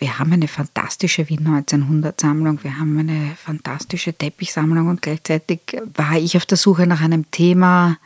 wir 0.00 0.18
haben 0.18 0.32
eine 0.32 0.48
fantastische 0.48 1.28
Wien 1.28 1.46
1900 1.46 2.18
Sammlung, 2.18 2.58
wir 2.64 2.78
haben 2.78 2.98
eine 2.98 3.36
fantastische 3.36 4.14
Teppichsammlung 4.14 4.88
und 4.88 5.02
gleichzeitig 5.02 5.60
war 5.94 6.16
ich 6.16 6.38
auf 6.38 6.46
der 6.46 6.56
Suche 6.56 6.86
nach 6.86 7.02
einem 7.02 7.30
Thema, 7.30 7.98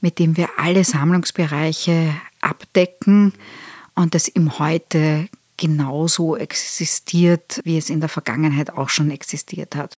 mit 0.00 0.18
dem 0.18 0.38
wir 0.38 0.48
alle 0.56 0.84
Sammlungsbereiche 0.84 2.14
abdecken 2.40 3.34
und 3.94 4.14
das 4.14 4.26
im 4.28 4.58
Heute 4.58 5.28
genauso 5.58 6.36
existiert, 6.36 7.60
wie 7.64 7.76
es 7.76 7.90
in 7.90 8.00
der 8.00 8.08
Vergangenheit 8.08 8.70
auch 8.70 8.88
schon 8.88 9.10
existiert 9.10 9.76
hat. 9.76 9.92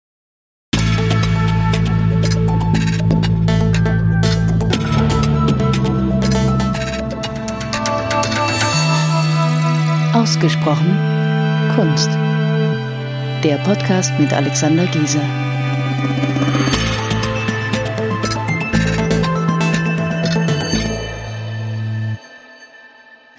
Ausgesprochen 10.15 11.14
Kunst. 11.75 12.09
Der 13.43 13.57
Podcast 13.65 14.13
mit 14.21 14.33
Alexander 14.33 14.87
Gieser. 14.87 15.25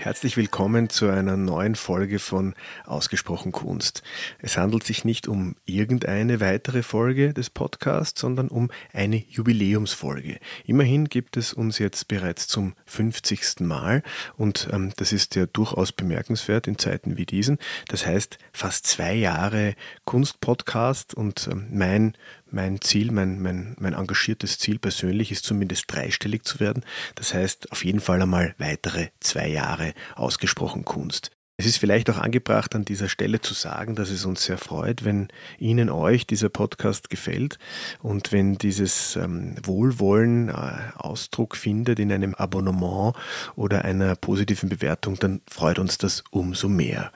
Herzlich 0.06 0.38
willkommen 0.38 0.90
zu 0.92 1.10
einer 1.10 1.36
neuen 1.36 1.74
Folge 1.74 2.20
von 2.20 2.54
Ausgesprochen 2.86 3.52
Kunst. 3.52 4.04
Es 4.38 4.56
handelt 4.56 4.84
sich 4.84 5.04
nicht 5.04 5.28
um 5.28 5.56
irgendeine 5.66 6.40
weitere 6.40 6.84
Folge 6.84 7.34
des 7.34 7.50
Podcasts, 7.50 8.22
sondern 8.22 8.50
um 8.50 8.70
eine 8.94 9.16
Jubiläumsfolge. 9.16 10.38
Immerhin 10.64 11.06
gibt 11.06 11.38
es 11.38 11.54
uns 11.54 11.80
jetzt 11.80 12.08
bereits 12.08 12.48
zum 12.48 12.76
50. 12.86 13.62
Mal 13.62 14.04
und 14.38 14.68
ähm, 14.72 14.94
das 14.96 15.12
ist 15.12 15.34
ja 15.34 15.48
durchaus 15.48 15.92
bemerkenswert 15.92 16.68
in 16.68 16.78
Zeiten 16.78 17.18
wie 17.18 17.26
diesen. 17.26 17.58
Das 17.88 18.06
heißt, 18.06 18.38
fast 18.54 18.86
zwei 18.86 19.16
Jahre 19.16 19.74
Kunstpodcast 20.04 21.16
und 21.16 21.50
ähm, 21.52 21.66
mein 21.72 22.14
mein 22.52 22.82
Ziel, 22.82 23.12
mein, 23.12 23.42
mein, 23.42 23.76
mein 23.80 23.94
engagiertes 23.94 24.60
Ziel 24.60 24.80
persönlich 24.80 25.32
ist 25.32 25.46
zumindest 25.46 25.86
dreistellig 25.88 26.44
zu 26.44 26.60
werden. 26.60 26.84
Das 27.16 27.34
heißt 27.34 27.72
auf 27.72 27.84
jeden 27.84 28.00
Fall 28.00 28.22
einmal 28.22 28.56
weitere 28.58 29.10
zwei 29.20 29.48
Jahre 29.48 29.94
ausgesprochen 30.16 30.86
Kunst. 30.86 31.35
Es 31.58 31.66
ist 31.66 31.78
vielleicht 31.78 32.10
auch 32.10 32.18
angebracht, 32.18 32.76
an 32.76 32.84
dieser 32.84 33.08
Stelle 33.08 33.40
zu 33.40 33.54
sagen, 33.54 33.96
dass 33.96 34.10
es 34.10 34.26
uns 34.26 34.44
sehr 34.44 34.58
freut, 34.58 35.06
wenn 35.06 35.30
Ihnen, 35.58 35.90
euch 35.90 36.28
dieser 36.28 36.50
Podcast 36.50 37.10
gefällt 37.10 37.60
und 38.02 38.34
wenn 38.34 38.58
dieses 38.58 39.16
ähm, 39.16 39.56
Wohlwollen 39.64 40.50
äh, 40.50 40.54
Ausdruck 40.98 41.56
findet 41.56 42.00
in 42.00 42.12
einem 42.12 42.36
Abonnement 42.36 43.16
oder 43.56 43.86
einer 43.86 44.18
positiven 44.18 44.68
Bewertung, 44.68 45.16
dann 45.18 45.40
freut 45.50 45.80
uns 45.80 45.98
das 45.98 46.26
umso 46.30 46.68
mehr. 46.68 47.14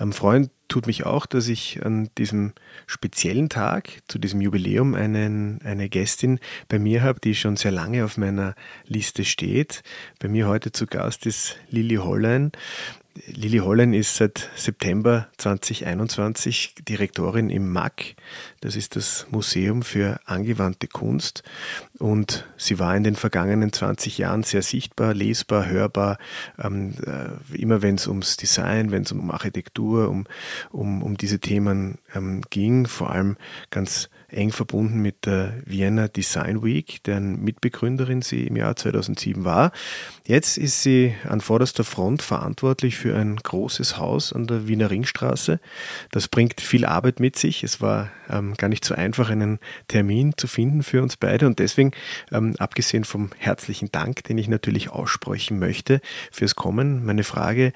Ähm, 0.00 0.12
freuen 0.12 0.48
tut 0.68 0.86
mich 0.86 1.04
auch, 1.04 1.26
dass 1.26 1.48
ich 1.48 1.84
an 1.84 2.08
diesem 2.16 2.54
speziellen 2.86 3.50
Tag, 3.50 4.00
zu 4.08 4.18
diesem 4.18 4.40
Jubiläum, 4.40 4.94
einen, 4.94 5.60
eine 5.62 5.90
Gästin 5.90 6.40
bei 6.68 6.78
mir 6.78 7.02
habe, 7.02 7.20
die 7.20 7.34
schon 7.34 7.56
sehr 7.56 7.70
lange 7.70 8.02
auf 8.04 8.16
meiner 8.16 8.54
Liste 8.86 9.26
steht. 9.26 9.82
Bei 10.20 10.28
mir 10.28 10.48
heute 10.48 10.72
zu 10.72 10.86
Gast 10.86 11.26
ist 11.26 11.56
Lili 11.68 11.96
Hollein. 11.96 12.50
Lili 13.26 13.58
Hollen 13.58 13.94
ist 13.94 14.16
seit 14.16 14.50
September 14.56 15.28
2021 15.38 16.74
Direktorin 16.88 17.48
im 17.48 17.72
MAC. 17.72 18.16
Das 18.60 18.74
ist 18.74 18.96
das 18.96 19.26
Museum 19.30 19.82
für 19.82 20.18
angewandte 20.24 20.88
Kunst. 20.88 21.44
Und 21.98 22.44
sie 22.56 22.80
war 22.80 22.96
in 22.96 23.04
den 23.04 23.14
vergangenen 23.14 23.72
20 23.72 24.18
Jahren 24.18 24.42
sehr 24.42 24.62
sichtbar, 24.62 25.14
lesbar, 25.14 25.66
hörbar. 25.66 26.18
Ähm, 26.58 26.94
äh, 27.06 27.56
immer 27.56 27.82
wenn 27.82 27.94
es 27.94 28.08
ums 28.08 28.36
Design, 28.36 28.90
wenn 28.90 29.02
es 29.02 29.12
um 29.12 29.30
Architektur, 29.30 30.08
um, 30.08 30.26
um, 30.72 31.02
um 31.02 31.16
diese 31.16 31.38
Themen 31.38 31.98
ähm, 32.16 32.42
ging, 32.50 32.86
vor 32.86 33.10
allem 33.10 33.36
ganz 33.70 34.08
eng 34.34 34.52
verbunden 34.52 35.00
mit 35.00 35.26
der 35.26 35.54
Vienna 35.64 36.08
Design 36.08 36.62
Week, 36.62 37.02
deren 37.04 37.42
Mitbegründerin 37.42 38.22
sie 38.22 38.46
im 38.46 38.56
Jahr 38.56 38.76
2007 38.76 39.44
war. 39.44 39.72
Jetzt 40.26 40.58
ist 40.58 40.82
sie 40.82 41.14
an 41.28 41.40
vorderster 41.40 41.84
Front 41.84 42.22
verantwortlich 42.22 42.96
für 42.96 43.16
ein 43.16 43.36
großes 43.36 43.98
Haus 43.98 44.32
an 44.32 44.46
der 44.46 44.68
Wiener 44.68 44.90
Ringstraße. 44.90 45.60
Das 46.10 46.28
bringt 46.28 46.60
viel 46.60 46.84
Arbeit 46.84 47.20
mit 47.20 47.36
sich. 47.36 47.62
Es 47.62 47.80
war 47.80 48.10
ähm, 48.28 48.54
gar 48.54 48.68
nicht 48.68 48.84
so 48.84 48.94
einfach, 48.94 49.30
einen 49.30 49.58
Termin 49.88 50.34
zu 50.36 50.46
finden 50.46 50.82
für 50.82 51.02
uns 51.02 51.16
beide 51.16 51.46
und 51.46 51.58
deswegen, 51.58 51.92
ähm, 52.32 52.54
abgesehen 52.58 53.04
vom 53.04 53.30
herzlichen 53.38 53.90
Dank, 53.92 54.24
den 54.24 54.38
ich 54.38 54.48
natürlich 54.48 54.90
aussprechen 54.90 55.58
möchte 55.58 56.00
fürs 56.30 56.54
Kommen, 56.54 57.04
meine 57.04 57.24
Frage, 57.24 57.72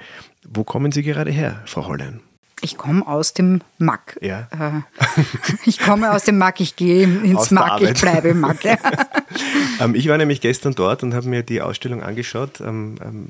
wo 0.46 0.64
kommen 0.64 0.92
Sie 0.92 1.02
gerade 1.02 1.30
her, 1.30 1.62
Frau 1.66 1.86
Hollein? 1.86 2.20
Ich 2.60 2.76
komme 2.76 3.06
aus 3.06 3.34
dem 3.34 3.60
Mack. 3.78 4.18
Ja. 4.20 4.48
Äh, 4.50 5.22
ich 5.64 5.78
komme 5.78 6.10
aus 6.12 6.24
dem 6.24 6.38
Mack, 6.38 6.60
ich 6.60 6.76
gehe 6.76 7.04
ins 7.04 7.50
Mack, 7.50 7.80
ich 7.80 8.00
bleibe 8.00 8.28
im 8.28 8.40
Mack. 8.40 8.64
ähm, 9.80 9.94
ich 9.94 10.08
war 10.08 10.18
nämlich 10.18 10.40
gestern 10.40 10.74
dort 10.74 11.02
und 11.02 11.14
habe 11.14 11.28
mir 11.28 11.42
die 11.42 11.60
Ausstellung 11.60 12.02
angeschaut. 12.02 12.60
Ähm, 12.60 12.96
ähm 13.02 13.28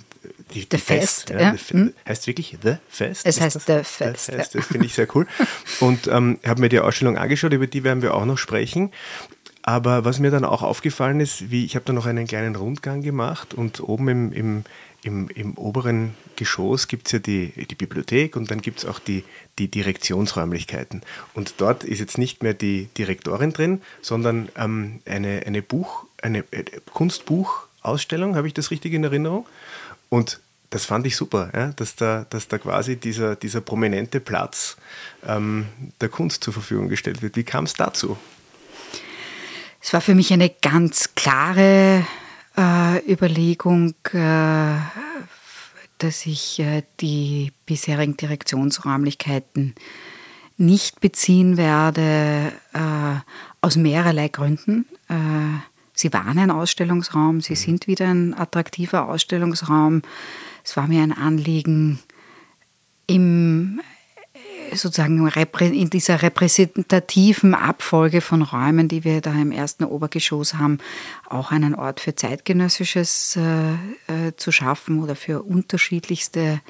die, 0.54 0.66
The 0.70 0.78
Fest. 0.78 1.30
ja, 1.30 1.54
The 1.54 1.74
hm? 1.74 1.94
Heißt 2.08 2.26
wirklich 2.26 2.56
The 2.62 2.76
Fest? 2.88 3.26
Es 3.26 3.40
heißt 3.40 3.56
das? 3.56 3.66
The 3.66 3.84
Fest. 3.84 4.26
The 4.26 4.32
Fest. 4.32 4.54
Das 4.54 4.66
finde 4.66 4.86
ich 4.86 4.94
sehr 4.94 5.14
cool. 5.14 5.26
Und 5.80 6.06
ähm, 6.06 6.38
habe 6.46 6.60
mir 6.60 6.68
die 6.68 6.80
Ausstellung 6.80 7.18
angeschaut, 7.18 7.52
über 7.52 7.66
die 7.66 7.84
werden 7.84 8.02
wir 8.02 8.14
auch 8.14 8.24
noch 8.24 8.38
sprechen. 8.38 8.90
Aber 9.62 10.06
was 10.06 10.18
mir 10.18 10.30
dann 10.30 10.46
auch 10.46 10.62
aufgefallen 10.62 11.20
ist, 11.20 11.50
wie 11.50 11.66
ich 11.66 11.74
habe 11.74 11.84
da 11.84 11.92
noch 11.92 12.06
einen 12.06 12.26
kleinen 12.26 12.56
Rundgang 12.56 13.02
gemacht 13.02 13.52
und 13.52 13.80
oben 13.80 14.08
im, 14.08 14.32
im 14.32 14.64
im, 15.02 15.28
im 15.28 15.54
oberen 15.54 16.14
Geschoss 16.36 16.88
gibt 16.88 17.06
es 17.06 17.12
ja 17.12 17.18
die, 17.18 17.52
die 17.66 17.74
Bibliothek 17.74 18.36
und 18.36 18.50
dann 18.50 18.60
gibt 18.60 18.78
es 18.78 18.84
auch 18.84 18.98
die, 18.98 19.24
die 19.58 19.68
Direktionsräumlichkeiten. 19.68 21.02
Und 21.34 21.54
dort 21.58 21.84
ist 21.84 22.00
jetzt 22.00 22.18
nicht 22.18 22.42
mehr 22.42 22.54
die 22.54 22.88
Direktorin 22.98 23.52
drin, 23.52 23.82
sondern 24.02 24.48
ähm, 24.56 25.00
eine, 25.06 25.44
eine 25.46 25.62
Buch, 25.62 26.04
eine 26.20 26.40
äh, 26.50 26.64
Kunstbuchausstellung, 26.92 28.36
habe 28.36 28.48
ich 28.48 28.54
das 28.54 28.70
richtig 28.70 28.92
in 28.92 29.04
Erinnerung? 29.04 29.46
Und 30.08 30.40
das 30.70 30.84
fand 30.84 31.06
ich 31.06 31.16
super, 31.16 31.50
ja, 31.54 31.68
dass, 31.76 31.96
da, 31.96 32.26
dass 32.28 32.48
da 32.48 32.58
quasi 32.58 32.96
dieser, 32.96 33.36
dieser 33.36 33.60
prominente 33.60 34.20
Platz 34.20 34.76
ähm, 35.26 35.66
der 36.00 36.08
Kunst 36.08 36.44
zur 36.44 36.52
Verfügung 36.52 36.88
gestellt 36.88 37.22
wird. 37.22 37.36
Wie 37.36 37.44
kam 37.44 37.64
es 37.64 37.74
dazu? 37.74 38.18
Es 39.80 39.92
war 39.92 40.00
für 40.00 40.14
mich 40.14 40.32
eine 40.32 40.50
ganz 40.50 41.14
klare 41.14 42.04
äh, 42.58 42.98
Überlegung, 43.10 43.94
äh, 44.12 44.74
dass 45.98 46.26
ich 46.26 46.58
äh, 46.58 46.82
die 47.00 47.52
bisherigen 47.66 48.16
Direktionsräumlichkeiten 48.16 49.74
nicht 50.56 51.00
beziehen 51.00 51.56
werde, 51.56 52.52
äh, 52.72 53.20
aus 53.60 53.76
mehrerlei 53.76 54.28
Gründen. 54.28 54.86
Äh, 55.08 55.14
sie 55.94 56.12
waren 56.12 56.38
ein 56.38 56.50
Ausstellungsraum, 56.50 57.40
sie 57.40 57.54
sind 57.54 57.86
wieder 57.86 58.08
ein 58.08 58.34
attraktiver 58.34 59.08
Ausstellungsraum. 59.08 60.02
Es 60.64 60.76
war 60.76 60.88
mir 60.88 61.02
ein 61.02 61.12
Anliegen, 61.12 62.00
im 63.06 63.80
sozusagen 64.74 65.26
in 65.60 65.90
dieser 65.90 66.22
repräsentativen 66.22 67.54
Abfolge 67.54 68.20
von 68.20 68.42
Räumen, 68.42 68.88
die 68.88 69.04
wir 69.04 69.20
da 69.20 69.32
im 69.32 69.52
ersten 69.52 69.84
Obergeschoss 69.84 70.54
haben, 70.54 70.78
auch 71.28 71.50
einen 71.50 71.74
Ort 71.74 72.00
für 72.00 72.14
zeitgenössisches 72.14 73.36
äh, 73.36 73.72
äh, 74.28 74.36
zu 74.36 74.52
schaffen 74.52 75.02
oder 75.02 75.16
für 75.16 75.42
unterschiedlichste 75.42 76.60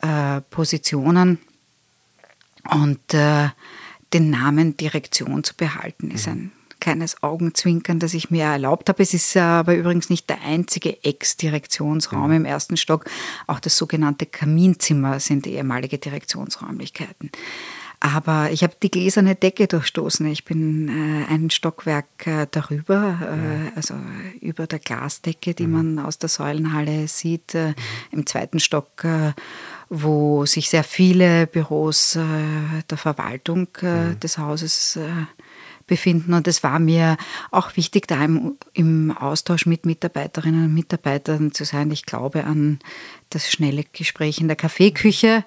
äh, 0.00 0.40
Positionen. 0.50 1.38
Und 2.68 3.14
äh, 3.14 3.48
den 4.12 4.30
Namen 4.30 4.76
Direktion 4.76 5.44
zu 5.44 5.54
behalten, 5.54 6.10
ist 6.10 6.28
ein 6.28 6.52
kleines 6.80 7.22
Augenzwinkern, 7.22 7.98
das 7.98 8.14
ich 8.14 8.30
mir 8.30 8.44
erlaubt 8.44 8.88
habe. 8.88 9.02
Es 9.02 9.14
ist 9.14 9.36
aber 9.36 9.74
übrigens 9.74 10.10
nicht 10.10 10.28
der 10.28 10.42
einzige 10.42 11.04
Ex-Direktionsraum 11.04 12.30
mhm. 12.30 12.36
im 12.36 12.44
ersten 12.44 12.76
Stock. 12.76 13.04
Auch 13.46 13.60
das 13.60 13.76
sogenannte 13.76 14.26
Kaminzimmer 14.26 15.20
sind 15.20 15.46
ehemalige 15.46 15.98
Direktionsräumlichkeiten. 15.98 17.30
Aber 18.02 18.50
ich 18.50 18.62
habe 18.62 18.72
die 18.82 18.90
gläserne 18.90 19.34
Decke 19.34 19.66
durchstoßen. 19.66 20.24
Ich 20.26 20.46
bin 20.46 20.88
äh, 20.88 21.30
einen 21.30 21.50
Stockwerk 21.50 22.26
äh, 22.26 22.46
darüber, 22.50 23.18
äh, 23.20 23.76
also 23.76 23.94
über 24.40 24.66
der 24.66 24.78
Glasdecke, 24.78 25.52
die 25.52 25.66
mhm. 25.66 25.96
man 25.96 26.06
aus 26.06 26.18
der 26.18 26.30
Säulenhalle 26.30 27.08
sieht, 27.08 27.54
äh, 27.54 27.68
mhm. 27.68 27.74
im 28.12 28.26
zweiten 28.26 28.58
Stock, 28.58 29.04
äh, 29.04 29.32
wo 29.90 30.46
sich 30.46 30.70
sehr 30.70 30.84
viele 30.84 31.46
Büros 31.46 32.16
äh, 32.16 32.22
der 32.88 32.96
Verwaltung 32.96 33.68
des 33.82 34.38
Hauses 34.38 34.98
befinden. 35.90 36.32
Und 36.32 36.48
es 36.48 36.62
war 36.62 36.78
mir 36.78 37.18
auch 37.50 37.76
wichtig, 37.76 38.06
da 38.06 38.24
im, 38.24 38.56
im 38.72 39.10
Austausch 39.10 39.66
mit 39.66 39.84
Mitarbeiterinnen 39.84 40.66
und 40.66 40.74
Mitarbeitern 40.74 41.52
zu 41.52 41.64
sein. 41.64 41.90
Ich 41.90 42.06
glaube 42.06 42.44
an 42.44 42.78
das 43.28 43.50
schnelle 43.50 43.84
Gespräch 43.92 44.40
in 44.40 44.48
der 44.48 44.56
Kaffeeküche 44.56 45.44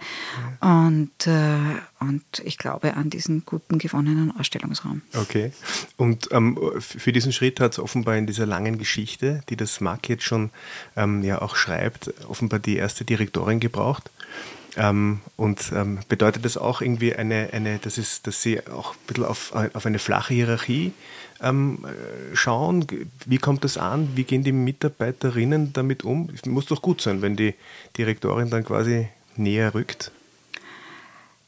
und, 0.61 1.27
äh, 1.27 1.57
und 1.99 2.23
ich 2.43 2.57
glaube 2.57 2.93
an 2.93 3.09
diesen 3.09 3.45
guten 3.45 3.77
gewonnenen 3.77 4.33
Ausstellungsraum. 4.37 5.01
Okay. 5.13 5.51
Und 5.97 6.29
ähm, 6.31 6.57
für 6.79 7.11
diesen 7.11 7.33
Schritt 7.33 7.59
hat 7.59 7.73
es 7.73 7.79
offenbar 7.79 8.15
in 8.15 8.27
dieser 8.27 8.45
langen 8.45 8.77
Geschichte, 8.77 9.41
die 9.49 9.57
das 9.57 9.81
Mark 9.81 10.07
jetzt 10.07 10.23
schon 10.23 10.49
ähm, 10.95 11.23
ja 11.23 11.41
auch 11.41 11.55
schreibt, 11.55 12.13
offenbar 12.27 12.59
die 12.59 12.77
erste 12.77 13.03
Direktorin 13.03 13.59
gebraucht. 13.59 14.09
Ähm, 14.75 15.19
und 15.35 15.71
ähm, 15.75 15.99
bedeutet 16.07 16.45
das 16.45 16.57
auch 16.57 16.81
irgendwie 16.81 17.15
eine, 17.15 17.49
eine 17.53 17.79
das 17.79 17.97
ist, 17.97 18.25
dass 18.27 18.41
Sie 18.41 18.65
auch 18.67 18.93
ein 18.93 18.99
bisschen 19.07 19.25
auf, 19.25 19.53
auf 19.53 19.85
eine 19.85 19.99
flache 19.99 20.33
Hierarchie 20.33 20.93
ähm, 21.41 21.79
äh, 21.83 22.35
schauen? 22.35 22.87
Wie 23.25 23.37
kommt 23.37 23.63
das 23.63 23.77
an? 23.77 24.09
Wie 24.15 24.23
gehen 24.23 24.43
die 24.43 24.51
Mitarbeiterinnen 24.51 25.73
damit 25.73 26.03
um? 26.03 26.29
Es 26.33 26.45
muss 26.45 26.65
doch 26.65 26.81
gut 26.81 27.01
sein, 27.01 27.21
wenn 27.21 27.35
die 27.35 27.53
Direktorin 27.97 28.49
dann 28.49 28.63
quasi 28.63 29.09
näher 29.35 29.73
rückt. 29.73 30.11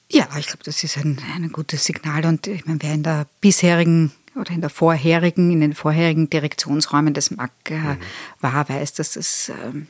Ja, 0.10 0.28
ich 0.38 0.48
glaube, 0.48 0.64
das 0.64 0.84
ist 0.84 0.98
ein, 0.98 1.20
ein 1.34 1.52
gutes 1.52 1.86
Signal. 1.86 2.26
Und 2.26 2.46
ich 2.48 2.66
meine, 2.66 2.82
wer 2.82 2.94
in 2.94 3.04
der 3.04 3.26
bisherigen 3.42 4.12
oder 4.36 4.52
in 4.52 4.62
der 4.62 4.70
vorherigen, 4.70 5.52
in 5.52 5.62
den 5.62 5.74
vorherigen 5.74 6.30
Direktionsräumen 6.30 7.14
des 7.14 7.32
MAG 7.32 7.50
äh, 7.70 7.76
mhm. 7.76 7.98
war, 8.42 8.70
weiß, 8.70 8.94
dass 8.94 9.14
das 9.14 9.50
ähm, 9.50 9.88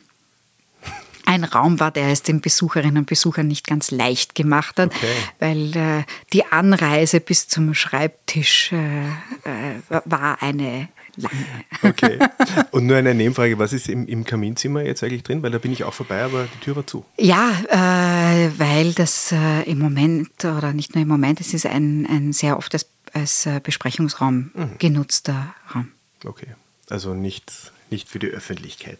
ein 1.25 1.43
Raum 1.43 1.79
war, 1.79 1.91
der 1.91 2.07
es 2.09 2.23
den 2.23 2.41
Besucherinnen 2.41 2.99
und 2.99 3.07
Besuchern 3.07 3.47
nicht 3.47 3.67
ganz 3.67 3.91
leicht 3.91 4.35
gemacht 4.35 4.79
hat, 4.79 4.93
okay. 4.95 5.07
weil 5.39 5.75
äh, 5.75 6.03
die 6.33 6.45
Anreise 6.45 7.19
bis 7.19 7.47
zum 7.47 7.73
Schreibtisch 7.73 8.71
äh, 8.71 9.07
äh, 9.07 10.01
war 10.05 10.41
eine 10.41 10.89
lange. 11.17 11.45
Okay. 11.81 12.19
Und 12.71 12.85
nur 12.85 12.97
eine 12.97 13.13
Nebenfrage, 13.13 13.57
was 13.57 13.73
ist 13.73 13.89
im, 13.89 14.07
im, 14.07 14.23
Kaminzimmer 14.23 14.81
jetzt 14.81 15.03
eigentlich 15.03 15.23
drin? 15.23 15.43
Weil 15.43 15.51
da 15.51 15.57
bin 15.57 15.71
ich 15.71 15.83
auch 15.83 15.93
vorbei, 15.93 16.23
aber 16.23 16.47
die 16.53 16.59
Tür 16.59 16.75
war 16.75 16.87
zu. 16.87 17.05
Ja, 17.17 17.51
äh, 17.69 18.51
weil 18.57 18.93
das 18.93 19.31
äh, 19.31 19.63
im 19.63 19.79
Moment, 19.79 20.43
oder 20.43 20.73
nicht 20.73 20.95
nur 20.95 21.01
im 21.01 21.07
Moment, 21.07 21.39
es 21.41 21.53
ist 21.53 21.65
ein, 21.65 22.05
ein 22.09 22.33
sehr 22.33 22.57
oft 22.57 22.73
als, 22.73 22.87
als 23.13 23.45
äh, 23.45 23.59
Besprechungsraum 23.63 24.51
mhm. 24.53 24.77
genutzter 24.79 25.55
Raum. 25.73 25.89
Okay, 26.23 26.47
also 26.89 27.13
nicht, 27.13 27.51
nicht 27.89 28.09
für 28.09 28.19
die 28.19 28.27
Öffentlichkeit 28.27 28.99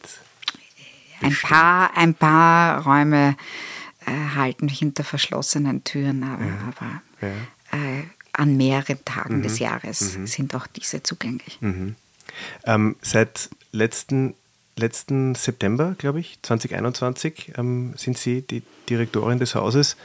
ein 1.22 1.36
paar, 1.42 1.96
ein 1.96 2.14
paar 2.14 2.84
Räume 2.84 3.36
äh, 4.06 4.36
halten 4.36 4.68
hinter 4.68 5.04
verschlossenen 5.04 5.84
Türen, 5.84 6.24
aber, 6.24 6.46
ja. 6.46 6.58
aber 6.68 7.02
ja. 7.22 7.34
Äh, 7.78 8.04
an 8.34 8.58
mehreren 8.58 9.04
Tagen 9.06 9.38
mhm. 9.38 9.44
des 9.44 9.60
Jahres 9.60 10.18
mhm. 10.18 10.28
sind 10.28 10.56
auch 10.56 10.68
diese 10.68 11.04
zugänglich. 11.04 11.58
Mhm. 11.62 11.96
Ähm, 12.66 12.96
seit 13.02 13.50
letzten, 13.72 14.34
letzten 14.76 15.36
September, 15.36 15.96
glaube 15.98 16.20
ich, 16.20 16.40
2021, 16.42 17.54
ähm, 17.58 17.94
sind 17.96 18.18
Sie 18.18 18.42
die 18.42 18.64
Direktorin 18.90 19.40
des 19.40 19.56
Hauses. 19.56 19.96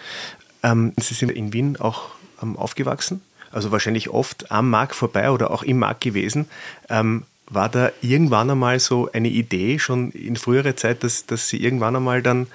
Ähm, 0.63 0.93
Sie 0.99 1.15
sind 1.15 1.31
in 1.31 1.53
Wien 1.53 1.77
auch 1.77 2.11
ähm, 2.43 2.57
aufgewachsen, 2.57 3.23
also 3.51 3.73
wahrscheinlich 3.73 4.11
oft 4.11 4.51
am 4.53 4.71
Markt 4.71 4.95
vorbei 4.95 5.31
oder 5.31 5.51
auch 5.51 5.63
im 5.63 5.79
Markt 5.79 6.03
gewesen. 6.03 6.49
Ähm, 6.89 7.25
war 7.51 7.69
da 7.69 7.91
irgendwann 8.01 8.51
einmal 8.51 8.79
so 8.81 9.11
eine 9.13 9.29
Idee, 9.29 9.79
schon 9.79 10.13
in 10.13 10.37
früherer 10.37 10.77
Zeit, 10.77 11.03
dass, 11.05 11.27
dass 11.27 11.49
Sie 11.49 11.63
irgendwann 11.63 11.97
einmal 11.97 12.23
dann 12.23 12.47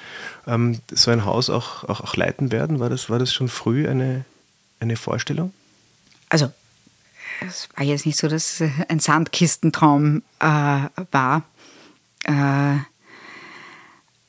ähm, 0.47 0.79
so 0.91 1.11
ein 1.11 1.25
Haus 1.25 1.49
auch, 1.49 1.83
auch, 1.83 2.01
auch, 2.01 2.15
leiten 2.15 2.51
werden? 2.51 2.79
War 2.79 2.89
das, 2.89 3.09
war 3.09 3.19
das 3.19 3.33
schon 3.33 3.49
früh 3.49 3.87
eine, 3.87 4.25
eine 4.79 4.95
Vorstellung? 4.95 5.53
Also, 6.29 6.51
es 7.45 7.67
war 7.75 7.83
jetzt 7.83 8.05
nicht 8.05 8.17
so, 8.17 8.27
dass 8.29 8.61
es 8.61 8.71
ein 8.87 8.99
Sandkistentraum 8.99 10.23
äh, 10.39 10.79
war. 11.11 11.43
Äh, 12.23 12.77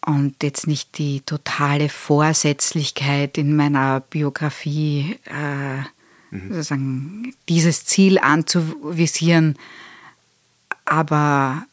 und 0.05 0.43
jetzt 0.43 0.67
nicht 0.67 0.99
die 0.99 1.21
totale 1.23 1.89
Vorsätzlichkeit 1.89 3.39
in 3.39 3.57
meiner 3.57 4.01
Biografie, 4.01 5.19
äh, 5.25 5.79
mhm. 6.35 6.53
sozusagen 6.53 7.35
dieses 7.49 7.87
Ziel 7.87 8.19
anzuvisieren, 8.19 9.57
aber 10.87 11.65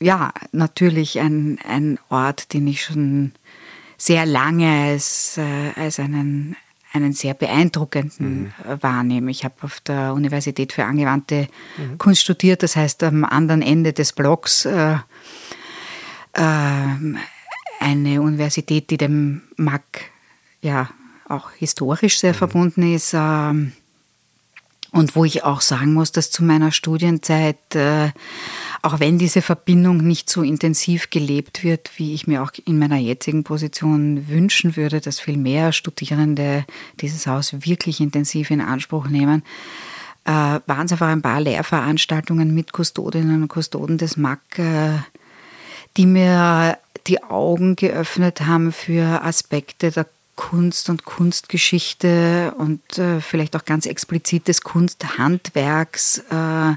ja, 0.00 0.32
natürlich 0.52 1.20
ein, 1.20 1.58
ein 1.68 1.98
Ort, 2.08 2.52
den 2.54 2.66
ich 2.66 2.84
schon 2.84 3.32
sehr 3.98 4.24
lange 4.24 4.86
als, 4.88 5.36
äh, 5.36 5.72
als 5.76 6.00
einen, 6.00 6.56
einen 6.92 7.12
sehr 7.12 7.34
beeindruckenden 7.34 8.44
mhm. 8.44 8.82
wahrnehme. 8.82 9.30
Ich 9.30 9.44
habe 9.44 9.54
auf 9.60 9.80
der 9.80 10.14
Universität 10.14 10.72
für 10.72 10.84
angewandte 10.84 11.48
mhm. 11.76 11.98
Kunst 11.98 12.22
studiert, 12.22 12.62
das 12.62 12.76
heißt 12.76 13.02
am 13.02 13.24
anderen 13.24 13.60
Ende 13.60 13.92
des 13.92 14.14
Blocks 14.14 14.64
äh, 14.64 14.94
äh, 16.32 16.96
eine 17.80 18.22
Universität, 18.22 18.90
die 18.90 18.96
dem 18.96 19.42
MAG 19.56 19.82
ja 20.62 20.88
auch 21.28 21.50
historisch 21.52 22.18
sehr 22.20 22.32
mhm. 22.32 22.38
verbunden 22.38 22.94
ist. 22.94 23.12
Ähm, 23.14 23.72
und 24.92 25.14
wo 25.14 25.24
ich 25.24 25.44
auch 25.44 25.60
sagen 25.60 25.94
muss, 25.94 26.12
dass 26.12 26.30
zu 26.30 26.42
meiner 26.42 26.72
Studienzeit, 26.72 27.74
äh, 27.74 28.10
auch 28.82 28.98
wenn 28.98 29.18
diese 29.18 29.42
Verbindung 29.42 29.98
nicht 29.98 30.28
so 30.28 30.42
intensiv 30.42 31.10
gelebt 31.10 31.62
wird, 31.62 31.90
wie 31.96 32.14
ich 32.14 32.26
mir 32.26 32.42
auch 32.42 32.50
in 32.64 32.78
meiner 32.78 32.96
jetzigen 32.96 33.44
Position 33.44 34.28
wünschen 34.28 34.76
würde, 34.76 35.00
dass 35.00 35.20
viel 35.20 35.36
mehr 35.36 35.72
Studierende 35.72 36.64
dieses 37.00 37.26
Haus 37.26 37.54
wirklich 37.64 38.00
intensiv 38.00 38.50
in 38.50 38.60
Anspruch 38.60 39.06
nehmen, 39.06 39.42
äh, 40.24 40.30
waren 40.30 40.86
es 40.86 40.92
einfach 40.92 41.08
ein 41.08 41.22
paar 41.22 41.40
Lehrveranstaltungen 41.40 42.52
mit 42.52 42.72
Kustodinnen 42.72 43.42
und 43.42 43.48
Kustoden 43.48 43.96
des 43.96 44.16
MAC, 44.16 44.58
äh, 44.58 44.98
die 45.96 46.06
mir 46.06 46.78
die 47.06 47.22
Augen 47.22 47.76
geöffnet 47.76 48.42
haben 48.42 48.72
für 48.72 49.22
Aspekte 49.22 49.90
der 49.90 50.06
Kunst 50.36 50.88
und 50.88 51.04
Kunstgeschichte 51.04 52.54
und 52.56 52.98
äh, 52.98 53.20
vielleicht 53.20 53.56
auch 53.56 53.64
ganz 53.64 53.86
explizit 53.86 54.48
des 54.48 54.62
Kunsthandwerks, 54.62 56.18
äh, 56.30 56.74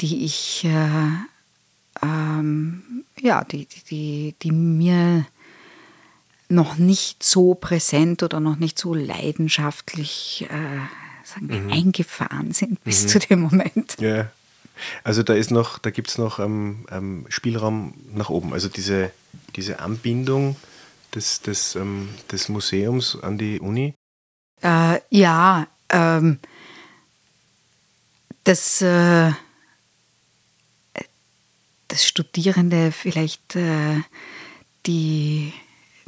die 0.00 0.24
ich, 0.24 0.64
äh, 0.64 2.02
ähm, 2.02 3.04
ja, 3.20 3.44
die, 3.44 3.68
die, 3.90 4.34
die 4.42 4.52
mir 4.52 5.26
noch 6.48 6.76
nicht 6.76 7.22
so 7.22 7.54
präsent 7.54 8.22
oder 8.22 8.40
noch 8.40 8.56
nicht 8.56 8.78
so 8.78 8.94
leidenschaftlich 8.94 10.46
äh, 10.48 10.80
sagen, 11.24 11.64
mhm. 11.66 11.72
eingefahren 11.72 12.52
sind 12.52 12.82
bis 12.84 13.04
mhm. 13.04 13.08
zu 13.08 13.18
dem 13.18 13.40
Moment. 13.40 13.96
Ja. 14.00 14.30
Also 15.04 15.22
da 15.22 15.34
ist 15.34 15.50
noch, 15.50 15.78
da 15.78 15.90
gibt 15.90 16.08
es 16.10 16.18
noch 16.18 16.38
ähm, 16.38 16.84
ähm, 16.90 17.26
Spielraum 17.28 17.94
nach 18.14 18.28
oben. 18.28 18.52
Also 18.52 18.68
diese, 18.68 19.10
diese 19.56 19.80
Anbindung 19.80 20.56
des, 21.16 21.40
des, 21.40 21.74
ähm, 21.74 22.10
des 22.30 22.48
Museums 22.48 23.18
an 23.20 23.38
die 23.38 23.58
Uni? 23.58 23.94
Äh, 24.62 25.00
ja, 25.10 25.66
ähm, 25.88 26.38
dass, 28.44 28.80
äh, 28.82 29.32
dass 31.88 32.04
Studierende 32.04 32.92
vielleicht 32.92 33.56
äh, 33.56 34.00
die, 34.86 35.52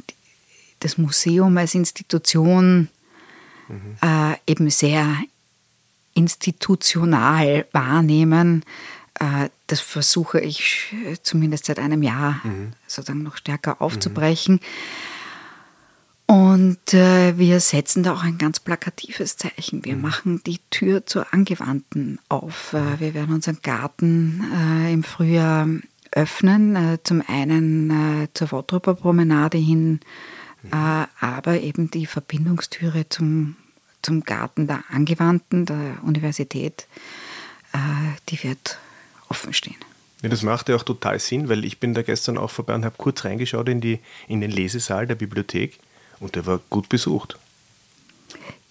die, 0.09 0.15
das 0.79 0.97
Museum 0.97 1.57
als 1.57 1.75
Institution 1.75 2.87
mhm. 3.67 3.97
Äh, 4.01 4.35
eben 4.47 4.69
sehr 4.69 5.17
institutional 6.13 7.67
wahrnehmen, 7.71 8.63
das 9.67 9.81
versuche 9.81 10.39
ich 10.39 10.93
äh, 11.05 11.17
zumindest 11.21 11.65
seit 11.65 11.79
einem 11.79 12.03
Jahr 12.03 12.41
mhm. 12.43 12.73
sozusagen 12.87 13.23
noch 13.23 13.37
stärker 13.37 13.81
aufzubrechen. 13.81 14.55
Mhm. 14.55 14.59
Und 16.29 16.93
äh, 16.93 17.39
wir 17.39 17.59
setzen 17.59 18.03
da 18.03 18.13
auch 18.13 18.23
ein 18.23 18.37
ganz 18.37 18.59
plakatives 18.59 19.35
Zeichen. 19.37 19.83
Wir 19.83 19.95
mhm. 19.95 20.01
machen 20.01 20.41
die 20.45 20.59
Tür 20.69 21.03
zur 21.05 21.33
Angewandten 21.33 22.19
auf. 22.29 22.73
Äh, 22.73 22.81
mhm. 22.81 22.99
wir 22.99 23.13
werden 23.15 23.33
unseren 23.33 23.57
Garten 23.63 24.43
äh, 24.53 24.93
im 24.93 25.03
Frühjahr 25.03 25.67
öffnen. 26.11 26.75
Äh, 26.75 26.99
zum 27.03 27.23
einen 27.27 28.29
zur 28.35 28.51
Wottruper 28.51 28.93
Promenade 28.93 29.57
hin, 29.57 30.01
mhm. 30.61 30.69
aber 31.19 31.59
eben 31.61 31.89
die 31.89 32.05
Verbindungstüre 32.05 33.09
zum, 33.09 33.55
zum 34.03 34.23
Garten 34.23 34.67
der 34.67 34.83
Angewandten, 34.89 35.65
der 35.65 35.97
Universität, 36.03 36.85
die 38.29 38.43
wird 38.43 38.77
offen 39.29 39.53
stehen. 39.53 39.77
Ja, 40.21 40.29
das 40.29 40.43
macht 40.43 40.67
ja 40.67 40.75
auch 40.75 40.83
total 40.83 41.19
Sinn, 41.19 41.47
weil 41.47 41.63
ich 41.63 41.79
bin 41.79 41.93
da 41.93 42.01
gestern 42.01 42.37
auch 42.37 42.49
vorbei 42.49 42.75
und 42.75 42.83
habe 42.83 42.95
kurz 42.97 43.23
reingeschaut 43.23 43.69
in, 43.69 43.79
die, 43.79 43.99
in 44.27 44.41
den 44.41 44.51
Lesesaal 44.51 45.07
der 45.07 45.15
Bibliothek 45.15 45.79
und 46.19 46.35
der 46.35 46.45
war 46.45 46.59
gut 46.69 46.89
besucht. 46.89 47.37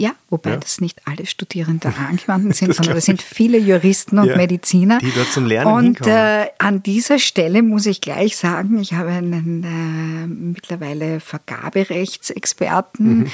Ja, 0.00 0.12
wobei 0.30 0.50
ja. 0.50 0.56
das 0.58 0.80
nicht 0.80 1.00
alle 1.06 1.26
Studierende 1.26 1.92
angewandten 2.08 2.52
sind, 2.52 2.72
sondern 2.72 2.94
das 2.94 3.06
sind 3.06 3.20
viele 3.20 3.58
Juristen 3.58 4.18
und 4.18 4.28
ja, 4.28 4.36
Mediziner. 4.36 4.98
Die 4.98 5.10
dort 5.10 5.32
zum 5.32 5.46
Lernen 5.46 5.72
Und 5.72 6.06
äh, 6.06 6.46
an 6.58 6.84
dieser 6.84 7.18
Stelle 7.18 7.64
muss 7.64 7.84
ich 7.86 8.00
gleich 8.00 8.36
sagen, 8.36 8.78
ich 8.78 8.92
habe 8.92 9.10
einen 9.10 9.64
äh, 9.64 10.26
mittlerweile 10.28 11.18
Vergaberechtsexperten 11.18 13.18
mhm. 13.18 13.26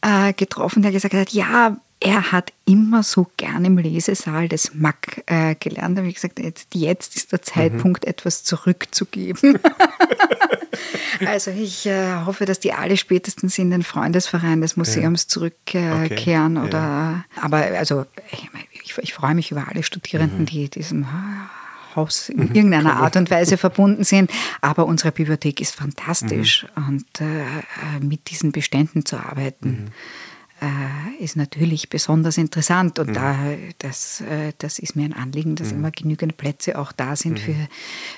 äh, 0.00 0.32
getroffen, 0.32 0.82
der 0.82 0.90
gesagt 0.90 1.14
hat, 1.14 1.30
ja, 1.30 1.76
er 2.00 2.32
hat 2.32 2.52
immer 2.64 3.02
so 3.02 3.26
gern 3.36 3.64
im 3.64 3.78
Lesesaal 3.78 4.48
des 4.48 4.74
Mack 4.74 5.22
äh, 5.26 5.56
gelernt. 5.56 5.96
Da 5.96 6.00
habe 6.00 6.08
ich 6.08 6.14
gesagt, 6.14 6.38
jetzt, 6.38 6.74
jetzt 6.74 7.16
ist 7.16 7.32
der 7.32 7.42
Zeitpunkt, 7.42 8.04
mhm. 8.04 8.10
etwas 8.10 8.44
zurückzugeben. 8.44 9.58
also 11.26 11.50
ich 11.50 11.86
äh, 11.86 12.14
hoffe, 12.24 12.44
dass 12.44 12.60
die 12.60 12.72
alle 12.72 12.96
spätestens 12.96 13.58
in 13.58 13.70
den 13.70 13.82
Freundesverein 13.82 14.60
des 14.60 14.76
Museums 14.76 15.24
ja. 15.24 15.28
zurückkehren. 15.28 16.56
Äh, 16.56 16.60
okay. 16.60 16.68
oder, 16.68 16.78
ja. 16.78 17.24
Aber 17.40 17.58
also 17.58 18.06
ich, 18.30 18.48
ich, 18.84 18.98
ich, 18.98 19.14
freue 19.14 19.34
mich 19.34 19.50
über 19.50 19.66
alle 19.68 19.82
Studierenden, 19.82 20.40
mhm. 20.40 20.46
die 20.46 20.68
diesem 20.68 21.06
Haus 21.96 22.28
in 22.28 22.54
irgendeiner 22.54 22.96
Art 22.96 23.16
und 23.16 23.28
Weise 23.30 23.56
verbunden 23.56 24.04
sind. 24.04 24.30
Aber 24.60 24.86
unsere 24.86 25.10
Bibliothek 25.10 25.60
ist 25.60 25.74
fantastisch 25.74 26.64
mhm. 26.76 26.86
und 26.86 27.20
äh, 27.20 28.04
mit 28.04 28.30
diesen 28.30 28.52
Beständen 28.52 29.04
zu 29.04 29.16
arbeiten. 29.16 29.90
Äh, 30.60 31.22
ist 31.22 31.36
natürlich 31.36 31.88
besonders 31.88 32.36
interessant 32.36 32.98
und 32.98 33.10
mhm. 33.10 33.14
da, 33.14 33.36
das, 33.78 34.20
äh, 34.22 34.52
das 34.58 34.80
ist 34.80 34.96
mir 34.96 35.04
ein 35.04 35.12
Anliegen, 35.12 35.54
dass 35.54 35.70
mhm. 35.70 35.78
immer 35.78 35.90
genügend 35.92 36.36
Plätze 36.36 36.78
auch 36.78 36.90
da 36.90 37.14
sind 37.14 37.34
mhm. 37.34 37.36
für, 37.36 37.68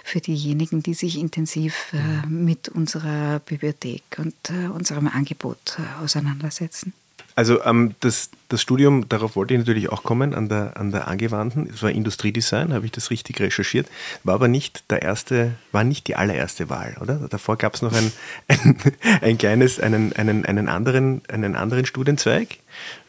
für 0.04 0.20
diejenigen, 0.20 0.82
die 0.82 0.94
sich 0.94 1.18
intensiv 1.18 1.92
äh, 1.92 2.26
mhm. 2.26 2.44
mit 2.46 2.70
unserer 2.70 3.40
Bibliothek 3.40 4.02
und 4.18 4.34
unserem 4.74 5.08
Angebot 5.08 5.78
auseinandersetzen. 6.02 6.94
Also 7.40 7.64
ähm, 7.64 7.94
das, 8.00 8.28
das 8.50 8.60
Studium, 8.60 9.08
darauf 9.08 9.34
wollte 9.34 9.54
ich 9.54 9.60
natürlich 9.60 9.88
auch 9.88 10.02
kommen, 10.02 10.34
an 10.34 10.50
der, 10.50 10.76
an 10.76 10.90
der 10.90 11.08
angewandten, 11.08 11.70
es 11.72 11.82
war 11.82 11.90
Industriedesign, 11.90 12.74
habe 12.74 12.84
ich 12.84 12.92
das 12.92 13.10
richtig 13.10 13.40
recherchiert, 13.40 13.88
war 14.24 14.34
aber 14.34 14.46
nicht 14.46 14.84
der 14.90 15.00
erste, 15.00 15.52
war 15.72 15.82
nicht 15.82 16.06
die 16.06 16.16
allererste 16.16 16.68
Wahl, 16.68 16.98
oder? 17.00 17.14
Davor 17.30 17.56
gab 17.56 17.76
es 17.76 17.80
noch 17.80 17.94
ein, 17.94 18.12
ein, 18.48 18.76
ein, 19.22 19.38
kleines, 19.38 19.80
einen, 19.80 20.12
einen, 20.12 20.44
einen, 20.44 20.68
anderen, 20.68 21.22
einen 21.32 21.56
anderen 21.56 21.86
Studienzweig, 21.86 22.58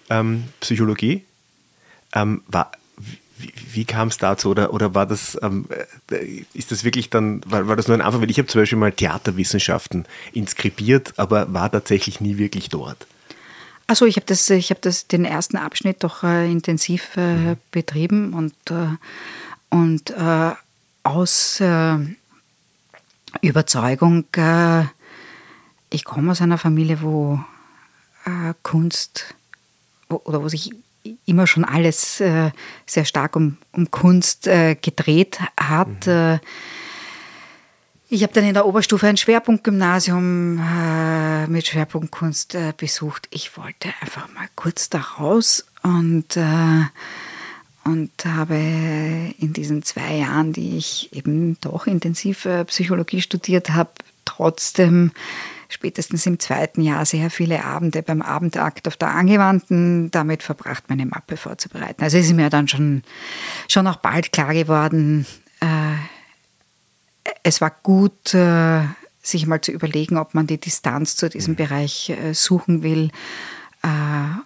ähm, 0.09 0.45
Psychologie. 0.61 1.25
Ähm, 2.13 2.41
war, 2.47 2.71
wie, 3.37 3.51
wie 3.73 3.83
kam 3.83 4.07
es 4.07 4.17
dazu? 4.17 4.49
Oder, 4.49 4.73
oder 4.73 4.95
war 4.95 5.07
das, 5.07 5.37
ähm, 5.41 5.65
äh, 6.09 6.45
ist 6.53 6.71
das 6.71 6.85
wirklich 6.85 7.09
dann, 7.09 7.41
war, 7.47 7.67
war 7.67 7.75
das 7.75 7.89
nur 7.89 7.97
ein 7.97 8.01
Anfang? 8.01 8.21
Weil 8.21 8.31
ich 8.31 8.37
habe 8.37 8.47
zum 8.47 8.61
Beispiel 8.61 8.79
mal 8.79 8.93
Theaterwissenschaften 8.93 10.05
inskribiert, 10.31 11.15
aber 11.17 11.53
war 11.53 11.69
tatsächlich 11.69 12.21
nie 12.21 12.37
wirklich 12.37 12.69
dort. 12.69 13.07
Also 13.91 14.05
ich 14.05 14.15
habe 14.15 14.25
das, 14.25 14.49
ich 14.49 14.69
habe 14.69 14.79
das 14.79 15.07
den 15.07 15.25
ersten 15.25 15.57
Abschnitt 15.57 16.01
doch 16.05 16.23
äh, 16.23 16.49
intensiv 16.49 17.17
äh, 17.17 17.35
mhm. 17.35 17.57
betrieben 17.71 18.31
und 18.33 18.53
äh, 18.69 18.95
und 19.69 20.11
äh, 20.11 20.51
aus 21.03 21.59
äh, 21.59 21.97
Überzeugung. 23.41 24.23
Äh, 24.37 24.83
ich 25.89 26.05
komme 26.05 26.31
aus 26.31 26.41
einer 26.41 26.57
Familie, 26.57 27.01
wo 27.01 27.41
Kunst 28.63 29.35
oder 30.07 30.41
wo 30.41 30.47
sich 30.47 30.71
immer 31.25 31.45
schon 31.45 31.65
alles 31.65 32.15
sehr 32.17 32.53
stark 33.03 33.35
um, 33.35 33.57
um 33.73 33.91
Kunst 33.91 34.43
gedreht 34.43 35.39
hat. 35.57 36.07
Mhm 36.07 36.39
ich 38.13 38.23
habe 38.23 38.33
dann 38.33 38.43
in 38.43 38.53
der 38.53 38.65
Oberstufe 38.65 39.07
ein 39.07 39.15
Schwerpunktgymnasium 39.15 40.59
äh, 40.59 41.47
mit 41.47 41.65
Schwerpunkt 41.65 42.11
Kunst 42.11 42.55
äh, 42.55 42.73
besucht. 42.75 43.29
Ich 43.31 43.55
wollte 43.55 43.87
einfach 44.01 44.27
mal 44.33 44.47
kurz 44.55 44.89
da 44.89 44.99
raus 44.99 45.65
und, 45.81 46.35
äh, 46.35 46.83
und 47.85 48.11
habe 48.25 48.55
in 48.55 49.53
diesen 49.53 49.83
zwei 49.83 50.15
Jahren, 50.15 50.51
die 50.51 50.77
ich 50.77 51.15
eben 51.15 51.57
doch 51.61 51.87
intensiv 51.87 52.43
äh, 52.43 52.65
Psychologie 52.65 53.21
studiert 53.21 53.69
habe, 53.69 53.91
trotzdem 54.25 55.11
spätestens 55.69 56.25
im 56.25 56.37
zweiten 56.37 56.81
Jahr 56.81 57.05
sehr 57.05 57.29
viele 57.29 57.63
Abende 57.63 58.03
beim 58.03 58.21
Abendakt 58.21 58.89
auf 58.89 58.97
der 58.97 59.15
Angewandten 59.15 60.11
damit 60.11 60.43
verbracht, 60.43 60.83
meine 60.89 61.05
Mappe 61.05 61.37
vorzubereiten. 61.37 62.03
Also 62.03 62.17
ist 62.17 62.33
mir 62.33 62.49
dann 62.49 62.67
schon, 62.67 63.03
schon 63.69 63.87
auch 63.87 63.95
bald 63.95 64.33
klar 64.33 64.53
geworden, 64.53 65.25
es 67.43 67.61
war 67.61 67.71
gut, 67.83 68.33
äh, 68.33 68.81
sich 69.21 69.45
mal 69.45 69.61
zu 69.61 69.71
überlegen, 69.71 70.17
ob 70.17 70.33
man 70.33 70.47
die 70.47 70.59
Distanz 70.59 71.15
zu 71.15 71.29
diesem 71.29 71.53
mhm. 71.53 71.57
Bereich 71.57 72.09
äh, 72.09 72.33
suchen 72.33 72.83
will, 72.83 73.11
äh, 73.83 73.87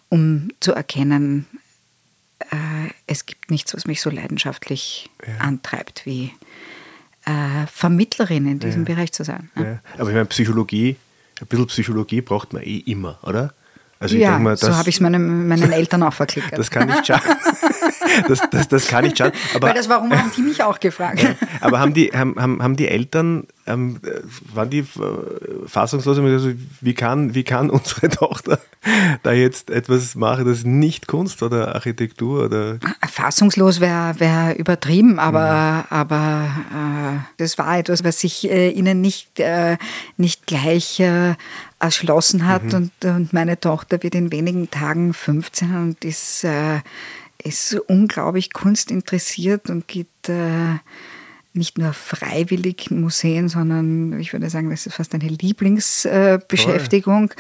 um 0.09 0.49
zu 0.59 0.73
erkennen, 0.73 1.47
es 3.07 3.25
gibt 3.25 3.49
nichts, 3.49 3.73
was 3.73 3.87
mich 3.87 4.01
so 4.01 4.09
leidenschaftlich 4.09 5.09
ja. 5.25 5.37
antreibt, 5.37 6.05
wie 6.05 6.31
Vermittlerin 7.71 8.45
in 8.45 8.59
diesem 8.59 8.85
ja. 8.85 8.93
Bereich 8.93 9.13
zu 9.13 9.23
sein. 9.23 9.49
Ja. 9.55 9.79
Aber 9.93 10.09
ich 10.09 10.15
meine, 10.15 10.25
Psychologie, 10.25 10.97
ein 11.39 11.47
bisschen 11.47 11.65
Psychologie 11.67 12.21
braucht 12.21 12.53
man 12.53 12.61
eh 12.61 12.79
immer, 12.79 13.17
oder? 13.23 13.53
Also 13.99 14.17
ja, 14.17 14.37
mal, 14.37 14.57
so 14.57 14.75
habe 14.75 14.89
ich 14.89 14.95
es 14.95 15.01
meinen, 15.01 15.47
meinen 15.47 15.71
Eltern 15.71 16.03
auch 16.03 16.13
verklickert. 16.13 16.53
Das 16.57 16.69
kann 16.69 16.87
nicht 16.87 17.07
schaden. 17.07 17.31
Das, 18.27 18.41
das, 18.51 18.67
das 18.67 18.87
kann 18.87 19.03
nicht 19.03 19.17
schaden. 19.17 19.33
Aber, 19.53 19.67
Weil 19.67 19.75
das, 19.75 19.89
warum 19.89 20.11
haben 20.11 20.31
die 20.35 20.41
mich 20.41 20.63
auch 20.63 20.79
gefragt? 20.79 21.21
Ja, 21.21 21.35
aber 21.61 21.79
haben 21.79 21.93
die, 21.93 22.11
haben, 22.11 22.35
haben 22.37 22.75
die 22.75 22.87
Eltern, 22.87 23.47
ähm, 23.67 23.99
waren 24.53 24.69
die 24.69 24.79
äh, 24.79 24.85
fassungslos? 25.67 26.19
Also, 26.19 26.51
wie, 26.81 26.93
kann, 26.93 27.33
wie 27.33 27.43
kann 27.43 27.69
unsere 27.69 28.09
Tochter 28.09 28.59
da 29.23 29.31
jetzt 29.31 29.69
etwas 29.69 30.15
machen, 30.15 30.45
das 30.45 30.63
nicht 30.63 31.07
Kunst 31.07 31.41
oder 31.43 31.75
Architektur 31.75 32.45
oder? 32.45 32.79
Fassungslos 33.09 33.79
wäre 33.79 34.19
wär 34.19 34.57
übertrieben, 34.57 35.19
aber, 35.19 35.39
ja. 35.39 35.85
aber 35.89 36.49
äh, 36.71 37.19
das 37.37 37.57
war 37.57 37.77
etwas, 37.77 38.03
was 38.03 38.23
ich 38.23 38.49
äh, 38.49 38.69
ihnen 38.69 39.01
nicht, 39.01 39.39
äh, 39.39 39.77
nicht 40.17 40.45
gleich 40.45 40.99
äh, 40.99 41.35
erschlossen 41.79 42.47
hat. 42.47 42.63
Mhm. 42.63 42.73
Und, 42.73 43.05
und, 43.05 43.33
meine 43.33 43.59
Tochter 43.59 44.01
wird 44.03 44.15
in 44.15 44.31
wenigen 44.31 44.69
Tagen 44.69 45.13
15 45.13 45.75
und 45.75 46.05
ist, 46.05 46.45
ist 47.45 47.75
unglaublich 47.87 48.53
kunstinteressiert 48.53 49.69
und 49.69 49.87
geht 49.87 50.07
äh, 50.27 50.79
nicht 51.53 51.77
nur 51.77 51.93
freiwillig 51.93 52.91
in 52.91 53.01
Museen, 53.01 53.49
sondern 53.49 54.19
ich 54.19 54.33
würde 54.33 54.49
sagen, 54.49 54.69
das 54.69 54.85
ist 54.85 54.95
fast 54.95 55.13
eine 55.13 55.27
Lieblingsbeschäftigung. 55.27 57.31
Äh, 57.31 57.35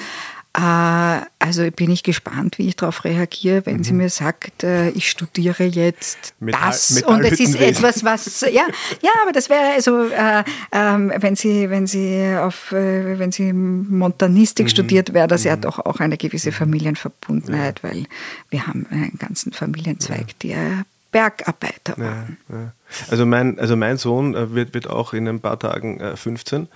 also 0.57 1.69
bin 1.71 1.91
ich 1.91 2.03
gespannt, 2.03 2.57
wie 2.57 2.69
ich 2.69 2.77
darauf 2.77 3.03
reagiere, 3.03 3.65
wenn 3.65 3.77
mhm. 3.77 3.83
sie 3.83 3.93
mir 3.93 4.09
sagt, 4.09 4.63
äh, 4.63 4.89
ich 4.91 5.09
studiere 5.09 5.65
jetzt 5.65 6.33
Metall, 6.39 6.61
das 6.67 7.01
und 7.03 7.25
es 7.25 7.41
ist 7.41 7.59
etwas, 7.59 8.05
was 8.05 8.39
ja, 8.41 8.65
ja, 9.01 9.11
aber 9.21 9.33
das 9.33 9.49
wäre 9.49 9.73
also, 9.73 10.05
äh, 10.05 10.43
ähm, 10.71 11.11
wenn 11.17 11.35
sie, 11.35 11.69
wenn 11.69 11.87
sie 11.87 12.37
auf, 12.37 12.71
äh, 12.71 13.19
wenn 13.19 13.33
sie 13.33 13.51
Montanistik 13.51 14.67
mhm. 14.67 14.69
studiert, 14.69 15.13
wäre 15.13 15.27
das 15.27 15.41
mhm. 15.41 15.47
ja 15.47 15.55
doch 15.57 15.79
auch 15.79 15.99
eine 15.99 16.15
gewisse 16.15 16.51
mhm. 16.51 16.55
Familienverbundenheit, 16.55 17.81
ja. 17.83 17.89
weil 17.89 18.05
wir 18.49 18.65
haben 18.65 18.85
einen 18.89 19.17
ganzen 19.19 19.51
Familienzweig, 19.51 20.27
ja. 20.43 20.55
der 20.55 20.85
Bergarbeiter 21.11 21.97
waren. 21.97 22.37
Ja, 22.47 22.55
ja. 22.55 22.71
Also 23.09 23.25
mein, 23.25 23.59
also 23.59 23.75
mein 23.75 23.97
Sohn 23.97 24.35
äh, 24.35 24.53
wird, 24.53 24.73
wird 24.73 24.89
auch 24.89 25.13
in 25.13 25.27
ein 25.27 25.41
paar 25.41 25.59
Tagen 25.59 25.99
15 26.15 26.69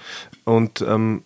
und 0.43 0.81
ähm, 0.81 1.23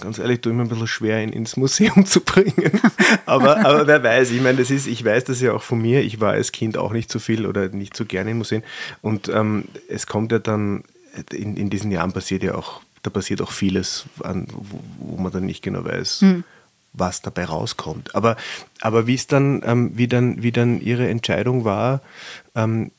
ganz 0.00 0.18
ehrlich, 0.18 0.40
tue 0.40 0.52
ich 0.52 0.56
mir 0.56 0.64
ein 0.64 0.68
bisschen 0.68 0.86
schwer, 0.86 1.22
ihn 1.22 1.30
ins 1.30 1.56
Museum 1.56 2.06
zu 2.06 2.20
bringen. 2.20 2.80
aber, 3.26 3.64
aber 3.64 3.86
wer 3.86 4.02
weiß, 4.02 4.30
ich 4.30 4.40
meine, 4.40 4.58
das 4.58 4.70
ist, 4.70 4.86
ich 4.86 5.04
weiß 5.04 5.24
das 5.24 5.40
ja 5.40 5.52
auch 5.52 5.62
von 5.62 5.80
mir. 5.80 6.02
Ich 6.02 6.20
war 6.20 6.32
als 6.32 6.52
Kind 6.52 6.76
auch 6.76 6.92
nicht 6.92 7.10
so 7.10 7.18
viel 7.18 7.46
oder 7.46 7.68
nicht 7.68 7.96
so 7.96 8.04
gerne 8.04 8.30
in 8.30 8.38
Museen. 8.38 8.62
Und 9.02 9.28
ähm, 9.28 9.64
es 9.88 10.06
kommt 10.06 10.32
ja 10.32 10.38
dann, 10.38 10.84
in, 11.32 11.56
in 11.56 11.70
diesen 11.70 11.90
Jahren 11.90 12.12
passiert 12.12 12.42
ja 12.42 12.54
auch, 12.54 12.80
da 13.02 13.10
passiert 13.10 13.40
auch 13.40 13.52
vieles, 13.52 14.04
an, 14.22 14.46
wo, 14.52 14.80
wo, 14.98 15.16
man 15.20 15.32
dann 15.32 15.46
nicht 15.46 15.62
genau 15.62 15.84
weiß. 15.84 16.20
Hm. 16.22 16.44
was 16.92 17.22
dabei 17.22 17.44
rauskommt. 17.44 18.14
Aber, 18.14 18.36
aber 18.80 19.06
wie 19.06 19.14
es 19.14 19.26
dann, 19.26 19.62
ähm, 19.64 19.92
wie 19.94 20.08
dann, 20.08 20.42
wie 20.42 20.52
dann 20.52 20.80
Ihre 20.80 21.08
Entscheidung 21.08 21.64
war, 21.64 22.00
ähm, 22.54 22.90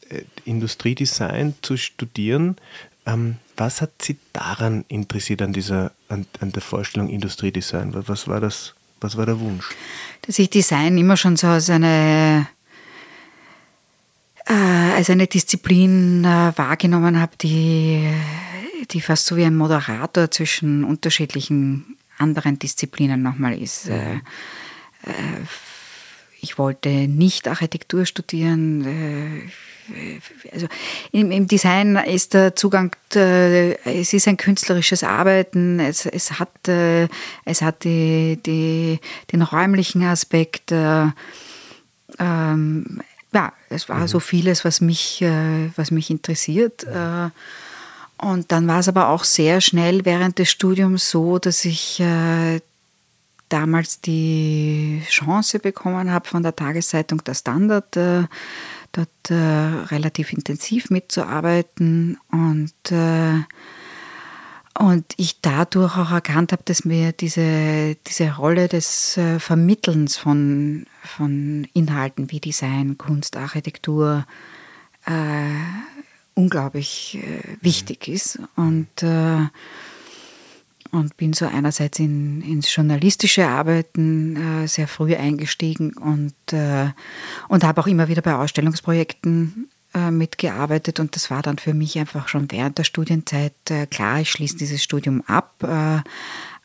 Industriedesign 0.46 1.56
zu 1.62 1.78
studieren, 1.78 2.58
ähm, 3.08 3.38
was 3.56 3.82
hat 3.82 4.02
Sie 4.02 4.18
daran 4.34 4.86
interessiert 4.90 5.42
an 5.42 5.54
dieser, 5.54 5.92
an, 6.10 6.28
an 6.42 6.52
der 6.52 6.62
Vorstellung 6.62 7.10
Industriedesign? 7.10 7.92
Was 8.08 8.28
war 8.28 8.40
das, 8.42 8.74
was 9.00 9.18
war 9.18 9.26
der 9.26 9.40
Wunsch? 9.40 9.70
Dass 10.24 10.38
ich 10.38 10.50
Design 10.50 10.98
immer 10.98 11.18
schon 11.18 11.38
so 11.38 11.48
als 11.48 11.70
eine 11.70 12.48
äh, 14.46 14.54
als 14.54 15.10
eine 15.10 15.28
Disziplin 15.28 16.24
äh, 16.26 16.52
wahrgenommen 16.56 17.20
habe, 17.20 17.34
die, 17.42 18.10
die 18.92 19.02
fast 19.02 19.26
so 19.26 19.38
wie 19.38 19.46
ein 19.46 19.56
Moderator 19.56 20.30
zwischen 20.30 20.84
unterschiedlichen 20.84 21.98
anderen 22.18 22.60
Disziplinen 22.60 23.22
nochmal 23.22 23.58
ist. 23.62 23.90
Mhm. 23.90 24.22
Äh, 25.04 25.12
ich 26.42 26.58
wollte 26.58 26.90
nicht 26.90 27.48
Architektur 27.48 28.06
studieren 28.06 29.50
also 30.52 30.68
im, 31.12 31.32
im, 31.32 31.48
Design 31.48 31.96
ist 31.96 32.34
der 32.34 32.56
Zugang, 32.56 32.96
äh, 33.16 33.74
es 33.84 34.14
ist 34.14 34.28
ein 34.28 34.38
künstlerisches 34.38 35.04
Arbeiten, 35.04 35.80
es, 35.80 36.06
es 36.06 36.40
hat, 36.40 36.68
äh, 36.68 37.08
es 37.46 37.62
hat 37.62 37.84
die, 37.84 38.40
die, 38.46 39.00
den 39.32 39.42
räumlichen 39.42 40.04
Aspekt. 40.04 40.72
Äh, 40.72 41.08
ähm, 42.20 43.02
ja, 43.34 43.54
es 43.70 43.90
war 43.90 44.00
mhm. 44.00 44.08
so 44.08 44.20
vieles, 44.20 44.66
was 44.66 44.82
mich, 44.82 45.22
äh, 45.22 45.70
was 45.76 45.92
mich 45.92 46.10
interessiert. 46.10 46.84
Äh, 46.84 47.30
und 48.20 48.52
dann 48.52 48.68
war 48.68 48.80
es 48.80 48.88
aber 48.88 49.10
auch 49.10 49.24
sehr 49.24 49.62
schnell 49.62 50.06
während 50.06 50.40
des 50.40 50.50
Studiums 50.50 51.10
so, 51.10 51.38
dass 51.38 51.66
ich 51.66 52.00
äh, 52.00 52.62
damals 53.50 54.02
die 54.02 55.04
Chance 55.08 55.60
bekommen 55.60 56.12
habe 56.12 56.28
von 56.28 56.44
der 56.44 56.56
Tageszeitung 56.56 57.24
Der 57.24 57.36
Standard 57.36 57.96
dort 58.92 59.10
äh, 59.30 59.36
relativ 59.36 60.34
intensiv 60.34 60.90
mitzuarbeiten 60.90 62.18
und, 62.32 62.92
äh, 62.92 63.42
und 64.80 65.06
ich 65.18 65.42
dadurch 65.42 65.98
auch 65.98 66.12
erkannt 66.12 66.52
habe, 66.52 66.64
dass 66.66 66.86
mir 66.86 67.12
diese, 67.12 67.96
diese 68.08 68.36
Rolle 68.36 68.68
des 68.68 69.18
äh, 69.18 69.40
Vermittelns 69.40 70.18
von, 70.18 70.86
von 71.04 71.68
Inhalten 71.74 72.32
wie 72.32 72.40
Design, 72.40 72.98
Kunst, 72.98 73.38
Architektur 73.38 74.26
äh, 75.06 75.12
unglaublich 76.36 77.18
äh, 77.22 77.58
wichtig 77.62 78.08
ist. 78.08 78.40
Und, 78.56 79.04
äh, 79.04 79.48
und 80.92 81.18
bin 81.18 81.34
so 81.34 81.46
einerseits 81.46 82.00
in, 82.00 82.42
ins 82.42 82.74
journalistische 82.74 83.48
Arbeiten 83.48 84.64
äh, 84.64 84.68
sehr 84.68 84.88
früh 84.88 85.16
eingestiegen 85.16 85.94
und, 85.94 86.34
äh, 86.54 86.90
und 87.48 87.64
habe 87.64 87.82
auch 87.82 87.88
immer 87.88 88.08
wieder 88.08 88.22
bei 88.22 88.36
Ausstellungsprojekten 88.36 89.70
äh, 89.94 90.12
mitgearbeitet. 90.12 91.00
Und 91.00 91.16
das 91.16 91.30
war 91.30 91.42
dann 91.42 91.58
für 91.58 91.74
mich 91.74 91.98
einfach 91.98 92.28
schon 92.28 92.52
während 92.52 92.78
der 92.78 92.84
Studienzeit 92.84 93.54
äh, 93.70 93.86
klar, 93.86 94.22
ich 94.22 94.32
schließe 94.32 94.58
dieses 94.58 94.84
Studium 94.84 95.24
ab, 95.28 95.54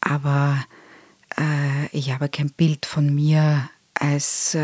aber 0.01 0.65
ich 1.93 2.13
habe 2.13 2.29
kein 2.29 2.51
Bild 2.51 2.85
von 2.85 3.15
mir 3.15 3.71
als 3.95 4.55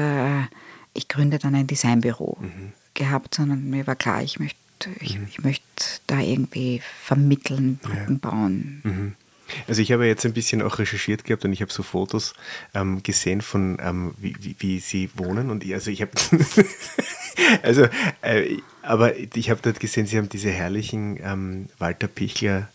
ich 0.93 1.09
gründe 1.09 1.39
dann 1.39 1.55
ein 1.55 1.67
Designbüro 1.67 2.37
mhm. 2.41 2.73
gehabt, 2.93 3.37
sondern 3.37 3.71
mir 3.71 3.87
war 3.87 3.97
klar, 3.97 4.23
ich 4.23 4.39
möchte 4.39 4.59
ich, 5.01 5.19
mhm. 5.19 5.27
ich 5.31 5.43
möchte 5.43 5.65
da 6.07 6.21
irgendwie 6.21 6.83
vermitteln, 7.03 7.79
Brücken 7.83 8.21
ja. 8.23 8.31
bauen. 8.31 8.81
Mhm. 8.85 9.15
Also 9.67 9.83
ich 9.83 9.93
habe 9.93 10.07
jetzt 10.07 10.25
ein 10.25 10.33
bisschen 10.33 10.63
auch 10.63 10.79
recherchiert 10.79 11.25
gehabt 11.25 11.45
und 11.45 11.53
ich 11.53 11.63
habe 11.63 11.73
so 11.73 11.83
Fotos 11.83 12.35
ähm, 12.75 13.03
gesehen 13.03 13.41
von 13.41 13.79
ähm, 13.81 14.15
wie, 14.19 14.35
wie, 14.41 14.57
wie, 14.59 14.81
sie 14.81 15.11
wohnen 15.15 15.51
und 15.51 15.65
ich, 15.65 15.75
also 15.75 15.91
ich 15.91 16.03
habe 16.03 16.13
also 17.63 17.89
äh, 18.23 18.59
aber 18.83 19.17
ich 19.17 19.51
habe 19.51 19.61
dort 19.63 19.81
gesehen, 19.81 20.07
sie 20.07 20.19
haben 20.19 20.29
diese 20.29 20.51
herrlichen 20.51 21.19
ähm, 21.23 21.69
Walter 21.79 22.09
Pichler 22.09 22.69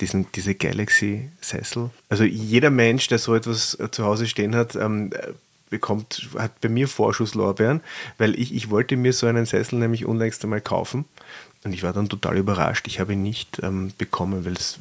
diesen, 0.00 0.30
diese 0.32 0.54
Galaxy-Sessel. 0.54 1.90
Also 2.08 2.24
jeder 2.24 2.70
Mensch, 2.70 3.08
der 3.08 3.18
so 3.18 3.34
etwas 3.34 3.78
äh, 3.80 3.90
zu 3.90 4.04
Hause 4.04 4.26
stehen 4.26 4.54
hat, 4.54 4.76
ähm, 4.76 5.10
bekommt, 5.70 6.28
hat 6.38 6.60
bei 6.60 6.68
mir 6.68 6.88
Vorschusslorbeeren, 6.88 7.80
weil 8.16 8.38
ich, 8.38 8.54
ich 8.54 8.70
wollte 8.70 8.96
mir 8.96 9.12
so 9.12 9.26
einen 9.26 9.46
Sessel 9.46 9.78
nämlich 9.78 10.06
unlängst 10.06 10.42
einmal 10.44 10.60
kaufen 10.60 11.04
und 11.68 11.74
ich 11.74 11.82
war 11.82 11.92
dann 11.92 12.08
total 12.08 12.38
überrascht. 12.38 12.86
Ich 12.86 12.98
habe 12.98 13.12
ihn 13.12 13.22
nicht 13.22 13.60
ähm, 13.62 13.92
bekommen, 13.98 14.46
weil 14.46 14.54
es 14.54 14.80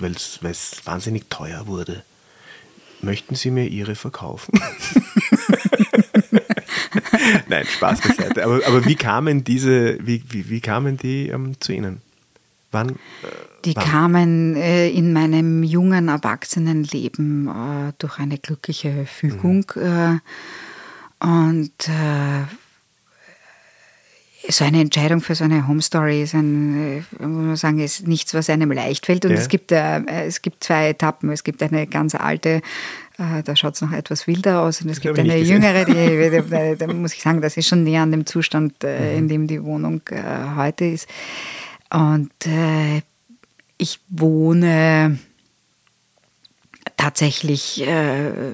wahnsinnig 0.85 1.29
teuer 1.29 1.67
wurde. 1.67 2.03
Möchten 3.01 3.35
Sie 3.35 3.51
mir 3.51 3.67
Ihre 3.67 3.95
verkaufen? 3.95 4.53
Nein, 7.49 7.65
Spaß 7.65 7.99
beiseite. 7.99 8.45
Aber, 8.45 8.61
aber 8.65 8.85
wie 8.85 8.95
kamen 8.95 9.43
diese, 9.43 9.97
wie, 9.99 10.23
wie, 10.29 10.49
wie 10.49 10.61
kamen 10.61 10.95
die 10.95 11.27
ähm, 11.27 11.59
zu 11.59 11.73
Ihnen? 11.73 12.01
Wann? 12.71 12.91
Äh, 12.91 12.95
die 13.65 13.75
wann? 13.75 13.83
kamen 13.83 14.55
äh, 14.55 14.87
in 14.89 15.11
meinem 15.11 15.63
jungen 15.63 16.07
Erwachsenenleben 16.07 17.49
äh, 17.49 17.91
durch 17.97 18.17
eine 18.17 18.37
glückliche 18.37 19.05
Fügung. 19.05 19.65
Mhm. 19.75 19.81
Äh, 19.81 20.19
und 21.19 21.89
äh, 21.89 22.45
so 24.49 24.63
eine 24.65 24.81
Entscheidung 24.81 25.21
für 25.21 25.35
so 25.35 25.43
eine 25.43 25.67
Home 25.67 25.81
Story 25.81 26.23
ist 26.23 26.33
ein, 26.33 27.03
äh, 27.19 27.25
muss 27.25 27.45
man 27.45 27.55
sagen, 27.55 27.79
ist 27.79 28.07
nichts, 28.07 28.33
was 28.33 28.49
einem 28.49 28.71
leicht 28.71 29.05
fällt. 29.05 29.25
Und 29.25 29.31
ja. 29.31 29.37
es, 29.37 29.49
gibt, 29.49 29.71
äh, 29.71 30.01
es 30.25 30.41
gibt 30.41 30.63
zwei 30.63 30.89
Etappen. 30.89 31.31
Es 31.31 31.43
gibt 31.43 31.61
eine 31.63 31.87
ganz 31.87 32.15
alte, 32.15 32.61
äh, 33.17 33.43
da 33.43 33.55
schaut 33.55 33.75
es 33.75 33.81
noch 33.81 33.91
etwas 33.91 34.27
wilder 34.27 34.61
aus. 34.61 34.81
Und 34.81 34.89
es 34.89 35.01
gibt 35.01 35.19
eine 35.19 35.37
jüngere, 35.37 35.85
die, 35.85 36.75
da 36.79 36.87
muss 36.87 37.13
ich 37.13 37.21
sagen, 37.21 37.41
das 37.41 37.57
ist 37.57 37.67
schon 37.67 37.83
näher 37.83 38.01
an 38.01 38.11
dem 38.11 38.25
Zustand, 38.25 38.83
äh, 38.83 39.11
mhm. 39.11 39.17
in 39.17 39.27
dem 39.27 39.47
die 39.47 39.63
Wohnung 39.63 40.01
äh, 40.11 40.21
heute 40.55 40.85
ist. 40.85 41.07
Und 41.89 42.31
äh, 42.45 43.01
ich 43.77 43.99
wohne 44.09 45.19
tatsächlich 46.95 47.85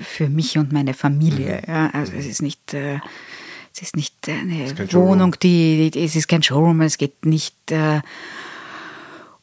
für 0.02 0.28
mich 0.28 0.58
und 0.58 0.74
meine 0.74 0.94
Familie. 0.94 1.62
Mhm. 1.66 1.74
Ja, 1.74 1.90
also 1.94 2.12
es 2.14 2.26
ist 2.26 2.42
nicht 2.42 2.76
es 3.74 3.82
ist 3.82 3.96
nicht 3.96 4.14
eine 4.30 4.66
ist 4.66 4.94
Wohnung, 4.94 5.36
die, 5.42 5.90
die, 5.92 6.04
es 6.04 6.16
ist 6.16 6.28
kein 6.28 6.44
Showroom, 6.44 6.82
es 6.82 6.98
geht 6.98 7.26
nicht 7.26 7.72
äh, 7.72 8.02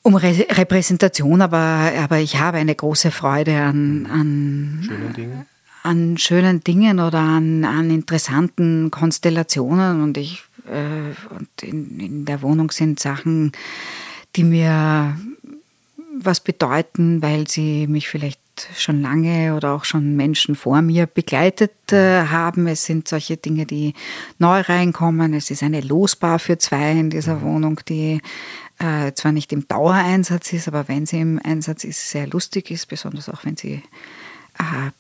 um 0.03 0.15
Re 0.15 0.47
Repräsentation, 0.51 1.43
aber, 1.43 1.93
aber 1.99 2.19
ich 2.21 2.39
habe 2.39 2.59
eine 2.59 2.75
große 2.75 3.11
Freude 3.11 3.57
an, 3.61 4.07
an 4.07 4.83
schönen 4.87 5.13
Dingen, 5.13 5.47
an 5.83 6.19
schönen 6.19 6.65
Dingen 6.65 7.01
oder 7.01 7.19
an, 7.19 7.65
an 7.65 7.91
interessanten 7.91 8.91
Konstellationen 8.91 10.03
und 10.03 10.17
ich 10.17 10.43
äh, 10.67 11.35
und 11.35 11.49
in, 11.63 11.99
in 11.99 12.25
der 12.25 12.43
Wohnung 12.43 12.71
sind 12.71 13.01
Sachen, 13.01 13.53
die 14.37 14.45
mir 14.45 15.17
was 16.23 16.41
bedeuten, 16.41 17.21
weil 17.23 17.49
sie 17.49 17.87
mich 17.87 18.09
vielleicht 18.09 18.40
schon 18.77 19.03
lange 19.03 19.55
oder 19.55 19.73
auch 19.73 19.85
schon 19.85 20.17
Menschen 20.17 20.55
vor 20.55 20.83
mir 20.83 21.07
begleitet 21.07 21.93
äh, 21.93 22.27
haben. 22.27 22.67
Es 22.67 22.85
sind 22.85 23.09
solche 23.09 23.37
Dinge, 23.37 23.67
die 23.67 23.95
neu 24.39 24.61
reinkommen. 24.61 25.35
Es 25.35 25.51
ist 25.51 25.63
eine 25.63 25.81
Losbar 25.81 26.39
für 26.39 26.59
zwei 26.59 26.93
in 26.93 27.11
dieser 27.11 27.37
mhm. 27.37 27.43
Wohnung, 27.43 27.81
die 27.89 28.21
äh, 28.79 29.13
zwar 29.13 29.33
nicht 29.33 29.53
im 29.53 29.69
Dauereinsatz 29.69 30.53
ist, 30.53 30.69
aber 30.69 30.89
wenn 30.89 31.07
sie 31.07 31.21
im 31.21 31.41
Einsatz 31.43 31.85
ist, 31.85 32.11
sehr 32.11 32.27
lustig 32.27 32.71
ist, 32.71 32.87
besonders 32.87 33.29
auch 33.29 33.45
wenn 33.45 33.57
sie 33.57 33.83
äh, 34.59 34.91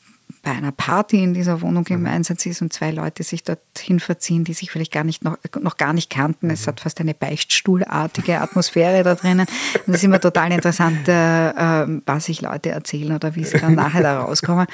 bei 0.42 0.52
einer 0.52 0.72
Party 0.72 1.22
in 1.22 1.34
dieser 1.34 1.60
Wohnung 1.60 1.86
im 1.88 2.00
mhm. 2.00 2.06
Einsatz 2.06 2.46
ist 2.46 2.62
und 2.62 2.72
zwei 2.72 2.90
Leute 2.90 3.22
sich 3.22 3.44
dorthin 3.44 4.00
verziehen, 4.00 4.44
die 4.44 4.54
sich 4.54 4.70
vielleicht 4.70 4.92
gar 4.92 5.04
nicht 5.04 5.22
noch, 5.22 5.36
noch 5.60 5.76
gar 5.76 5.92
nicht 5.92 6.08
kannten. 6.08 6.46
Mhm. 6.46 6.52
Es 6.52 6.66
hat 6.66 6.80
fast 6.80 7.00
eine 7.00 7.14
Beichtstuhlartige 7.14 8.40
Atmosphäre 8.40 9.02
da 9.02 9.14
drinnen. 9.14 9.46
Und 9.86 9.94
es 9.94 10.00
ist 10.00 10.04
immer 10.04 10.20
total 10.20 10.52
interessant, 10.52 11.08
äh, 11.08 11.50
äh, 11.50 12.00
was 12.06 12.24
sich 12.26 12.40
Leute 12.40 12.70
erzählen 12.70 13.14
oder 13.14 13.34
wie 13.34 13.44
sie 13.44 13.58
dann 13.58 13.74
nachher 13.74 14.02
da 14.02 14.20
rauskommen. 14.20 14.66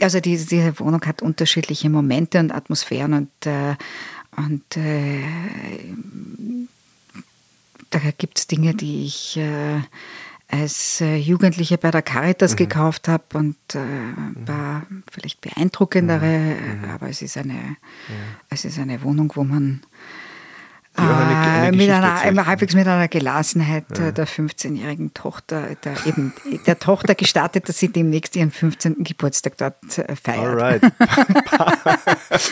Also 0.00 0.20
diese, 0.20 0.46
diese 0.46 0.78
Wohnung 0.80 1.04
hat 1.06 1.22
unterschiedliche 1.22 1.88
Momente 1.88 2.40
und 2.40 2.52
Atmosphären 2.52 3.12
und, 3.12 3.46
äh, 3.46 3.76
und 4.36 4.76
äh, 4.76 5.22
da 7.90 7.98
gibt 8.16 8.38
es 8.38 8.46
Dinge, 8.46 8.74
die 8.74 9.04
ich 9.04 9.36
äh, 9.36 9.80
als 10.50 11.00
äh, 11.00 11.16
Jugendliche 11.16 11.78
bei 11.78 11.90
der 11.90 12.02
Caritas 12.02 12.52
mhm. 12.52 12.56
gekauft 12.56 13.08
habe 13.08 13.24
und 13.34 13.56
äh, 13.74 13.78
war 14.46 14.82
vielleicht 15.10 15.40
beeindruckendere, 15.40 16.26
mhm. 16.26 16.82
mhm. 16.82 16.90
aber 16.90 17.08
es 17.08 17.22
ist 17.22 17.36
eine, 17.36 17.54
ja. 17.54 18.14
es 18.48 18.64
ist 18.64 18.78
eine 18.78 19.02
Wohnung, 19.02 19.32
wo 19.34 19.44
man 19.44 19.82
äh, 20.96 21.02
eine, 21.02 21.76
mit 21.76 21.88
einer, 21.88 22.46
halbwegs 22.46 22.74
mit 22.74 22.86
einer 22.86 23.08
Gelassenheit 23.08 23.84
ja. 23.96 24.08
Äh, 24.08 24.12
der 24.12 24.26
15-jährigen 24.26 25.14
Tochter, 25.14 25.76
der, 25.84 25.94
eben 26.06 26.32
der 26.66 26.78
Tochter 26.78 27.14
gestartet, 27.14 27.68
dass 27.68 27.78
sie 27.78 27.88
demnächst 27.88 28.34
ihren 28.34 28.50
15. 28.50 29.04
Geburtstag 29.04 29.56
dort 29.56 29.98
äh, 29.98 30.16
feiert. 30.16 30.46
Alright. 30.46 30.82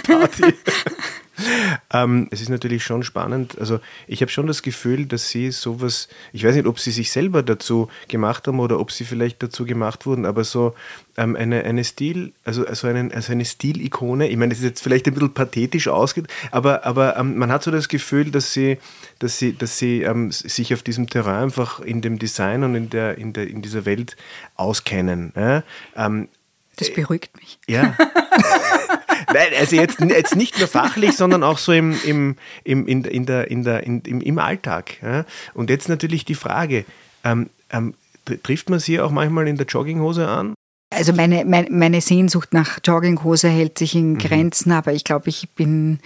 Party. 0.05 0.55
ähm, 1.92 2.29
es 2.31 2.40
ist 2.40 2.48
natürlich 2.48 2.85
schon 2.85 3.03
spannend. 3.03 3.59
Also 3.59 3.81
ich 4.07 4.20
habe 4.20 4.31
schon 4.31 4.46
das 4.46 4.62
Gefühl, 4.62 5.07
dass 5.07 5.29
Sie 5.31 5.51
sowas, 5.51 6.09
ich 6.33 6.44
weiß 6.44 6.55
nicht, 6.55 6.66
ob 6.66 6.79
Sie 6.79 6.90
sich 6.90 7.11
selber 7.11 7.42
dazu 7.42 7.88
gemacht 8.09 8.46
haben 8.46 8.61
oder 8.61 8.79
ob 8.79 8.92
Sie 8.92 9.05
vielleicht 9.05 9.42
dazu 9.42 9.64
gemacht 9.64 10.07
wurden, 10.07 10.27
aber 10.27 10.44
so 10.44 10.74
ähm, 11.16 11.37
eine, 11.37 11.64
eine 11.64 11.85
Stil, 11.85 12.33
also, 12.44 12.66
also, 12.66 12.87
einen, 12.87 13.12
also 13.12 13.33
eine 13.33 13.44
Stilikone, 13.44 14.29
ich 14.29 14.37
meine, 14.37 14.51
das 14.51 14.59
ist 14.59 14.64
jetzt 14.64 14.83
vielleicht 14.83 15.07
ein 15.07 15.14
bisschen 15.14 15.35
pathetisch 15.35 15.88
ausgeht, 15.88 16.27
aber, 16.51 16.85
aber 16.85 17.16
ähm, 17.16 17.37
man 17.37 17.51
hat 17.51 17.62
so 17.62 17.70
das 17.70 17.88
Gefühl, 17.88 18.31
dass 18.31 18.53
Sie, 18.53 18.79
dass 19.18 19.38
Sie, 19.38 19.53
dass 19.53 19.79
Sie 19.79 20.03
ähm, 20.03 20.31
sich 20.31 20.74
auf 20.74 20.83
diesem 20.83 21.09
Terrain 21.09 21.48
einfach 21.48 21.81
in 21.81 22.03
dem 22.03 22.18
Design 22.18 22.62
und 22.62 22.74
in, 22.74 22.90
der, 22.90 23.16
in, 23.16 23.33
der, 23.33 23.48
in 23.48 23.62
dieser 23.62 23.85
Welt 23.85 24.16
auskennen. 24.57 25.33
Ja? 25.35 25.62
Ähm, 25.96 26.29
das 26.77 26.92
beruhigt 26.92 27.37
mich. 27.40 27.59
Ja. 27.66 27.96
Nein, 29.33 29.49
also 29.59 29.77
jetzt, 29.77 30.01
jetzt 30.01 30.37
nicht 30.37 30.59
nur 30.59 30.69
fachlich, 30.69 31.12
sondern 31.12 31.43
auch 31.43 31.59
so 31.59 31.73
im, 31.73 31.99
im, 32.05 32.37
im, 32.64 32.87
in, 32.87 33.05
in 33.05 33.27
der, 33.27 33.51
in 33.51 33.64
der, 33.64 33.85
in, 33.85 34.01
im, 34.03 34.21
im 34.21 34.38
Alltag. 34.38 35.03
Ja? 35.03 35.25
Und 35.55 35.71
jetzt 35.71 35.88
natürlich 35.88 36.25
die 36.25 36.35
Frage, 36.35 36.85
ähm, 37.25 37.51
ähm, 37.71 37.95
trifft 38.43 38.71
man 38.71 38.79
sie 38.79 39.01
auch 39.01 39.11
manchmal 39.11 39.49
in 39.49 39.57
der 39.57 39.67
Jogginghose 39.67 40.27
an? 40.27 40.55
Also 40.91 41.12
meine, 41.12 41.45
meine, 41.45 41.69
meine 41.71 42.01
Sehnsucht 42.01 42.55
nach 42.55 42.79
Jogginghose 42.83 43.49
hält 43.49 43.79
sich 43.79 43.95
in 43.95 44.14
mhm. 44.14 44.19
Grenzen, 44.19 44.71
mhm. 44.71 44.79
aber 44.79 44.93
ich 44.93 45.05
glaube, 45.05 45.29
ich 45.29 45.49
bin 45.51 46.01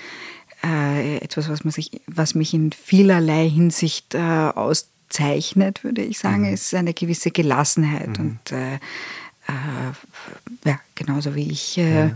äh, 0.64 1.18
etwas, 1.18 1.48
was, 1.48 1.64
man 1.64 1.72
sich, 1.72 1.90
was 2.06 2.34
mich 2.34 2.54
in 2.54 2.72
vielerlei 2.72 3.48
Hinsicht 3.48 4.14
äh, 4.14 4.18
auszeichnet, 4.18 5.84
würde 5.84 6.02
ich 6.02 6.18
sagen, 6.18 6.48
mhm. 6.48 6.54
ist 6.54 6.74
eine 6.74 6.94
gewisse 6.94 7.30
Gelassenheit. 7.30 8.18
Mhm. 8.18 8.24
Und 8.24 8.52
äh, 8.52 8.74
äh, 9.48 10.68
ja, 10.68 10.80
genauso 10.94 11.34
wie 11.34 11.50
ich 11.50 11.78
äh, 11.78 12.08
ja. 12.08 12.10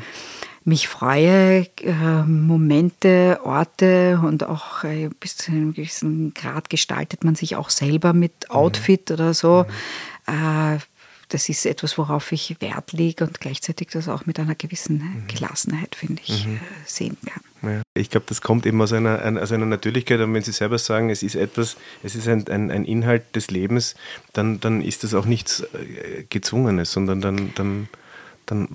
Mich 0.66 0.88
freue, 0.88 1.66
äh, 1.82 2.22
Momente, 2.26 3.40
Orte 3.44 4.20
und 4.22 4.44
auch 4.44 4.84
äh, 4.84 5.08
bis 5.20 5.36
zu 5.36 5.52
einem 5.52 5.72
gewissen 5.72 6.34
Grad 6.34 6.70
gestaltet 6.70 7.24
man 7.24 7.34
sich 7.34 7.56
auch 7.56 7.70
selber 7.70 8.12
mit 8.12 8.50
Outfit 8.50 9.08
mhm. 9.10 9.14
oder 9.14 9.34
so. 9.34 9.64
Mhm 10.28 10.80
das 11.28 11.48
ist 11.48 11.66
etwas, 11.66 11.98
worauf 11.98 12.30
ich 12.30 12.56
Wert 12.60 12.92
lege 12.92 13.24
und 13.24 13.40
gleichzeitig 13.40 13.88
das 13.88 14.08
auch 14.08 14.26
mit 14.26 14.38
einer 14.38 14.54
gewissen 14.54 14.98
mhm. 14.98 15.26
Gelassenheit, 15.26 15.94
finde 15.96 16.22
ich, 16.24 16.46
mhm. 16.46 16.56
Äh, 16.56 16.58
sehen 16.86 17.16
kann. 17.26 17.42
Ja, 17.72 17.82
ich 17.94 18.10
glaube, 18.10 18.26
das 18.28 18.42
kommt 18.42 18.64
eben 18.64 18.80
aus 18.80 18.92
einer, 18.92 19.40
aus 19.42 19.50
einer 19.50 19.66
Natürlichkeit 19.66 20.20
und 20.20 20.32
wenn 20.34 20.42
Sie 20.42 20.52
selber 20.52 20.78
sagen, 20.78 21.10
es 21.10 21.22
ist 21.22 21.34
etwas, 21.34 21.76
es 22.02 22.14
ist 22.14 22.28
ein, 22.28 22.46
ein, 22.48 22.70
ein 22.70 22.84
Inhalt 22.84 23.34
des 23.34 23.50
Lebens, 23.50 23.96
dann, 24.34 24.60
dann 24.60 24.82
ist 24.82 25.02
das 25.02 25.14
auch 25.14 25.24
nichts 25.24 25.60
äh, 25.60 26.24
Gezwungenes, 26.28 26.92
sondern 26.92 27.20
dann, 27.20 27.52
dann 27.56 27.88
dann 28.46 28.68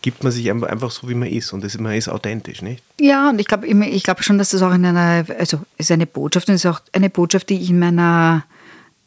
gibt 0.00 0.22
man 0.24 0.32
sich 0.32 0.50
einfach 0.50 0.90
so, 0.90 1.08
wie 1.08 1.14
man 1.14 1.28
ist 1.28 1.52
und 1.52 1.62
das, 1.62 1.78
man 1.78 1.94
ist 1.94 2.08
authentisch, 2.08 2.62
nicht? 2.62 2.82
Ja, 3.00 3.30
und 3.30 3.40
ich 3.40 3.46
glaube 3.46 3.66
ich 3.66 4.02
glaub 4.02 4.22
schon, 4.22 4.38
dass 4.38 4.50
das 4.50 4.62
auch 4.62 4.72
in 4.72 4.84
einer, 4.84 5.24
also 5.38 5.60
ist 5.78 5.90
eine 5.90 6.06
Botschaft 6.06 6.48
und 6.48 6.54
ist 6.54 6.66
auch 6.66 6.80
eine 6.92 7.10
Botschaft, 7.10 7.50
die 7.50 7.60
ich 7.60 7.70
in 7.70 7.78
meiner, 7.78 8.44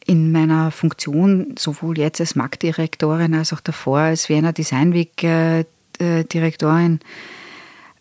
in 0.06 0.32
meiner 0.32 0.70
Funktion, 0.70 1.54
sowohl 1.58 1.98
jetzt 1.98 2.20
als 2.20 2.34
Marktdirektorin 2.34 3.34
als 3.34 3.52
auch 3.52 3.60
davor 3.60 3.98
als 3.98 4.28
Wiener 4.28 4.52
Design 4.52 4.92
Week 4.92 5.22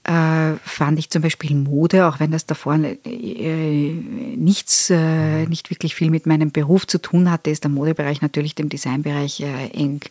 äh, 0.07 0.53
fand 0.63 0.99
ich 0.99 1.09
zum 1.09 1.23
Beispiel 1.23 1.55
Mode, 1.55 2.07
auch 2.07 2.19
wenn 2.19 2.29
das 2.29 2.45
davor 2.45 2.75
äh, 2.75 3.91
nichts, 4.37 4.91
äh, 4.91 5.47
nicht 5.47 5.71
wirklich 5.71 5.95
viel 5.95 6.11
mit 6.11 6.27
meinem 6.27 6.51
Beruf 6.51 6.85
zu 6.85 6.99
tun 6.99 7.31
hatte, 7.31 7.49
ist 7.49 7.63
der 7.63 7.71
Modebereich 7.71 8.21
natürlich 8.21 8.53
dem 8.53 8.69
Designbereich 8.69 9.41
eng 9.73 10.01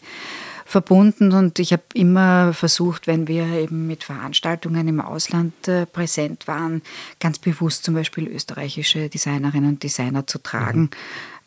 verbunden 0.64 1.32
und 1.32 1.58
ich 1.58 1.72
habe 1.72 1.82
immer 1.94 2.52
versucht, 2.52 3.06
wenn 3.06 3.28
wir 3.28 3.46
eben 3.46 3.86
mit 3.86 4.04
Veranstaltungen 4.04 4.88
im 4.88 5.00
Ausland 5.00 5.68
äh, 5.68 5.86
präsent 5.86 6.48
waren, 6.48 6.82
ganz 7.20 7.38
bewusst 7.38 7.84
zum 7.84 7.94
Beispiel 7.94 8.28
österreichische 8.28 9.08
Designerinnen 9.08 9.70
und 9.70 9.82
Designer 9.82 10.26
zu 10.26 10.38
tragen. 10.38 10.90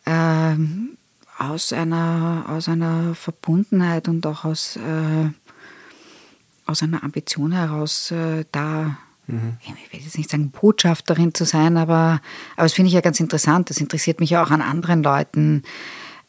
Mhm. 0.05 0.91
Äh, 1.39 1.43
aus, 1.43 1.73
einer, 1.73 2.45
aus 2.49 2.67
einer 2.67 3.15
Verbundenheit 3.15 4.07
und 4.07 4.25
auch 4.25 4.45
aus, 4.45 4.77
äh, 4.77 5.29
aus 6.65 6.83
einer 6.83 7.03
Ambition 7.03 7.51
heraus, 7.51 8.11
äh, 8.11 8.45
da 8.51 8.97
Mhm. 9.27 9.57
Ich 9.61 9.93
will 9.93 9.99
jetzt 9.99 10.17
nicht 10.17 10.29
sagen, 10.29 10.51
Botschafterin 10.51 11.33
zu 11.33 11.45
sein, 11.45 11.77
aber, 11.77 12.21
aber 12.55 12.63
das 12.63 12.73
finde 12.73 12.87
ich 12.87 12.93
ja 12.93 13.01
ganz 13.01 13.19
interessant. 13.19 13.69
Das 13.69 13.79
interessiert 13.79 14.19
mich 14.19 14.31
ja 14.31 14.43
auch 14.43 14.51
an 14.51 14.61
anderen 14.61 15.03
Leuten, 15.03 15.63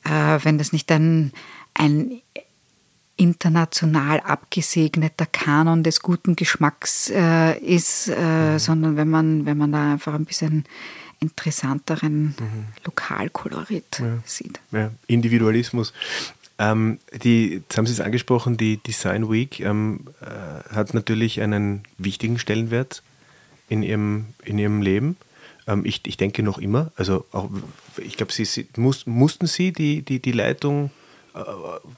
äh, 0.05 0.38
wenn 0.42 0.59
das 0.59 0.72
nicht 0.72 0.90
ein, 0.90 1.33
ein 1.74 2.20
international 3.18 4.20
abgesegneter 4.20 5.26
Kanon 5.26 5.83
des 5.83 6.00
guten 6.00 6.37
Geschmacks 6.37 7.11
äh, 7.11 7.59
ist, 7.59 8.09
äh, 8.09 8.52
mhm. 8.52 8.59
sondern 8.59 8.96
wenn 8.96 9.11
man, 9.11 9.44
wenn 9.44 9.59
man 9.59 9.72
da 9.72 9.92
einfach 9.92 10.14
ein 10.14 10.24
bisschen 10.24 10.64
interessanteren 11.20 12.37
mhm. 12.38 12.66
Lokalkolorit 12.85 13.98
ja. 13.98 14.18
sieht. 14.24 14.61
Ja. 14.70 14.90
Individualismus. 15.09 15.92
Ähm, 16.61 16.98
die, 17.22 17.54
jetzt 17.54 17.76
haben 17.76 17.87
Sie 17.87 17.92
es 17.92 18.00
angesprochen, 18.00 18.57
die 18.57 18.78
Design 18.78 19.31
Week 19.31 19.61
ähm, 19.61 20.07
äh, 20.20 20.74
hat 20.74 20.94
natürlich 20.94 21.40
einen 21.40 21.83
wichtigen 21.98 22.38
Stellenwert 22.38 23.02
in 23.68 23.83
Ihrem, 23.83 24.26
in 24.44 24.59
ihrem 24.59 24.81
Leben. 24.81 25.16
Ähm, 25.66 25.85
ich, 25.85 26.02
ich 26.07 26.16
denke 26.16 26.42
noch 26.42 26.59
immer. 26.59 26.92
Also 26.96 27.26
auch, 27.33 27.50
ich 27.96 28.16
glaube, 28.16 28.33
Sie, 28.33 28.44
Sie 28.44 28.66
muss, 28.76 29.07
mussten 29.07 29.46
Sie 29.46 29.72
die, 29.72 30.02
die, 30.02 30.20
die 30.20 30.33
Leitung 30.33 30.90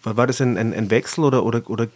war 0.03 0.27
das 0.27 0.41
ein, 0.41 0.57
ein, 0.57 0.75
ein, 0.75 0.91
Wechsel 0.91 1.25
oder, 1.25 1.45
oder, 1.45 1.69
oder 1.69 1.87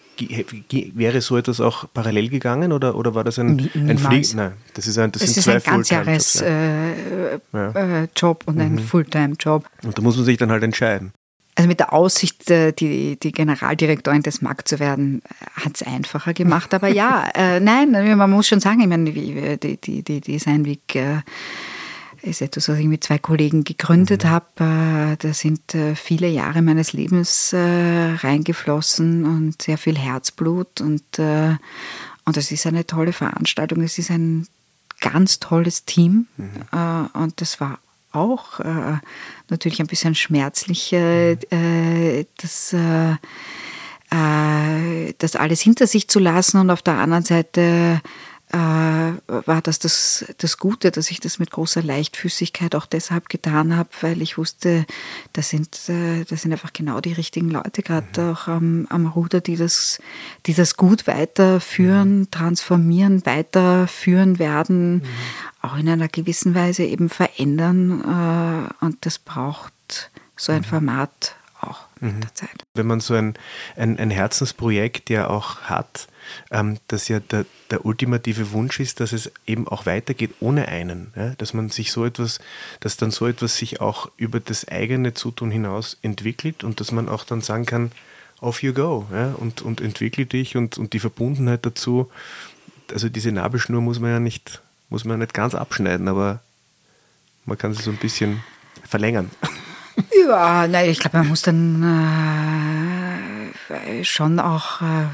wäre 0.94 1.20
so 1.20 1.36
etwas 1.36 1.60
auch 1.60 1.86
parallel 1.92 2.28
gegangen 2.28 2.72
oder, 2.72 2.94
oder 2.94 3.14
war 3.14 3.24
das 3.24 3.38
ein, 3.38 3.70
ein 3.74 3.98
Flieg? 3.98 4.34
Nein, 4.34 4.52
das 4.74 4.86
ist 4.86 4.98
ein, 4.98 5.12
das, 5.12 5.22
das 5.22 5.36
ist 5.36 5.48
ein 5.48 5.62
Ganzjahresjob 5.62 6.46
äh, 6.46 7.36
ja. 7.52 8.02
äh, 8.02 8.36
und 8.46 8.60
ein 8.60 8.72
mhm. 8.72 8.78
Fulltime-Job. 8.78 9.66
Und 9.82 9.98
da 9.98 10.02
muss 10.02 10.16
man 10.16 10.24
sich 10.24 10.36
dann 10.38 10.50
halt 10.50 10.62
entscheiden. 10.62 11.12
Also 11.56 11.68
mit 11.68 11.78
der 11.78 11.92
Aussicht, 11.92 12.50
äh, 12.50 12.72
die, 12.72 13.16
die 13.18 13.30
Generaldirektorin 13.30 14.22
des 14.22 14.42
MAG 14.42 14.66
zu 14.66 14.80
werden, 14.80 15.22
hat 15.54 15.76
es 15.76 15.82
einfacher 15.86 16.34
gemacht. 16.34 16.74
Aber 16.74 16.88
ja, 16.88 17.28
äh, 17.34 17.60
nein, 17.60 17.92
man 17.92 18.30
muss 18.30 18.48
schon 18.48 18.60
sagen, 18.60 18.80
ich 18.80 18.88
meine, 18.88 19.12
die, 19.12 19.76
die, 19.76 20.02
die 20.02 20.20
Design 20.20 20.64
Week 20.64 20.94
äh, 20.96 21.18
ist 22.24 22.42
etwas, 22.42 22.68
was 22.68 22.78
ich 22.78 22.86
mit 22.86 23.04
zwei 23.04 23.18
Kollegen 23.18 23.64
gegründet 23.64 24.24
mhm. 24.24 24.28
habe. 24.28 24.46
Äh, 24.58 25.16
da 25.18 25.34
sind 25.34 25.74
äh, 25.74 25.94
viele 25.94 26.28
Jahre 26.28 26.62
meines 26.62 26.92
Lebens 26.92 27.52
äh, 27.52 27.58
reingeflossen 27.58 29.24
und 29.24 29.62
sehr 29.62 29.78
viel 29.78 29.96
Herzblut. 29.96 30.80
Und, 30.80 31.18
und 31.18 32.36
es 32.36 32.50
ist 32.50 32.66
eine 32.66 32.86
tolle 32.86 33.12
Veranstaltung. 33.12 33.82
Es 33.82 33.98
ist 33.98 34.10
ein 34.10 34.46
ganz 35.00 35.40
tolles 35.40 35.84
Team. 35.84 36.26
Mhm. 36.36 37.10
Und 37.12 37.40
das 37.40 37.60
war 37.60 37.78
auch 38.12 38.60
natürlich 39.48 39.80
ein 39.80 39.88
bisschen 39.88 40.14
schmerzlich, 40.14 40.92
mhm. 40.92 42.26
das, 42.40 42.76
das 45.18 45.36
alles 45.36 45.60
hinter 45.60 45.86
sich 45.88 46.08
zu 46.08 46.20
lassen 46.20 46.58
und 46.58 46.70
auf 46.70 46.82
der 46.82 46.94
anderen 46.94 47.24
Seite 47.24 48.00
war 48.56 49.62
das, 49.62 49.78
das 49.78 50.32
das 50.38 50.58
Gute, 50.58 50.90
dass 50.90 51.10
ich 51.10 51.18
das 51.18 51.38
mit 51.38 51.50
großer 51.50 51.82
Leichtfüßigkeit 51.82 52.74
auch 52.74 52.86
deshalb 52.86 53.28
getan 53.28 53.76
habe, 53.76 53.88
weil 54.00 54.22
ich 54.22 54.38
wusste, 54.38 54.86
das 55.32 55.50
sind, 55.50 55.88
äh, 55.88 56.24
das 56.24 56.42
sind 56.42 56.52
einfach 56.52 56.72
genau 56.72 57.00
die 57.00 57.12
richtigen 57.12 57.50
Leute, 57.50 57.82
gerade 57.82 58.20
mhm. 58.20 58.30
auch 58.30 58.46
am, 58.46 58.86
am 58.90 59.06
Ruder, 59.06 59.40
die 59.40 59.56
das, 59.56 60.00
die 60.46 60.54
das 60.54 60.76
gut 60.76 61.06
weiterführen, 61.06 62.20
mhm. 62.20 62.30
transformieren, 62.30 63.26
weiterführen 63.26 64.38
werden, 64.38 64.94
mhm. 64.96 65.02
auch 65.62 65.76
in 65.76 65.88
einer 65.88 66.08
gewissen 66.08 66.54
Weise 66.54 66.84
eben 66.84 67.08
verändern. 67.08 68.70
Äh, 68.80 68.84
und 68.84 69.04
das 69.04 69.18
braucht 69.18 70.10
so 70.36 70.52
ein 70.52 70.60
mhm. 70.60 70.64
Format 70.64 71.34
auch 71.68 71.80
mit 72.00 72.14
mhm. 72.14 72.20
der 72.20 72.34
Zeit. 72.34 72.64
Wenn 72.74 72.86
man 72.86 73.00
so 73.00 73.14
ein, 73.14 73.34
ein, 73.76 73.98
ein 73.98 74.10
Herzensprojekt 74.10 75.10
ja 75.10 75.28
auch 75.28 75.62
hat, 75.62 76.08
ähm, 76.50 76.78
dass 76.88 77.08
ja 77.08 77.20
der, 77.20 77.44
der 77.70 77.84
ultimative 77.84 78.52
Wunsch 78.52 78.80
ist, 78.80 79.00
dass 79.00 79.12
es 79.12 79.30
eben 79.46 79.68
auch 79.68 79.86
weitergeht 79.86 80.34
ohne 80.40 80.68
einen. 80.68 81.12
Ja? 81.16 81.34
Dass 81.36 81.54
man 81.54 81.70
sich 81.70 81.92
so 81.92 82.04
etwas, 82.04 82.40
dass 82.80 82.96
dann 82.96 83.10
so 83.10 83.26
etwas 83.26 83.56
sich 83.56 83.80
auch 83.80 84.10
über 84.16 84.40
das 84.40 84.68
eigene 84.68 85.14
Zutun 85.14 85.50
hinaus 85.50 85.98
entwickelt 86.02 86.64
und 86.64 86.80
dass 86.80 86.92
man 86.92 87.08
auch 87.08 87.24
dann 87.24 87.40
sagen 87.40 87.66
kann, 87.66 87.92
off 88.40 88.62
you 88.62 88.72
go 88.72 89.06
ja? 89.12 89.32
und, 89.32 89.62
und 89.62 89.80
entwickle 89.80 90.26
dich 90.26 90.56
und, 90.56 90.78
und 90.78 90.92
die 90.92 91.00
Verbundenheit 91.00 91.64
dazu. 91.64 92.10
Also 92.92 93.08
diese 93.08 93.32
Nabelschnur 93.32 93.80
muss 93.80 94.00
man 94.00 94.10
ja 94.10 94.20
nicht, 94.20 94.60
muss 94.88 95.04
man 95.04 95.18
nicht 95.18 95.34
ganz 95.34 95.54
abschneiden, 95.54 96.08
aber 96.08 96.40
man 97.46 97.58
kann 97.58 97.74
sie 97.74 97.82
so 97.82 97.90
ein 97.90 97.96
bisschen 97.96 98.42
verlängern. 98.86 99.30
Ja, 100.26 100.66
nein, 100.66 100.90
ich 100.90 100.98
glaube, 100.98 101.18
man 101.18 101.28
muss 101.28 101.42
dann 101.42 101.82
äh, 103.70 104.04
schon 104.04 104.40
auch 104.40 104.80
äh, 104.82 105.06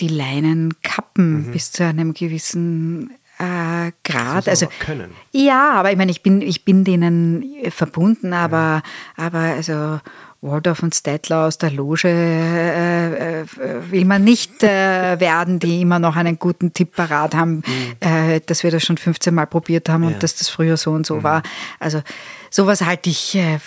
die 0.00 0.08
Leinen 0.08 0.74
kappen 0.82 1.46
mhm. 1.46 1.52
bis 1.52 1.72
zu 1.72 1.84
einem 1.84 2.14
gewissen 2.14 3.10
äh, 3.38 3.92
Grad. 4.04 4.48
also 4.48 4.66
können. 4.80 5.12
Ja, 5.32 5.72
aber 5.72 5.90
ich 5.90 5.98
meine, 5.98 6.10
ich 6.10 6.22
bin, 6.22 6.40
ich 6.40 6.64
bin 6.64 6.84
denen 6.84 7.44
verbunden, 7.70 8.32
aber, 8.32 8.82
ja. 9.16 9.24
aber 9.26 9.38
also 9.38 10.00
Waldorf 10.42 10.82
und 10.82 10.94
Stettler 10.94 11.46
aus 11.46 11.58
der 11.58 11.70
Loge 11.70 12.08
äh, 12.08 13.40
äh, 13.40 13.46
will 13.90 14.04
man 14.04 14.24
nicht 14.24 14.62
äh, 14.62 15.18
werden, 15.20 15.58
die 15.58 15.80
immer 15.80 15.98
noch 15.98 16.16
einen 16.16 16.38
guten 16.38 16.72
Tipp 16.72 16.94
parat 16.94 17.34
haben, 17.34 17.62
mhm. 17.66 18.40
dass 18.46 18.62
wir 18.62 18.70
das 18.70 18.84
schon 18.84 18.98
15 18.98 19.34
Mal 19.34 19.46
probiert 19.46 19.88
haben 19.88 20.04
ja. 20.04 20.10
und 20.10 20.22
dass 20.22 20.36
das 20.36 20.48
früher 20.48 20.76
so 20.76 20.92
und 20.92 21.06
so 21.06 21.16
mhm. 21.16 21.22
war. 21.22 21.42
Also 21.78 22.02
sowas 22.50 22.82
halte 22.82 23.10
ich 23.10 23.34
äh, 23.34 23.58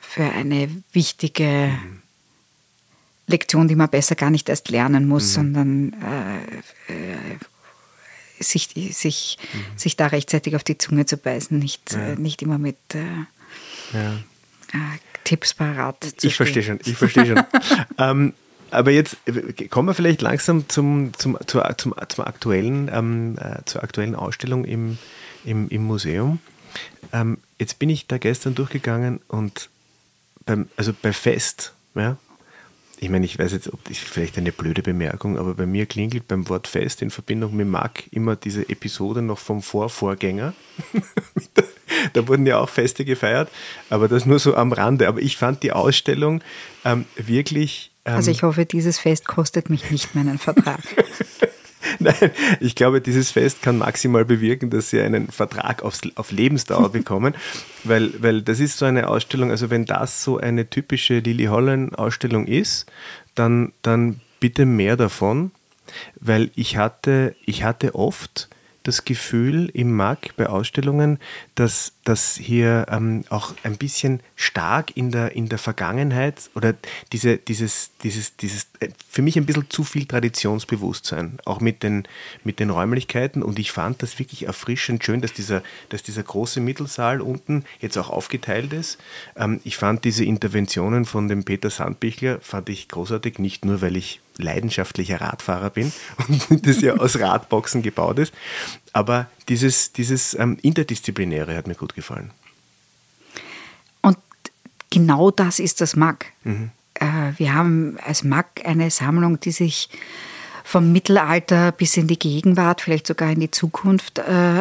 für 0.00 0.24
eine 0.24 0.68
wichtige 0.92 1.70
mhm. 1.72 2.02
Lektion, 3.26 3.68
die 3.68 3.76
man 3.76 3.88
besser 3.88 4.14
gar 4.14 4.30
nicht 4.30 4.48
erst 4.48 4.70
lernen 4.70 5.06
muss, 5.06 5.28
mhm. 5.28 5.34
sondern 5.34 5.92
äh, 5.92 6.92
äh, 6.92 7.38
sich, 8.40 8.68
sich, 8.92 9.38
mhm. 9.52 9.78
sich 9.78 9.96
da 9.96 10.06
rechtzeitig 10.08 10.56
auf 10.56 10.64
die 10.64 10.78
Zunge 10.78 11.06
zu 11.06 11.16
beißen, 11.16 11.58
nicht, 11.58 11.92
ja. 11.92 12.08
äh, 12.08 12.16
nicht 12.16 12.42
immer 12.42 12.58
mit 12.58 12.76
äh, 12.94 13.02
ja. 13.92 14.12
Äh, 14.72 14.98
Tipps 15.24 15.54
parat 15.54 16.04
zu 16.04 16.26
Ich 16.26 16.36
verstehe 16.36 16.62
schon, 16.62 16.80
ich 16.84 16.96
verstehe 16.96 17.26
schon. 17.26 17.42
ähm, 17.98 18.34
aber 18.70 18.90
jetzt 18.90 19.16
äh, 19.26 19.68
kommen 19.68 19.88
wir 19.88 19.94
vielleicht 19.94 20.22
langsam 20.22 20.68
zum, 20.68 21.12
zum, 21.16 21.38
zur, 21.46 21.76
zum, 21.76 21.94
zum 22.08 22.24
aktuellen, 22.24 22.90
ähm, 22.92 23.36
zur 23.64 23.82
aktuellen 23.82 24.14
Ausstellung 24.14 24.64
im, 24.64 24.98
im, 25.44 25.68
im 25.68 25.84
Museum. 25.84 26.38
Ähm, 27.12 27.38
jetzt 27.58 27.78
bin 27.78 27.90
ich 27.90 28.06
da 28.06 28.18
gestern 28.18 28.54
durchgegangen 28.54 29.20
und 29.28 29.70
beim, 30.44 30.68
also 30.76 30.92
bei 31.00 31.12
Fest, 31.12 31.74
ja, 31.94 32.16
ich 33.00 33.10
meine, 33.10 33.26
ich 33.26 33.38
weiß 33.38 33.52
jetzt, 33.52 33.72
ob 33.72 33.84
das 33.84 33.98
vielleicht 33.98 34.38
eine 34.38 34.52
blöde 34.52 34.82
Bemerkung, 34.82 35.38
aber 35.38 35.54
bei 35.54 35.66
mir 35.66 35.86
klingelt 35.86 36.26
beim 36.28 36.48
Wort 36.48 36.66
Fest 36.66 37.02
in 37.02 37.10
Verbindung 37.10 37.56
mit 37.56 37.68
Mark 37.68 38.04
immer 38.10 38.36
diese 38.36 38.68
Episode 38.68 39.22
noch 39.22 39.38
vom 39.38 39.62
Vorvorgänger. 39.62 40.54
da 42.12 42.28
wurden 42.28 42.46
ja 42.46 42.58
auch 42.58 42.68
Feste 42.68 43.04
gefeiert, 43.04 43.50
aber 43.90 44.08
das 44.08 44.26
nur 44.26 44.38
so 44.38 44.54
am 44.54 44.72
Rande. 44.72 45.08
Aber 45.08 45.20
ich 45.20 45.36
fand 45.36 45.62
die 45.62 45.72
Ausstellung 45.72 46.42
ähm, 46.84 47.04
wirklich. 47.16 47.92
Ähm, 48.04 48.14
also 48.14 48.30
ich 48.30 48.42
hoffe, 48.42 48.66
dieses 48.66 48.98
Fest 48.98 49.26
kostet 49.26 49.70
mich 49.70 49.90
nicht 49.90 50.14
meinen 50.14 50.38
Vertrag. 50.38 50.80
Nein, 51.98 52.30
ich 52.60 52.74
glaube, 52.74 53.00
dieses 53.00 53.30
Fest 53.30 53.62
kann 53.62 53.78
maximal 53.78 54.24
bewirken, 54.24 54.70
dass 54.70 54.90
sie 54.90 55.00
einen 55.00 55.28
Vertrag 55.28 55.82
aufs, 55.82 56.00
auf 56.16 56.30
Lebensdauer 56.30 56.88
bekommen, 56.92 57.34
weil, 57.84 58.12
weil 58.22 58.42
das 58.42 58.60
ist 58.60 58.78
so 58.78 58.84
eine 58.84 59.08
Ausstellung, 59.08 59.50
also 59.50 59.70
wenn 59.70 59.84
das 59.84 60.22
so 60.22 60.38
eine 60.38 60.68
typische 60.68 61.18
Lily 61.18 61.46
Holland 61.46 61.98
Ausstellung 61.98 62.46
ist, 62.46 62.86
dann, 63.34 63.72
dann 63.82 64.20
bitte 64.40 64.66
mehr 64.66 64.96
davon, 64.96 65.50
weil 66.20 66.50
ich 66.54 66.76
hatte, 66.76 67.34
ich 67.44 67.64
hatte 67.64 67.94
oft 67.94 68.48
das 68.82 69.04
Gefühl 69.04 69.70
im 69.74 69.94
MAG 69.94 70.34
bei 70.36 70.46
Ausstellungen, 70.46 71.18
dass 71.54 71.92
das 72.04 72.36
hier 72.36 72.86
ähm, 72.90 73.24
auch 73.28 73.54
ein 73.62 73.76
bisschen 73.76 74.20
stark 74.34 74.96
in 74.96 75.10
der, 75.10 75.32
in 75.36 75.48
der 75.48 75.58
Vergangenheit 75.58 76.50
oder 76.54 76.74
diese, 77.12 77.36
dieses, 77.36 77.90
dieses, 78.02 78.36
dieses, 78.36 78.68
äh, 78.80 78.88
für 79.10 79.20
mich 79.20 79.36
ein 79.36 79.44
bisschen 79.44 79.68
zu 79.68 79.84
viel 79.84 80.06
Traditionsbewusstsein, 80.06 81.38
auch 81.44 81.60
mit 81.60 81.82
den, 81.82 82.04
mit 82.44 82.60
den 82.60 82.70
Räumlichkeiten. 82.70 83.42
Und 83.42 83.58
ich 83.58 83.72
fand 83.72 84.02
das 84.02 84.18
wirklich 84.18 84.46
erfrischend 84.46 85.04
schön, 85.04 85.20
dass 85.20 85.32
dieser, 85.32 85.62
dass 85.90 86.02
dieser 86.02 86.22
große 86.22 86.60
Mittelsaal 86.60 87.20
unten 87.20 87.64
jetzt 87.80 87.98
auch 87.98 88.08
aufgeteilt 88.08 88.72
ist. 88.72 88.98
Ähm, 89.36 89.60
ich 89.64 89.76
fand 89.76 90.04
diese 90.04 90.24
Interventionen 90.24 91.04
von 91.04 91.28
dem 91.28 91.44
Peter 91.44 91.68
Sandbichler, 91.68 92.40
fand 92.40 92.68
ich 92.70 92.88
großartig, 92.88 93.38
nicht 93.38 93.64
nur, 93.64 93.82
weil 93.82 93.96
ich 93.96 94.20
leidenschaftlicher 94.38 95.20
Radfahrer 95.20 95.70
bin 95.70 95.92
und 96.48 96.66
das 96.66 96.80
ja 96.80 96.94
aus 96.94 97.18
Radboxen 97.18 97.82
gebaut 97.82 98.18
ist. 98.18 98.32
Aber 98.92 99.26
dieses, 99.48 99.92
dieses 99.92 100.34
ähm, 100.34 100.56
Interdisziplinäre 100.62 101.56
hat 101.56 101.66
mir 101.66 101.74
gut 101.74 101.94
gefallen. 101.94 102.30
Und 104.00 104.16
genau 104.90 105.30
das 105.30 105.58
ist 105.58 105.80
das 105.80 105.96
MAG. 105.96 106.26
Mhm. 106.44 106.70
Äh, 106.94 107.32
wir 107.36 107.54
haben 107.54 107.98
als 108.04 108.24
MAG 108.24 108.46
eine 108.64 108.90
Sammlung, 108.90 109.40
die 109.40 109.52
sich 109.52 109.90
vom 110.64 110.92
Mittelalter 110.92 111.72
bis 111.72 111.96
in 111.96 112.08
die 112.08 112.18
Gegenwart, 112.18 112.82
vielleicht 112.82 113.06
sogar 113.06 113.30
in 113.30 113.40
die 113.40 113.50
Zukunft 113.50 114.18
äh, 114.18 114.60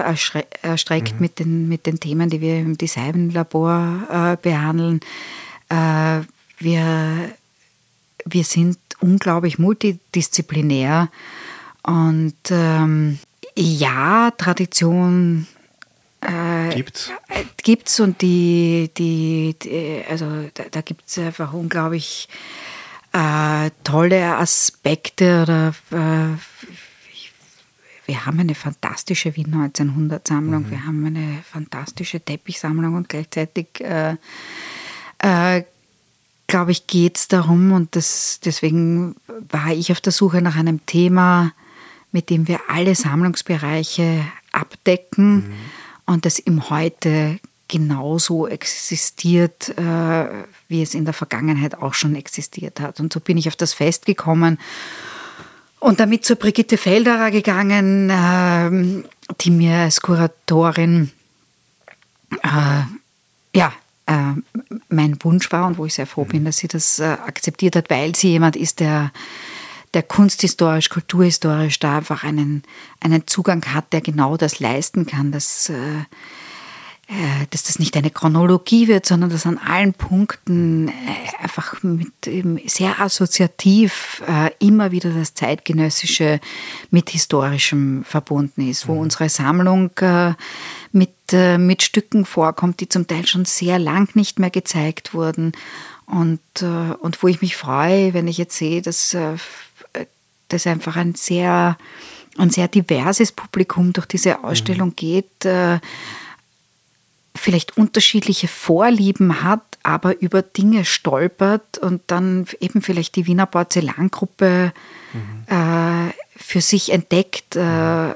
erstreckt 0.61 1.15
mhm. 1.15 1.19
mit, 1.19 1.39
den, 1.39 1.67
mit 1.67 1.85
den 1.85 1.99
Themen, 1.99 2.29
die 2.29 2.39
wir 2.39 2.59
im 2.59 2.77
Designlabor 2.77 4.07
äh, 4.09 4.37
behandeln. 4.41 5.01
Äh, 5.67 6.21
wir, 6.59 7.29
wir 8.29 8.43
sind 8.43 8.77
unglaublich 8.99 9.59
multidisziplinär. 9.59 11.09
Und 11.83 12.35
ähm, 12.49 13.19
ja, 13.55 14.31
Tradition 14.37 15.47
äh, 16.21 16.75
gibt's. 16.75 17.11
Äh, 17.29 17.43
gibt's 17.63 17.99
und 17.99 18.21
die, 18.21 18.91
die, 18.97 19.55
die 19.61 20.03
also 20.09 20.25
da, 20.53 20.63
da 20.69 20.81
gibt 20.81 21.03
es 21.07 21.17
einfach 21.17 21.53
unglaublich 21.53 22.27
äh, 23.13 23.71
tolle 23.83 24.37
Aspekte 24.37 25.43
oder 25.43 25.73
äh, 25.91 26.37
wir 28.05 28.25
haben 28.25 28.39
eine 28.39 28.55
fantastische 28.55 29.35
Wien 29.35 29.53
1900 29.53 30.25
Sammlung, 30.27 30.63
mhm. 30.63 30.71
wir 30.71 30.85
haben 30.85 31.05
eine 31.05 31.43
fantastische 31.43 32.21
Teppichsammlung 32.21 32.95
und 32.95 33.09
gleichzeitig 33.09 33.81
äh, 33.81 34.15
äh, 35.19 35.63
glaube 36.47 36.71
ich, 36.71 36.87
geht 36.87 37.17
es 37.17 37.27
darum, 37.27 37.73
und 37.73 37.95
das, 37.95 38.39
deswegen 38.43 39.15
war 39.49 39.71
ich 39.71 39.91
auf 39.91 40.01
der 40.01 40.13
Suche 40.13 40.41
nach 40.41 40.55
einem 40.55 40.85
Thema, 40.85 41.53
mit 42.11 42.29
dem 42.29 42.47
wir 42.47 42.61
alle 42.69 42.95
Sammlungsbereiche 42.95 44.25
abdecken 44.51 45.35
mhm. 45.35 45.53
und 46.05 46.25
das 46.25 46.39
im 46.39 46.69
Heute 46.69 47.39
genauso 47.67 48.47
existiert, 48.47 49.77
äh, 49.77 50.25
wie 50.69 50.81
es 50.81 50.93
in 50.93 51.03
der 51.03 51.13
Vergangenheit 51.13 51.75
auch 51.75 51.93
schon 51.93 52.15
existiert 52.15 52.79
hat. 52.79 53.01
Und 53.01 53.11
so 53.11 53.19
bin 53.19 53.37
ich 53.37 53.49
auf 53.49 53.57
das 53.57 53.73
Fest 53.73 54.05
gekommen 54.05 54.57
und 55.79 55.99
damit 55.99 56.25
zur 56.25 56.37
Brigitte 56.37 56.77
Felderer 56.77 57.29
gegangen, 57.29 58.09
äh, 58.09 59.03
die 59.41 59.51
mir 59.51 59.79
als 59.79 60.01
Kuratorin 60.01 61.11
äh, 62.41 62.83
ja, 63.53 63.73
mein 64.89 65.23
Wunsch 65.23 65.51
war 65.51 65.67
und 65.67 65.77
wo 65.77 65.85
ich 65.85 65.95
sehr 65.95 66.07
froh 66.07 66.25
bin, 66.25 66.45
dass 66.45 66.57
sie 66.57 66.67
das 66.67 66.99
äh, 66.99 67.03
akzeptiert 67.03 67.75
hat, 67.75 67.89
weil 67.89 68.15
sie 68.15 68.29
jemand 68.29 68.55
ist, 68.55 68.79
der, 68.79 69.11
der 69.93 70.03
kunsthistorisch, 70.03 70.89
kulturhistorisch 70.89 71.79
da 71.79 71.97
einfach 71.97 72.23
einen, 72.23 72.63
einen 72.99 73.27
Zugang 73.27 73.65
hat, 73.73 73.91
der 73.93 74.01
genau 74.01 74.37
das 74.37 74.59
leisten 74.59 75.05
kann, 75.05 75.31
dass, 75.31 75.69
äh, 75.69 75.99
äh 75.99 76.03
dass 77.51 77.63
das 77.63 77.79
nicht 77.79 77.95
eine 77.95 78.09
Chronologie 78.09 78.89
wird, 78.89 79.05
sondern 79.05 79.29
dass 79.29 79.45
an 79.45 79.57
allen 79.57 79.93
Punkten 79.93 80.89
äh, 80.89 80.91
einfach 81.41 81.81
mit 81.81 82.11
sehr 82.65 82.99
assoziativ 82.99 84.21
äh, 84.27 84.51
immer 84.59 84.91
wieder 84.91 85.11
das 85.11 85.33
Zeitgenössische 85.33 86.41
mit 86.91 87.09
Historischem 87.11 88.03
verbunden 88.03 88.69
ist, 88.69 88.89
wo 88.89 88.95
mhm. 88.95 88.99
unsere 88.99 89.29
Sammlung 89.29 89.91
mit, 90.91 91.11
äh, 91.31 91.57
mit 91.57 91.81
Stücken 91.81 92.25
vorkommt, 92.25 92.81
die 92.81 92.89
zum 92.89 93.07
Teil 93.07 93.25
schon 93.25 93.45
sehr 93.45 93.79
lang 93.79 94.13
nicht 94.15 94.39
mehr 94.39 94.49
gezeigt 94.49 95.13
wurden. 95.13 95.53
Und, 96.07 96.39
äh, 96.61 96.93
und 96.99 97.21
wo 97.23 97.27
ich 97.27 97.41
mich 97.41 97.55
freue, 97.55 98.13
wenn 98.13 98.27
ich 98.27 98.37
jetzt 98.37 98.57
sehe, 98.57 98.81
dass 98.81 99.13
äh, 99.13 99.35
das 100.49 100.67
einfach 100.67 100.95
ein 100.95 101.15
sehr, 101.15 101.77
ein 102.37 102.49
sehr 102.49 102.67
diverses 102.67 103.31
Publikum 103.31 103.93
durch 103.93 104.07
diese 104.07 104.43
Ausstellung 104.43 104.89
mhm. 104.89 104.95
geht, 104.95 105.45
äh, 105.45 105.79
vielleicht 107.37 107.77
unterschiedliche 107.77 108.47
Vorlieben 108.47 109.43
hat, 109.43 109.61
aber 109.83 110.19
über 110.21 110.41
Dinge 110.41 110.85
stolpert 110.85 111.77
und 111.77 112.01
dann 112.07 112.45
eben 112.59 112.81
vielleicht 112.81 113.15
die 113.15 113.25
Wiener 113.25 113.45
Porzellangruppe 113.45 114.73
mhm. 115.13 115.55
äh, 115.55 116.11
für 116.35 116.61
sich 116.61 116.91
entdeckt 116.91 117.55
äh, 117.55 118.13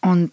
und 0.00 0.32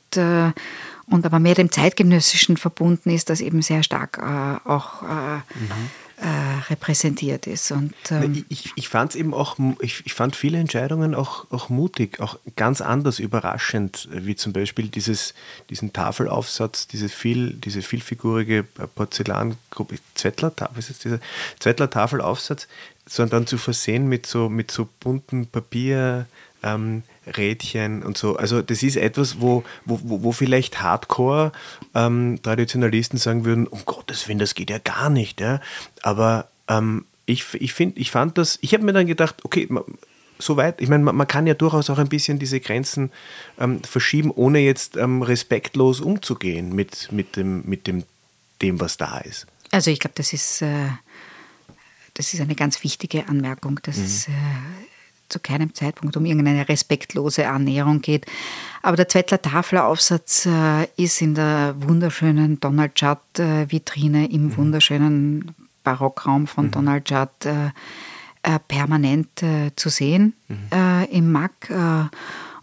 und 1.09 1.25
aber 1.25 1.39
mehr 1.39 1.55
dem 1.55 1.71
Zeitgenössischen 1.71 2.57
verbunden 2.57 3.09
ist, 3.09 3.29
das 3.29 3.41
eben 3.41 3.61
sehr 3.61 3.83
stark 3.83 4.19
äh, 4.19 4.69
auch 4.69 5.01
äh, 5.03 5.37
mhm. 5.37 5.89
Äh, 6.21 6.69
repräsentiert 6.69 7.47
ist. 7.47 7.71
Und, 7.71 7.93
ähm, 8.11 8.45
ich, 8.49 8.71
ich 8.75 8.89
fand 8.89 9.11
es 9.11 9.15
eben 9.15 9.33
auch, 9.33 9.57
ich, 9.79 10.05
ich 10.05 10.13
fand 10.13 10.35
viele 10.35 10.57
Entscheidungen 10.57 11.15
auch, 11.15 11.45
auch 11.49 11.69
mutig, 11.69 12.19
auch 12.19 12.37
ganz 12.55 12.81
anders 12.81 13.19
überraschend, 13.19 14.09
wie 14.11 14.35
zum 14.35 14.51
Beispiel 14.51 14.89
dieses, 14.89 15.33
diesen 15.69 15.93
Tafelaufsatz, 15.93 16.87
diese, 16.87 17.07
viel, 17.09 17.53
diese 17.53 17.81
vielfigurige 17.81 18.63
Porzellangruppe, 18.95 19.95
Zwettler, 20.15 20.51
was 20.73 20.89
ist 20.89 21.05
dieser 21.05 21.19
Zwettler 21.59 21.89
Tafelaufsatz, 21.89 22.67
sondern 23.07 23.41
dann 23.41 23.47
zu 23.47 23.57
versehen 23.57 24.07
mit 24.07 24.25
so, 24.25 24.49
mit 24.49 24.71
so 24.71 24.89
bunten 24.99 25.47
Papier. 25.47 26.27
Ähm, 26.61 27.03
Rädchen 27.37 28.03
und 28.03 28.17
so. 28.17 28.35
Also 28.35 28.61
das 28.61 28.83
ist 28.83 28.95
etwas, 28.95 29.41
wo, 29.41 29.63
wo, 29.85 29.99
wo 30.03 30.31
vielleicht 30.31 30.81
Hardcore-Traditionalisten 30.81 33.17
ähm, 33.17 33.21
sagen 33.21 33.45
würden, 33.45 33.67
um 33.67 33.83
Gottes 33.85 34.27
Willen, 34.27 34.39
das 34.39 34.55
geht 34.55 34.69
ja 34.69 34.79
gar 34.79 35.09
nicht. 35.09 35.41
Ja? 35.41 35.61
Aber 36.01 36.47
ähm, 36.67 37.05
ich, 37.25 37.45
ich, 37.53 37.73
find, 37.73 37.97
ich 37.97 38.11
fand 38.11 38.37
das, 38.37 38.59
ich 38.61 38.73
habe 38.73 38.83
mir 38.83 38.93
dann 38.93 39.07
gedacht, 39.07 39.43
okay, 39.43 39.67
soweit, 40.37 40.81
ich 40.81 40.89
meine, 40.89 41.03
man, 41.03 41.15
man, 41.15 41.27
kann 41.27 41.47
ja 41.47 41.53
durchaus 41.53 41.89
auch 41.89 41.99
ein 41.99 42.09
bisschen 42.09 42.39
diese 42.39 42.59
Grenzen 42.59 43.11
ähm, 43.59 43.81
verschieben, 43.83 44.31
ohne 44.31 44.59
jetzt 44.59 44.97
ähm, 44.97 45.21
respektlos 45.21 46.01
umzugehen 46.01 46.75
mit, 46.75 47.11
mit, 47.11 47.35
dem, 47.35 47.63
mit 47.65 47.87
dem, 47.87 48.03
dem, 48.61 48.79
was 48.79 48.97
da 48.97 49.17
ist. 49.19 49.47
Also 49.71 49.91
ich 49.91 49.99
glaube, 49.99 50.15
das 50.15 50.33
ist... 50.33 50.61
Äh 50.61 50.89
das 52.19 52.33
ist 52.33 52.41
eine 52.41 52.55
ganz 52.55 52.83
wichtige 52.83 53.29
Anmerkung. 53.29 53.79
Das 53.83 54.27
mhm. 54.27 54.33
äh, 54.33 54.37
zu 55.29 55.39
keinem 55.39 55.73
Zeitpunkt 55.73 56.17
um 56.17 56.25
irgendeine 56.25 56.67
respektlose 56.67 57.47
Annäherung 57.47 58.01
geht. 58.01 58.25
Aber 58.81 58.97
der 58.97 59.07
Zwettler 59.07 59.41
Tafelaufsatz 59.41 60.45
äh, 60.45 60.87
ist 60.95 61.21
in 61.21 61.35
der 61.35 61.75
wunderschönen 61.79 62.59
Donald 62.59 62.99
Judd-Vitrine 62.99 64.29
im 64.31 64.45
mhm. 64.45 64.57
wunderschönen 64.57 65.55
Barockraum 65.83 66.47
von 66.47 66.67
mhm. 66.67 66.71
Donald 66.71 67.09
Judd 67.09 67.45
äh, 67.45 67.69
äh, 68.43 68.59
permanent 68.67 69.43
äh, 69.43 69.71
zu 69.75 69.89
sehen 69.89 70.33
mhm. 70.47 70.57
Äh, 70.71 71.05
im 71.11 71.31
MAC 71.31 71.69
äh, 71.69 72.15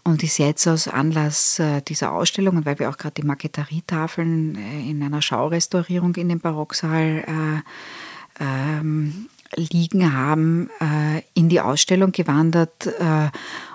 und 0.03 0.23
ist 0.23 0.37
jetzt 0.37 0.65
aus 0.67 0.87
Anlass 0.87 1.61
dieser 1.89 2.13
Ausstellung 2.13 2.55
und 2.55 2.65
weil 2.65 2.79
wir 2.79 2.89
auch 2.89 2.97
gerade 2.97 3.15
die 3.15 3.27
Marqueterietafeln 3.27 4.55
in 4.87 5.03
einer 5.03 5.21
Schaurestaurierung 5.21 6.15
in 6.15 6.29
dem 6.29 6.39
Barocksaal 6.39 7.63
ähm, 8.39 9.27
liegen 9.55 10.13
haben, 10.13 10.69
äh, 10.79 11.21
in 11.33 11.49
die 11.49 11.61
Ausstellung 11.61 12.11
gewandert 12.11 12.87
äh, 12.87 13.29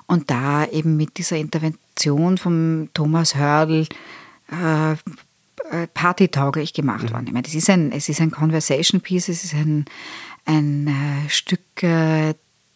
und 0.06 0.30
da 0.30 0.66
eben 0.66 0.96
mit 0.96 1.18
dieser 1.18 1.37
Intervention 1.37 2.38
von 2.38 2.90
Thomas 2.94 3.35
Hördl 3.35 3.87
äh, 4.50 4.96
partytauglich 5.94 6.74
gemacht 6.74 7.04
mhm. 7.04 7.11
worden. 7.11 7.26
Ich 7.28 7.32
meine, 7.32 7.46
es 7.46 7.54
ist 7.54 7.70
ein, 7.70 7.92
es 7.92 8.08
ist 8.08 8.20
ein 8.20 8.30
Conversation 8.30 9.00
Piece, 9.00 9.28
es 9.28 9.44
ist 9.44 9.54
ein, 9.54 9.87
ein 10.44 10.90
Stück, 11.28 11.61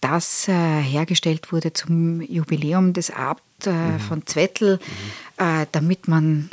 das 0.01 0.47
hergestellt 0.49 1.53
wurde 1.53 1.75
zum 1.75 2.23
Jubiläum 2.23 2.95
des 2.95 3.11
Abt 3.11 3.67
mhm. 3.67 3.99
von 3.99 4.27
Zwettl, 4.27 4.79
mhm. 5.39 5.67
damit 5.73 6.09
man 6.09 6.49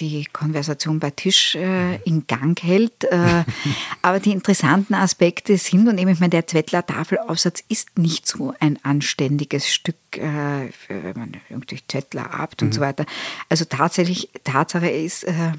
die 0.00 0.26
Konversation 0.32 0.98
bei 0.98 1.10
Tisch 1.10 1.54
äh, 1.54 1.96
in 2.04 2.26
Gang 2.26 2.60
hält. 2.62 3.04
Äh, 3.04 3.44
aber 4.02 4.20
die 4.20 4.32
interessanten 4.32 4.94
Aspekte 4.94 5.56
sind, 5.58 5.88
und 5.88 5.98
eben, 5.98 6.10
ich 6.10 6.20
meine, 6.20 6.30
der 6.30 6.46
Zwettler 6.46 6.84
Tafelaufsatz 6.84 7.62
ist 7.68 7.98
nicht 7.98 8.26
so 8.26 8.54
ein 8.60 8.78
anständiges 8.82 9.68
Stück, 9.68 9.96
äh, 10.16 10.70
wenn 10.88 11.16
man 11.16 11.32
irgendwie 11.48 11.80
Zwettler 11.86 12.34
abt 12.34 12.60
mhm. 12.60 12.68
und 12.68 12.72
so 12.72 12.80
weiter. 12.80 13.06
Also 13.48 13.64
tatsächlich, 13.64 14.30
Tatsache 14.44 14.88
ist, 14.88 15.24
äh, 15.24 15.52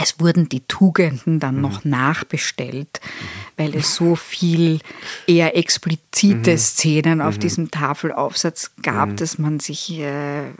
es 0.00 0.20
wurden 0.20 0.48
die 0.48 0.60
Tugenden 0.60 1.40
dann 1.40 1.56
mhm. 1.56 1.62
noch 1.62 1.84
nachbestellt, 1.84 3.00
mhm. 3.02 3.62
weil 3.62 3.74
es 3.74 3.94
so 3.94 4.14
viel 4.14 4.80
eher 5.26 5.56
explizite 5.56 6.52
mhm. 6.52 6.58
Szenen 6.58 7.20
auf 7.20 7.36
mhm. 7.36 7.40
diesem 7.40 7.70
Tafelaufsatz 7.70 8.70
gab, 8.82 9.10
mhm. 9.10 9.16
dass 9.16 9.38
man 9.38 9.60
sich 9.60 9.90
äh, 9.98 10.48
äh, 10.48 10.52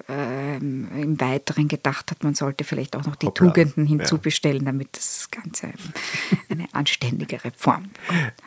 ähm, 0.61 0.89
im 1.01 1.21
Weiteren 1.21 1.69
gedacht 1.69 2.11
hat, 2.11 2.25
man 2.25 2.35
sollte 2.35 2.65
vielleicht 2.65 2.97
auch 2.97 3.05
noch 3.05 3.17
die 3.17 3.27
Hoppla. 3.27 3.47
Tugenden 3.49 3.87
hinzubestellen, 3.87 4.65
damit 4.65 4.89
das 4.93 5.29
Ganze 5.31 5.73
eine 6.49 6.67
anständigere 6.73 7.53
Form. 7.57 7.91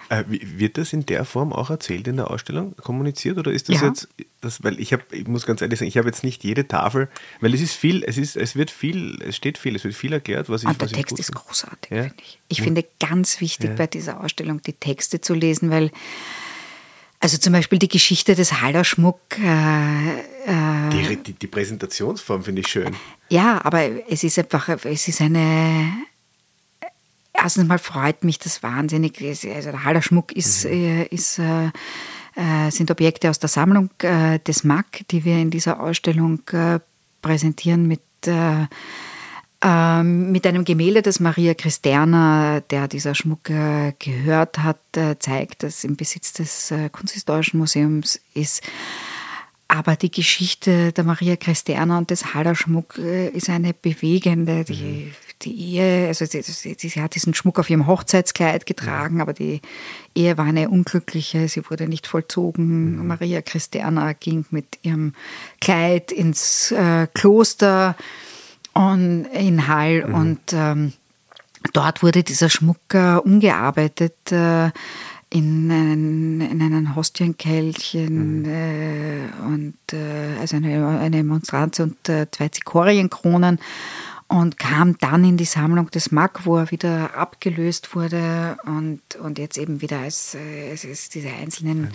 Äh, 0.10 0.24
wird 0.28 0.78
das 0.78 0.94
in 0.94 1.06
der 1.06 1.26
Form 1.26 1.54
auch 1.54 1.70
erzählt 1.70 2.08
in 2.08 2.18
der 2.18 2.30
Ausstellung, 2.32 2.76
kommuniziert 2.78 3.38
oder 3.38 3.52
ist 3.52 3.70
das 3.70 3.82
Ja. 3.82 3.88
jetzt, 3.88 4.08
das, 4.42 4.64
weil 4.64 4.80
ich 4.80 4.92
habe, 4.94 5.04
ich 5.12 5.28
muss 5.28 5.46
ganz 5.46 5.62
ehrlich 5.62 5.80
sagen, 5.80 5.88
ich 5.90 5.98
habe 5.98 6.08
jetzt 6.08 6.24
nicht 6.24 6.44
jede 6.44 6.68
Tafel, 6.68 7.10
weil 7.40 7.54
es 7.54 7.62
ist 7.62 7.74
viel, 7.74 8.04
es 8.04 8.18
ist, 8.18 8.36
es 8.36 8.56
wird 8.56 8.72
viel, 8.72 9.22
es 9.22 9.36
steht 9.36 9.58
viel, 9.58 9.76
es 9.76 9.84
wird 9.84 9.94
viel 9.94 10.14
erklärt, 10.14 10.50
was 10.50 10.64
ich, 10.64 10.68
Und 10.70 10.82
der 10.82 10.88
was 10.90 10.94
Text 10.98 11.20
ist 11.20 11.34
großartig, 11.34 11.92
Ja? 11.92 12.04
finde 12.04 12.16
ich. 12.24 12.40
Ich 12.48 12.62
finde 12.62 12.86
ganz 13.00 13.40
wichtig 13.40 13.76
bei 13.76 13.88
dieser 13.88 14.22
Ausstellung 14.24 14.62
die 14.62 14.74
Texte 14.74 15.22
zu 15.22 15.34
lesen, 15.34 15.70
weil 15.70 15.92
also 17.22 17.38
zum 17.38 17.54
Beispiel 17.54 17.78
die 17.78 17.88
Geschichte 17.88 18.34
des 18.34 18.62
Hallerschmuck, 18.62 19.20
äh, 19.38 20.20
äh, 20.20 20.90
Die, 20.92 21.16
die, 21.18 21.34
die 21.34 21.48
Präsentationsform 21.48 22.44
finde 22.44 22.62
ich 22.62 22.68
schön. 22.68 22.96
ja, 23.30 23.64
aber 23.64 23.84
es 24.10 24.24
ist 24.24 24.40
einfach, 24.40 24.68
es 24.70 25.08
ist 25.08 25.22
eine. 25.22 25.94
Erstens 27.34 27.68
mal 27.68 27.80
freut 27.80 28.24
mich 28.24 28.40
das 28.40 28.62
wahnsinnig. 28.62 29.22
Also 29.22 29.72
der 29.72 29.84
Hallerschmuck 29.84 30.32
ist, 30.32 30.66
äh, 30.66 31.06
ist, 31.06 31.40
äh, 31.40 31.68
äh, 32.36 32.70
sind 32.72 32.92
Objekte 32.92 33.30
aus 33.30 33.40
der 33.40 33.50
Sammlung 33.50 33.90
äh, 34.00 34.40
des 34.40 34.64
MAC, 34.64 35.08
die 35.10 35.24
wir 35.24 35.38
in 35.38 35.52
dieser 35.52 35.80
Ausstellung 35.80 36.42
präsentieren 37.22 37.88
mit, 37.88 38.02
mit 39.64 40.48
einem 40.48 40.66
Gemälde, 40.66 41.04
das 41.04 41.20
Maria 41.20 41.54
Christerna, 41.54 42.62
der 42.72 42.88
dieser 42.88 43.14
Schmuck 43.14 43.44
gehört 43.44 44.58
hat, 44.60 44.80
äh, 44.96 45.20
zeigt, 45.20 45.62
das 45.62 45.84
im 45.84 45.96
Besitz 45.96 46.34
des 46.34 46.72
äh, 46.72 46.90
Kunsthistorischen 46.90 47.60
Museums 47.60 48.20
ist. 48.34 48.64
Aber 49.74 49.96
die 49.96 50.12
Geschichte 50.12 50.92
der 50.92 51.06
Maria 51.06 51.38
Christiana 51.38 51.98
und 51.98 52.10
des 52.10 52.34
Hallerschmuck 52.34 52.98
äh, 52.98 53.30
ist 53.30 53.50
eine 53.50 53.74
bewegende. 53.74 54.66
Die, 54.66 55.14
die 55.44 55.78
Ehe, 55.78 56.08
also 56.10 56.26
sie, 56.26 56.42
sie, 56.42 57.02
hat 57.02 57.16
diesen 57.16 57.34
Schmuck 57.34 57.58
auf 57.58 57.70
ihrem 57.70 57.88
Hochzeitskleid 57.88 58.66
getragen, 58.66 59.22
aber 59.22 59.32
die 59.32 59.62
Ehe 60.14 60.38
war 60.38 60.44
eine 60.44 60.70
unglückliche. 60.70 61.48
Sie 61.48 61.64
wurde 61.70 61.88
nicht 61.88 62.06
vollzogen. 62.06 63.08
Maria 63.08 63.42
Christiana 63.42 64.12
ging 64.12 64.44
mit 64.52 64.80
ihrem 64.82 65.14
Kleid 65.62 66.12
ins 66.12 66.72
äh, 66.72 67.08
Kloster 67.14 67.96
und 68.74 69.26
in 69.26 69.68
Hall 69.68 70.04
und 70.04 70.40
ähm, 70.54 70.94
dort 71.74 72.04
wurde 72.04 72.24
dieser 72.24 72.50
Schmuck 72.50 72.94
äh, 72.94 73.16
umgearbeitet 73.16 74.32
äh, 74.32 74.72
in 75.30 75.72
einen, 75.72 76.42
in 76.42 76.62
einen 76.62 76.96
Hostienkelchen 76.96 78.46
äh, 78.46 79.30
und 79.46 79.76
äh, 79.94 80.40
also 80.40 80.58
eine, 80.58 81.00
eine 81.00 81.24
Monstranz 81.24 81.80
und 81.80 82.10
äh, 82.10 82.28
zwei 82.32 82.50
Zikorienkronen 82.50 83.60
und 84.32 84.58
kam 84.60 84.98
dann 85.00 85.26
in 85.26 85.36
die 85.36 85.46
Sammlung 85.46 85.92
des 85.92 86.12
Mack, 86.12 86.46
wo 86.46 86.58
er 86.58 86.72
wieder 86.72 87.16
abgelöst 87.16 87.96
wurde 87.96 88.58
und, 88.66 89.02
und 89.22 89.40
jetzt 89.40 89.58
eben 89.58 89.82
wieder 89.82 90.00
als, 90.00 90.36
äh, 90.36 90.72
es 90.72 90.86
ist 90.86 91.16
diese 91.16 91.30
einzelnen 91.30 91.92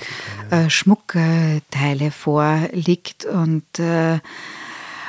äh, 0.50 0.70
Schmuckteile 0.70 2.10
vorliegt 2.10 3.24
und 3.26 3.78
äh, 3.78 4.18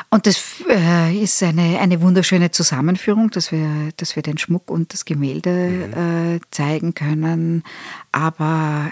und 0.10 0.26
das 0.26 0.41
äh, 0.70 1.15
ist 1.17 1.41
eine, 1.43 1.80
eine 1.80 2.02
wunderschöne 2.02 2.52
Zusammenführung, 2.52 3.30
dass 3.32 3.52
wir, 3.52 3.89
dass 3.98 4.15
wir 4.15 4.24
den 4.24 4.38
Schmuck 4.38 4.70
und 4.70 4.93
das 4.93 5.06
Gemälde 5.06 6.39
äh, 6.39 6.39
zeigen 6.52 6.93
können. 6.93 7.63
Aber 8.12 8.91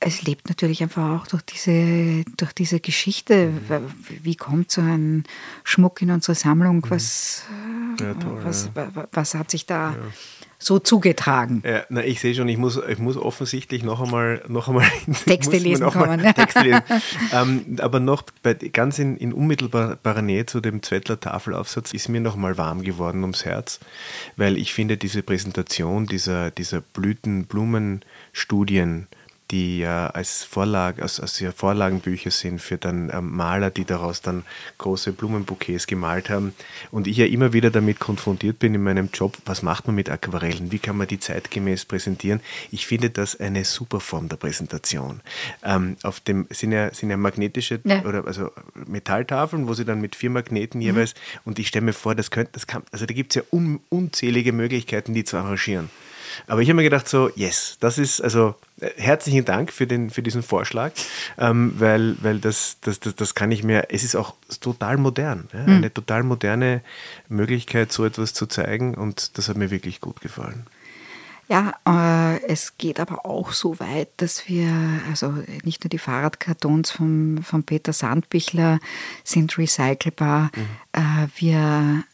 es 0.00 0.22
lebt 0.22 0.48
natürlich 0.48 0.82
einfach 0.82 1.20
auch 1.22 1.26
durch 1.26 1.42
diese, 1.44 2.24
durch 2.36 2.52
diese 2.52 2.80
Geschichte. 2.80 3.52
Wie 4.22 4.34
kommt 4.36 4.70
so 4.70 4.80
ein 4.80 5.24
Schmuck 5.64 6.02
in 6.02 6.10
unsere 6.10 6.34
Sammlung? 6.34 6.84
Was, 6.88 7.44
äh, 7.98 8.02
Ja, 8.04 8.14
toll, 8.14 8.40
was, 8.44 8.70
wa- 8.74 9.08
was 9.12 9.34
hat 9.34 9.50
sich 9.50 9.66
da 9.66 9.94
so 10.64 10.78
zugetragen? 10.78 11.62
Ja, 11.66 11.82
na, 11.88 12.04
ich 12.04 12.20
sehe 12.20 12.32
schon, 12.34 12.48
ich 12.48 12.58
muss, 12.58 12.78
ich 12.88 12.98
muss 12.98 13.16
offensichtlich 13.16 13.82
noch 13.82 14.00
einmal, 14.00 14.42
noch 14.48 14.68
einmal 14.68 14.86
Texte 15.26 15.56
lesen 15.56 15.90
kommen. 15.90 16.20
Texte 16.34 16.60
lesen. 16.60 16.82
ähm, 17.32 17.78
aber 17.80 17.98
noch 18.00 18.22
bei, 18.42 18.54
ganz 18.54 18.98
in, 18.98 19.16
in 19.16 19.32
unmittelbarer 19.32 20.22
Nähe 20.22 20.46
zu 20.46 20.60
dem 20.60 20.82
Zwettler 20.82 21.20
Tafelaufsatz 21.20 21.92
ist 21.92 22.08
mir 22.08 22.20
noch 22.20 22.34
mal 22.36 22.58
warm 22.58 22.82
geworden 22.82 23.22
ums 23.22 23.44
Herz, 23.44 23.78
weil 24.36 24.56
ich 24.56 24.72
finde 24.72 24.96
diese 24.96 25.22
Präsentation 25.22 26.06
dieser, 26.06 26.50
dieser 26.50 26.80
Blüten-Blumen-Studien, 26.80 29.06
die 29.52 29.78
ja 29.78 30.08
als 30.08 30.44
Vorlage, 30.44 31.02
als, 31.02 31.20
als 31.20 31.38
ja 31.38 31.52
Vorlagenbücher 31.52 32.30
sind 32.30 32.60
für 32.60 32.78
dann 32.78 33.10
ähm, 33.12 33.36
Maler, 33.36 33.70
die 33.70 33.84
daraus 33.84 34.22
dann 34.22 34.44
große 34.78 35.12
Blumenbouquets 35.12 35.86
gemalt 35.86 36.30
haben. 36.30 36.54
Und 36.90 37.06
ich 37.06 37.18
ja 37.18 37.26
immer 37.26 37.52
wieder 37.52 37.70
damit 37.70 38.00
konfrontiert 38.00 38.58
bin 38.58 38.74
in 38.74 38.82
meinem 38.82 39.10
Job, 39.12 39.36
was 39.44 39.62
macht 39.62 39.86
man 39.86 39.94
mit 39.94 40.08
Aquarellen? 40.10 40.72
Wie 40.72 40.78
kann 40.78 40.96
man 40.96 41.06
die 41.06 41.20
zeitgemäß 41.20 41.84
präsentieren? 41.84 42.40
Ich 42.70 42.86
finde 42.86 43.10
das 43.10 43.38
eine 43.38 43.64
super 43.64 44.00
Form 44.00 44.28
der 44.28 44.36
Präsentation. 44.36 45.20
Ähm, 45.62 45.96
auf 46.02 46.20
dem 46.20 46.46
sind 46.50 46.72
ja, 46.72 46.92
sind 46.92 47.10
ja 47.10 47.16
magnetische 47.16 47.80
Ja. 47.84 48.02
oder 48.04 48.26
also 48.26 48.50
Metalltafeln, 48.86 49.68
wo 49.68 49.74
sie 49.74 49.84
dann 49.84 50.00
mit 50.00 50.16
vier 50.16 50.30
Magneten 50.30 50.80
jeweils, 50.80 51.14
und 51.44 51.58
ich 51.58 51.68
stelle 51.68 51.84
mir 51.84 51.92
vor, 51.92 52.14
das 52.14 52.30
könnte, 52.30 52.52
das 52.52 52.66
kann, 52.66 52.82
also 52.90 53.04
da 53.04 53.12
gibt 53.12 53.32
es 53.32 53.36
ja 53.36 53.42
un, 53.52 53.80
unzählige 53.90 54.52
Möglichkeiten, 54.52 55.12
die 55.12 55.24
zu 55.24 55.36
arrangieren. 55.36 55.90
Aber 56.46 56.62
ich 56.62 56.68
habe 56.68 56.76
mir 56.76 56.82
gedacht, 56.82 57.08
so, 57.08 57.30
yes, 57.36 57.76
das 57.80 57.98
ist, 57.98 58.20
also 58.22 58.54
herzlichen 58.96 59.44
Dank 59.44 59.72
für, 59.72 59.86
den, 59.86 60.10
für 60.10 60.22
diesen 60.22 60.42
Vorschlag, 60.42 60.92
ähm, 61.38 61.74
weil, 61.78 62.16
weil 62.22 62.38
das, 62.38 62.78
das, 62.80 63.00
das, 63.00 63.14
das 63.14 63.34
kann 63.34 63.50
ich 63.50 63.62
mir, 63.62 63.86
es 63.90 64.04
ist 64.04 64.16
auch 64.16 64.34
total 64.60 64.96
modern, 64.96 65.48
ja? 65.52 65.64
eine 65.64 65.92
total 65.92 66.22
moderne 66.22 66.82
Möglichkeit, 67.28 67.92
so 67.92 68.04
etwas 68.04 68.34
zu 68.34 68.46
zeigen 68.46 68.94
und 68.94 69.38
das 69.38 69.48
hat 69.48 69.56
mir 69.56 69.70
wirklich 69.70 70.00
gut 70.00 70.20
gefallen. 70.20 70.66
Ja, 71.48 71.74
äh, 71.86 72.42
es 72.46 72.78
geht 72.78 72.98
aber 72.98 73.26
auch 73.26 73.52
so 73.52 73.78
weit, 73.78 74.08
dass 74.18 74.48
wir, 74.48 74.72
also 75.10 75.34
nicht 75.64 75.84
nur 75.84 75.90
die 75.90 75.98
Fahrradkartons 75.98 76.92
von, 76.92 77.40
von 77.42 77.64
Peter 77.64 77.92
Sandbichler 77.92 78.78
sind 79.22 79.58
recycelbar. 79.58 80.50
Äh, 80.92 81.00
wir, 81.36 82.04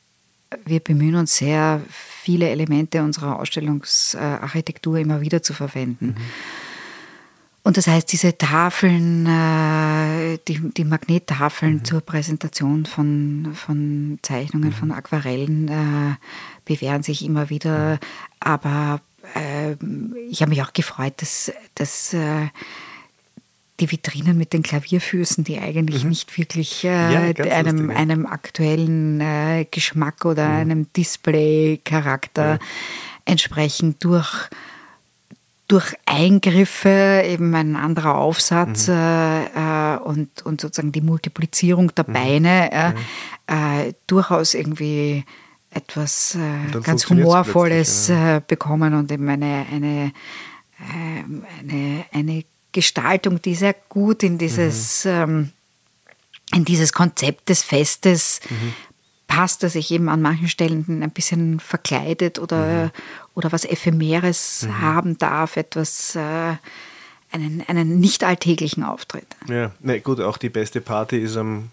wir 0.65 0.81
bemühen 0.81 1.17
uns 1.17 1.37
sehr, 1.37 1.83
viele 1.91 2.49
Elemente 2.49 3.03
unserer 3.03 3.39
Ausstellungsarchitektur 3.39 4.99
immer 4.99 5.21
wieder 5.21 5.43
zu 5.43 5.55
verwenden. 5.55 6.17
Und 7.65 7.77
das 7.77 7.87
heißt, 7.87 8.11
diese 8.13 8.39
Tafeln, 8.39 9.27
äh, 9.27 10.39
die, 10.49 10.59
die 10.71 10.85
Magnettafeln 10.85 11.85
zur 11.85 12.01
Präsentation 12.01 12.87
von, 12.87 13.53
von 13.55 14.19
Zeichnungen, 14.23 14.73
von 14.73 14.91
Aquarellen 14.91 15.69
äh, 15.69 16.15
bewähren 16.65 17.03
sich 17.03 17.25
immer 17.25 17.51
wieder. 17.51 17.99
Aber 18.41 19.01
äh, 19.35 19.73
ich 20.31 20.41
habe 20.41 20.51
mich 20.51 20.63
auch 20.63 20.73
gefreut, 20.73 21.15
dass, 21.19 21.53
dass 21.75 22.15
äh, 22.15 22.47
die 23.81 23.91
Vitrinen 23.91 24.37
mit 24.37 24.53
den 24.53 24.63
Klavierfüßen, 24.63 25.45
die 25.45 25.59
eigentlich 25.59 26.05
nicht 26.05 26.37
wirklich 26.37 26.83
Ja, 26.83 27.25
äh, 27.25 27.35
ganz 27.35 27.51
einem, 27.51 27.91
ja. 27.91 27.97
einem 27.97 28.27
aktuellen 28.27 29.21
äh, 29.21 29.67
Geschmack 29.71 30.25
oder 30.25 30.49
einem 30.49 30.93
Display-Charakter 30.93 32.59
entsprechen, 33.25 33.97
durch 34.01 34.49
durch 35.69 35.95
Eingriffe, 36.07 37.23
eben 37.27 37.55
ein 37.55 37.77
anderer 37.77 38.17
Aufsatz 38.17 38.89
äh, 38.89 38.95
äh, 38.95 39.99
und, 39.99 40.41
und 40.47 40.63
sozusagen 40.63 40.93
die 40.93 41.03
Multiplizierung 41.03 41.95
der 41.95 42.05
Beine 42.05 42.73
äh, 42.73 43.89
äh, 43.89 43.93
durchaus 44.07 44.55
irgendwie 44.55 45.25
etwas 45.71 46.39
ganz 46.83 47.11
Humorvolles 47.11 48.09
äh, 48.09 48.41
bekommen 48.47 48.95
und 48.95 49.13
eben 49.13 49.29
eine, 49.29 49.67
eine, 49.71 50.13
ähm, 50.91 51.45
eine, 51.61 52.05
eine 52.13 52.45
Gestaltung, 52.73 53.41
die 53.43 53.55
sehr 53.55 53.75
gut 53.89 54.23
in 54.23 54.39
dieses, 54.39 55.05
ähm, 55.07 55.53
in 56.55 56.65
dieses 56.65 56.93
Konzept 56.93 57.49
des 57.49 57.63
Festes 57.63 58.41
passt, 59.27 59.63
dass 59.63 59.75
sich 59.75 59.91
eben 59.91 60.09
an 60.09 60.23
manchen 60.23 60.49
Stellen 60.49 61.03
ein 61.03 61.11
bisschen 61.11 61.61
verkleidet 61.61 62.39
oder, 62.39 62.91
oder 63.35 63.53
was 63.53 63.65
Ephemeres 63.65 64.67
haben 64.81 65.19
darf, 65.19 65.57
etwas, 65.57 66.17
äh, 66.17 66.55
einen, 67.31 67.63
einen 67.69 68.01
nicht 68.01 68.25
alltäglichen 68.25 68.83
Auftritt. 68.83 69.27
Ja, 69.49 69.73
na 69.81 69.99
gut, 69.99 70.21
auch 70.21 70.39
die 70.39 70.49
beste 70.49 70.81
Party 70.81 71.19
ist 71.19 71.37
am, 71.37 71.71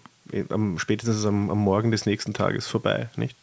am 0.50 0.78
spätestens 0.78 1.24
am, 1.24 1.50
am 1.50 1.58
Morgen 1.58 1.90
des 1.90 2.06
nächsten 2.06 2.34
Tages 2.34 2.66
vorbei, 2.66 3.08
nicht? 3.16 3.36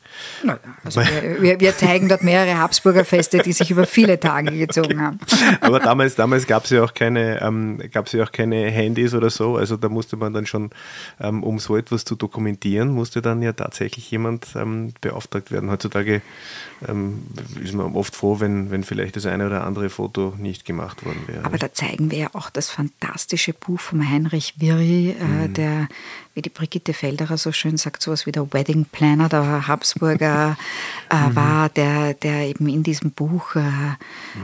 Also 0.83 1.01
wir, 1.39 1.59
wir, 1.59 1.77
zeigen 1.77 2.09
dort 2.09 2.23
mehrere 2.23 2.57
Habsburger 2.57 3.05
Feste, 3.05 3.39
die 3.39 3.53
sich 3.53 3.71
über 3.71 3.85
viele 3.85 4.19
Tage 4.19 4.51
gezogen 4.51 5.01
haben. 5.01 5.19
Aber 5.61 5.79
damals, 5.79 6.15
damals 6.15 6.47
gab 6.47 6.65
es 6.65 6.71
ja 6.71 6.83
auch 6.83 6.93
keine, 6.93 7.41
ähm, 7.41 7.81
gab's 7.91 8.11
ja 8.11 8.23
auch 8.23 8.31
keine 8.31 8.69
Handys 8.69 9.13
oder 9.13 9.29
so. 9.29 9.57
Also 9.57 9.77
da 9.77 9.89
musste 9.89 10.17
man 10.17 10.33
dann 10.33 10.45
schon, 10.45 10.71
ähm, 11.19 11.43
um 11.43 11.59
so 11.59 11.77
etwas 11.77 12.05
zu 12.05 12.15
dokumentieren, 12.15 12.89
musste 12.89 13.21
dann 13.21 13.41
ja 13.41 13.53
tatsächlich 13.53 14.09
jemand 14.11 14.47
ähm, 14.55 14.93
beauftragt 15.01 15.51
werden. 15.51 15.71
Heutzutage 15.71 16.21
ähm, 16.87 17.23
ist 17.63 17.73
man 17.73 17.95
oft 17.95 18.15
froh, 18.15 18.39
wenn, 18.39 18.71
wenn 18.71 18.83
vielleicht 18.83 19.15
das 19.15 19.25
eine 19.25 19.47
oder 19.47 19.63
andere 19.63 19.89
Foto 19.89 20.33
nicht 20.37 20.65
gemacht 20.65 21.05
worden 21.05 21.23
wäre. 21.27 21.45
Aber 21.45 21.57
da 21.57 21.73
zeigen 21.73 22.11
wir 22.11 22.17
ja 22.17 22.29
auch 22.33 22.49
das 22.49 22.69
fantastische 22.69 23.53
Buch 23.53 23.79
von 23.79 24.09
Heinrich 24.09 24.55
Wirri, 24.57 25.11
äh, 25.11 25.49
der 25.49 25.87
wie 26.33 26.41
die 26.41 26.49
Brigitte 26.49 26.93
Felderer 26.93 27.37
so 27.37 27.51
schön 27.51 27.77
sagt, 27.77 28.01
sowas 28.01 28.25
wie 28.25 28.31
der 28.31 28.51
Wedding 28.53 28.85
Planner 28.85 29.29
der 29.29 29.67
Habsburger 29.67 29.92
äh, 30.01 31.27
mhm. 31.27 31.35
war, 31.35 31.69
der, 31.69 32.13
der 32.13 32.47
eben 32.47 32.67
in 32.67 32.83
diesem 32.83 33.11
Buch 33.11 33.55
äh, 33.55 33.59
mhm. 33.59 33.95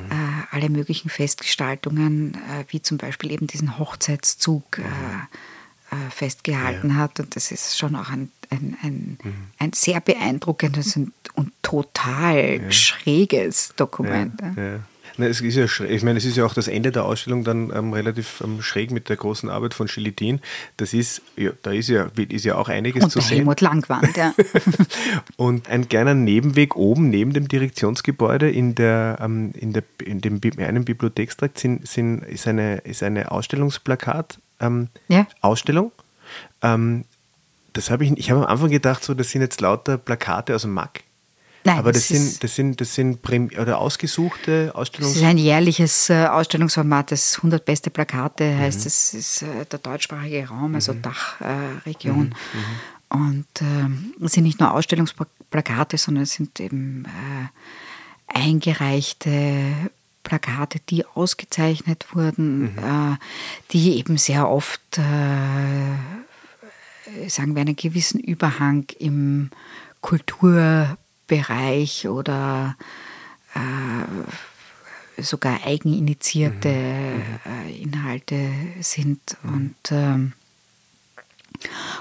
äh, 0.09 0.45
alle 0.51 0.69
möglichen 0.69 1.09
Festgestaltungen, 1.09 2.35
äh, 2.35 2.65
wie 2.69 2.81
zum 2.81 2.97
Beispiel 2.97 3.31
eben 3.31 3.47
diesen 3.47 3.77
Hochzeitszug, 3.77 4.79
äh, 4.79 4.83
äh, 5.91 6.09
festgehalten 6.11 6.89
ja. 6.89 6.95
hat. 6.95 7.19
Und 7.19 7.35
das 7.35 7.51
ist 7.51 7.77
schon 7.77 7.95
auch 7.95 8.09
ein, 8.09 8.31
ein, 8.51 8.77
ein, 8.83 9.17
mhm. 9.23 9.33
ein 9.57 9.73
sehr 9.73 9.99
beeindruckendes 9.99 10.95
und, 10.95 11.13
und 11.33 11.51
total 11.63 12.61
ja. 12.61 12.71
schräges 12.71 13.73
Dokument. 13.75 14.39
Ja. 14.55 14.79
Na, 15.19 15.25
es 15.25 15.41
ist 15.41 15.55
ja 15.55 15.65
ich 15.85 16.03
meine, 16.03 16.17
es 16.17 16.23
ist 16.23 16.37
ja 16.37 16.45
auch 16.45 16.53
das 16.53 16.69
Ende 16.69 16.93
der 16.93 17.03
Ausstellung 17.03 17.43
dann 17.43 17.73
ähm, 17.75 17.91
relativ 17.91 18.39
ähm, 18.41 18.61
schräg 18.61 18.89
mit 18.89 19.09
der 19.09 19.17
großen 19.17 19.49
Arbeit 19.49 19.73
von 19.73 19.89
Schilitin. 19.89 20.39
Das 20.77 20.93
ist, 20.93 21.21
ja, 21.35 21.51
da 21.61 21.71
ist 21.71 21.89
ja, 21.89 22.07
ist 22.15 22.45
ja 22.45 22.55
auch 22.55 22.69
einiges 22.69 23.03
und 23.03 23.09
zu 23.09 23.19
sehen. 23.19 23.39
Helmut 23.39 23.59
Langwand, 23.59 24.15
ja. 24.15 24.33
und 25.35 25.67
ein 25.67 25.89
kleiner 25.89 26.13
Nebenweg 26.13 26.77
oben 26.77 27.09
neben 27.09 27.33
dem 27.33 27.49
Direktionsgebäude 27.49 28.49
in, 28.49 28.75
der, 28.75 29.17
ähm, 29.19 29.51
in, 29.57 29.73
der, 29.73 29.83
in 30.05 30.21
dem 30.21 30.39
einen 30.57 30.85
Bibliothekstrakt 30.85 31.59
sind, 31.59 31.85
sind, 31.85 32.23
ist, 32.23 32.47
eine, 32.47 32.77
ist 32.77 33.03
eine 33.03 33.29
Ausstellungsplakat. 33.29 34.39
Ähm, 34.61 34.87
ja. 35.09 35.27
Ausstellung. 35.41 35.91
Ähm, 36.61 37.03
das 37.73 37.89
habe 37.91 38.05
ich, 38.05 38.17
ich 38.17 38.31
habe 38.31 38.39
am 38.39 38.47
Anfang 38.47 38.69
gedacht, 38.69 39.03
so, 39.03 39.13
das 39.13 39.31
sind 39.31 39.41
jetzt 39.41 39.59
lauter 39.59 39.97
Plakate 39.97 40.55
aus 40.55 40.61
dem 40.61 40.71
Mack. 40.71 41.03
Nein, 41.63 41.77
aber 41.77 41.91
das, 41.91 42.07
das 42.07 42.17
sind, 42.17 42.43
das 42.43 42.55
sind, 42.55 42.81
das 42.81 42.95
sind 42.95 43.21
Prim 43.21 43.49
oder 43.59 43.79
ausgesuchte 43.79 44.71
Ausstellungs... 44.73 45.13
Das 45.13 45.21
ist 45.21 45.27
ein 45.27 45.37
jährliches 45.37 46.09
äh, 46.09 46.25
Ausstellungsformat, 46.25 47.11
das 47.11 47.37
100 47.37 47.65
beste 47.65 47.89
Plakate 47.89 48.45
mhm. 48.45 48.59
heißt, 48.59 48.85
es 48.85 49.13
ist 49.13 49.41
äh, 49.41 49.65
der 49.65 49.79
deutschsprachige 49.79 50.47
Raum, 50.47 50.75
also 50.75 50.93
mhm. 50.93 51.01
Dachregion. 51.01 52.35
Äh, 53.11 53.15
mhm. 53.15 53.25
Und 53.25 53.47
ähm, 53.61 54.13
es 54.23 54.33
sind 54.33 54.43
nicht 54.43 54.59
nur 54.59 54.71
Ausstellungsplakate, 54.73 55.97
sondern 55.97 56.23
es 56.23 56.31
sind 56.33 56.59
eben 56.59 57.05
äh, 57.05 57.49
eingereichte 58.27 59.73
Plakate, 60.23 60.79
die 60.89 61.05
ausgezeichnet 61.05 62.07
wurden, 62.13 62.75
mhm. 62.75 63.17
die 63.71 63.97
eben 63.97 64.17
sehr 64.17 64.47
oft, 64.47 64.81
sagen 64.95 65.95
wir, 67.55 67.61
einen 67.61 67.75
gewissen 67.75 68.19
Überhang 68.19 68.85
im 68.99 69.49
Kultur 70.01 70.97
Bereich 71.29 72.09
oder 72.09 72.75
äh, 73.55 75.21
sogar 75.21 75.65
eigeninitiierte 75.65 76.69
mhm. 76.69 77.23
äh, 77.45 77.81
Inhalte 77.81 78.49
sind. 78.81 79.37
Mhm. 79.43 79.53
Und 79.53 79.75
ähm, 79.91 80.33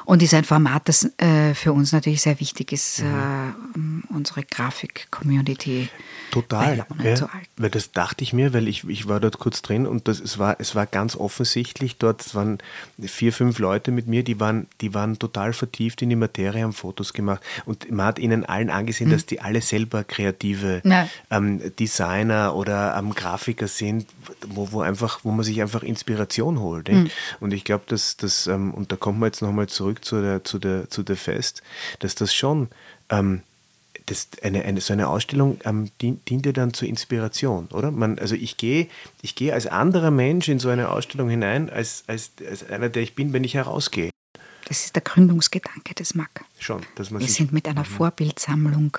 und 0.04 0.22
ist 0.22 0.34
ein 0.34 0.44
Format, 0.44 0.88
das 0.88 1.10
äh, 1.18 1.54
für 1.54 1.72
uns 1.72 1.92
natürlich 1.92 2.22
sehr 2.22 2.40
wichtig 2.40 2.72
ist, 2.72 3.02
mhm. 3.02 4.04
äh, 4.10 4.14
unsere 4.14 4.42
Grafik-Community 4.44 5.88
Total, 6.30 6.76
ja, 6.76 7.28
weil 7.56 7.70
das 7.70 7.92
dachte 7.92 8.22
ich 8.22 8.32
mir, 8.34 8.52
weil 8.52 8.68
ich, 8.68 8.86
ich 8.86 9.08
war 9.08 9.18
dort 9.18 9.38
kurz 9.38 9.62
drin 9.62 9.86
und 9.86 10.08
das, 10.08 10.20
es, 10.20 10.38
war, 10.38 10.56
es 10.58 10.74
war 10.74 10.84
ganz 10.86 11.16
offensichtlich 11.16 11.96
dort, 11.96 12.20
es 12.20 12.34
waren 12.34 12.58
vier, 13.00 13.32
fünf 13.32 13.58
Leute 13.58 13.92
mit 13.92 14.08
mir, 14.08 14.22
die 14.22 14.38
waren, 14.38 14.66
die 14.82 14.92
waren 14.92 15.18
total 15.18 15.54
vertieft 15.54 16.02
in 16.02 16.10
die 16.10 16.16
Materie, 16.16 16.62
haben 16.62 16.74
Fotos 16.74 17.14
gemacht 17.14 17.40
und 17.64 17.90
man 17.90 18.06
hat 18.06 18.18
ihnen 18.18 18.44
allen 18.44 18.68
angesehen, 18.68 19.08
mhm. 19.08 19.14
dass 19.14 19.24
die 19.24 19.40
alle 19.40 19.62
selber 19.62 20.04
kreative 20.04 20.82
ähm, 21.30 21.62
Designer 21.78 22.54
oder 22.54 22.96
ähm, 22.98 23.14
Grafiker 23.14 23.68
sind, 23.68 24.06
wo, 24.46 24.72
wo, 24.72 24.80
einfach, 24.82 25.20
wo 25.22 25.30
man 25.30 25.44
sich 25.44 25.62
einfach 25.62 25.82
Inspiration 25.82 26.60
holt. 26.60 26.88
Mhm. 26.88 27.08
Und 27.40 27.54
ich 27.54 27.64
glaube, 27.64 27.84
dass 27.86 28.18
das, 28.18 28.46
ähm, 28.46 28.74
und 28.74 28.92
da 28.92 28.96
kommt 28.96 29.18
man 29.18 29.28
jetzt 29.28 29.40
nochmal 29.40 29.68
zurück 29.68 29.87
zu 29.94 30.20
der, 30.20 30.44
zu 30.44 30.58
der, 30.58 30.90
zu 30.90 31.02
der 31.02 31.16
Fest, 31.16 31.62
dass 32.00 32.14
das 32.14 32.34
schon 32.34 32.68
ähm, 33.10 33.42
das, 34.06 34.28
eine, 34.42 34.64
eine, 34.64 34.80
so 34.80 34.92
eine 34.92 35.08
Ausstellung 35.08 35.58
ähm, 35.64 35.90
dient, 36.00 36.28
dient 36.28 36.46
ja 36.46 36.52
dann 36.52 36.72
zur 36.72 36.88
Inspiration, 36.88 37.66
oder? 37.72 37.90
Man, 37.90 38.18
also 38.18 38.34
ich 38.34 38.56
gehe 38.56 38.88
ich 39.22 39.34
geh 39.34 39.52
als 39.52 39.66
anderer 39.66 40.10
Mensch 40.10 40.48
in 40.48 40.58
so 40.58 40.68
eine 40.68 40.90
Ausstellung 40.90 41.28
hinein, 41.28 41.70
als, 41.70 42.04
als, 42.06 42.32
als 42.48 42.68
einer, 42.68 42.88
der 42.88 43.02
ich 43.02 43.14
bin, 43.14 43.32
wenn 43.32 43.44
ich 43.44 43.54
herausgehe. 43.54 44.10
Das 44.66 44.84
ist 44.84 44.94
der 44.94 45.02
Gründungsgedanke 45.02 45.94
des 45.94 46.14
MAC. 46.14 46.44
Schon, 46.58 46.82
dass 46.94 47.10
man 47.10 47.20
Wir 47.20 47.28
sind 47.28 47.52
mit 47.52 47.66
einer 47.66 47.82
mhm. 47.82 47.86
Vorbildsammlung 47.86 48.98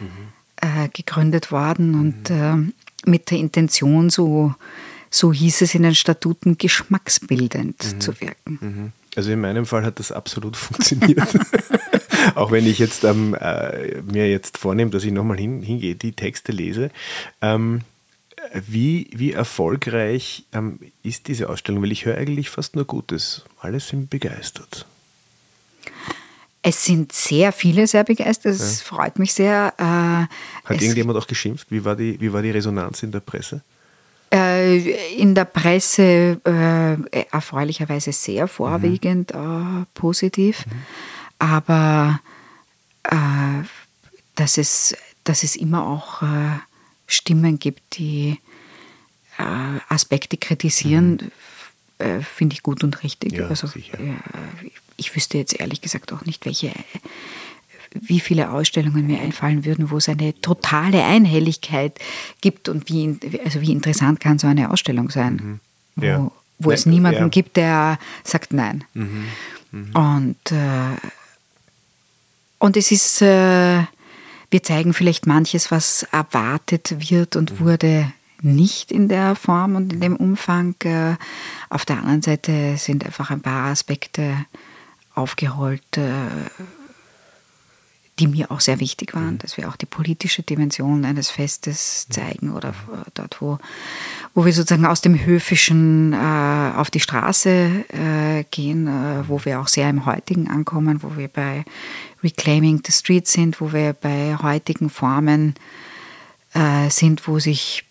mhm. 0.00 0.08
äh, 0.56 0.88
gegründet 0.88 1.50
worden 1.50 1.92
mhm. 1.92 2.00
und 2.00 2.30
äh, 2.30 3.08
mit 3.08 3.30
der 3.30 3.38
Intention, 3.38 4.10
so, 4.10 4.54
so 5.10 5.32
hieß 5.32 5.62
es 5.62 5.74
in 5.74 5.82
den 5.82 5.94
Statuten, 5.94 6.58
geschmacksbildend 6.58 7.94
mhm. 7.94 8.00
zu 8.00 8.20
wirken. 8.20 8.92
Also 9.16 9.32
in 9.32 9.40
meinem 9.40 9.66
Fall 9.66 9.84
hat 9.84 9.98
das 9.98 10.12
absolut 10.12 10.56
funktioniert. 10.56 11.28
Auch 12.34 12.50
wenn 12.50 12.66
ich 12.66 12.78
jetzt 12.78 13.04
ähm, 13.04 13.34
äh, 13.34 14.00
mir 14.02 14.28
jetzt 14.28 14.58
vornehme, 14.58 14.90
dass 14.90 15.04
ich 15.04 15.12
nochmal 15.12 15.38
hin, 15.38 15.62
hingehe, 15.62 15.94
die 15.94 16.12
Texte 16.12 16.52
lese. 16.52 16.90
Ähm, 17.40 17.80
wie, 18.54 19.08
wie 19.12 19.32
erfolgreich 19.32 20.44
ähm, 20.52 20.78
ist 21.02 21.28
diese 21.28 21.48
Ausstellung? 21.48 21.82
Weil 21.82 21.92
ich 21.92 22.04
höre 22.04 22.16
eigentlich 22.16 22.50
fast 22.50 22.76
nur 22.76 22.84
Gutes. 22.84 23.44
Alle 23.60 23.80
sind 23.80 24.10
begeistert. 24.10 24.86
Es 26.62 26.84
sind 26.84 27.12
sehr 27.12 27.52
viele 27.52 27.86
sehr 27.86 28.04
begeistert, 28.04 28.52
das 28.52 28.80
ja. 28.80 28.84
freut 28.84 29.18
mich 29.18 29.32
sehr. 29.32 29.72
Äh, 29.78 30.68
Hat 30.68 30.82
irgendjemand 30.82 31.18
auch 31.18 31.26
geschimpft? 31.26 31.68
Wie 31.70 31.84
war, 31.84 31.96
die, 31.96 32.20
wie 32.20 32.32
war 32.32 32.42
die 32.42 32.50
Resonanz 32.50 33.02
in 33.02 33.12
der 33.12 33.20
Presse? 33.20 33.62
Äh, 34.32 34.78
in 35.16 35.34
der 35.34 35.44
Presse 35.44 36.40
äh, 36.44 37.20
erfreulicherweise 37.32 38.12
sehr 38.12 38.46
vorwiegend 38.46 39.34
mhm. 39.34 39.82
äh, 39.82 39.86
positiv. 39.98 40.66
Mhm 40.66 40.72
aber 41.40 42.20
äh, 43.02 43.64
dass, 44.36 44.58
es, 44.58 44.96
dass 45.24 45.42
es 45.42 45.56
immer 45.56 45.84
auch 45.84 46.22
äh, 46.22 46.58
Stimmen 47.08 47.58
gibt, 47.58 47.98
die 47.98 48.38
äh, 49.38 49.78
Aspekte 49.88 50.36
kritisieren, 50.36 51.10
mhm. 51.10 51.30
Finde 52.22 52.54
ich 52.54 52.62
gut 52.62 52.82
und 52.82 53.02
richtig. 53.02 53.32
Ja, 53.32 53.48
also, 53.48 53.68
ich 54.96 55.14
wüsste 55.14 55.36
jetzt 55.36 55.60
ehrlich 55.60 55.82
gesagt 55.82 56.14
auch 56.14 56.24
nicht, 56.24 56.46
welche 56.46 56.72
wie 57.92 58.20
viele 58.20 58.50
Ausstellungen 58.50 59.06
mir 59.06 59.20
einfallen 59.20 59.64
würden, 59.64 59.90
wo 59.90 59.96
es 59.96 60.08
eine 60.08 60.38
totale 60.40 61.04
Einhelligkeit 61.04 61.98
gibt 62.40 62.68
und 62.68 62.88
wie, 62.88 63.18
also 63.44 63.60
wie 63.60 63.72
interessant 63.72 64.20
kann 64.20 64.38
so 64.38 64.46
eine 64.46 64.70
Ausstellung 64.70 65.10
sein, 65.10 65.60
mhm. 65.96 66.04
ja. 66.04 66.18
wo, 66.20 66.32
wo 66.58 66.70
es 66.70 66.86
niemanden 66.86 67.22
ja. 67.22 67.28
gibt, 67.28 67.56
der 67.56 67.98
sagt 68.22 68.52
Nein. 68.52 68.84
Mhm. 68.94 69.24
Mhm. 69.72 69.96
Und 69.96 70.52
äh, 70.52 70.96
und 72.60 72.76
es 72.76 72.92
ist, 72.92 73.22
äh, 73.22 73.82
wir 74.50 74.62
zeigen 74.62 74.92
vielleicht 74.92 75.26
manches, 75.26 75.70
was 75.70 76.02
erwartet 76.12 77.10
wird 77.10 77.34
und 77.34 77.52
mhm. 77.52 77.64
wurde 77.64 78.12
nicht 78.42 78.92
in 78.92 79.08
der 79.08 79.34
Form 79.34 79.76
und 79.76 79.92
in 79.92 80.00
dem 80.00 80.16
Umfang. 80.16 80.74
Äh, 80.84 81.16
auf 81.70 81.84
der 81.86 81.98
anderen 81.98 82.22
Seite 82.22 82.76
sind 82.76 83.04
einfach 83.04 83.30
ein 83.30 83.40
paar 83.40 83.70
Aspekte 83.70 84.34
aufgerollt, 85.14 85.96
äh, 85.96 86.02
die 88.20 88.26
mir 88.26 88.50
auch 88.50 88.60
sehr 88.60 88.80
wichtig 88.80 89.14
waren, 89.14 89.34
mhm. 89.34 89.38
dass 89.38 89.56
wir 89.56 89.68
auch 89.68 89.76
die 89.76 89.86
politische 89.86 90.42
Dimension 90.42 91.04
eines 91.04 91.30
Festes 91.30 92.06
zeigen 92.10 92.52
oder 92.52 92.74
dort, 93.14 93.40
wo, 93.40 93.58
wo 94.34 94.44
wir 94.44 94.52
sozusagen 94.52 94.84
aus 94.84 95.00
dem 95.00 95.24
Höfischen 95.24 96.12
äh, 96.12 96.72
auf 96.76 96.90
die 96.90 97.00
Straße 97.00 97.84
äh, 97.88 98.44
gehen, 98.50 98.86
äh, 98.86 99.28
wo 99.28 99.44
wir 99.44 99.60
auch 99.60 99.68
sehr 99.68 99.88
im 99.88 100.04
Heutigen 100.04 100.48
ankommen, 100.48 101.02
wo 101.02 101.16
wir 101.16 101.28
bei 101.28 101.64
Reclaiming 102.22 102.82
the 102.84 102.92
Street 102.92 103.26
sind, 103.26 103.60
wo 103.60 103.72
wir 103.72 103.94
bei 103.94 104.36
heutigen 104.36 104.90
Formen 104.90 105.54
äh, 106.52 106.90
sind, 106.90 107.26
wo 107.26 107.38
sich 107.38 107.84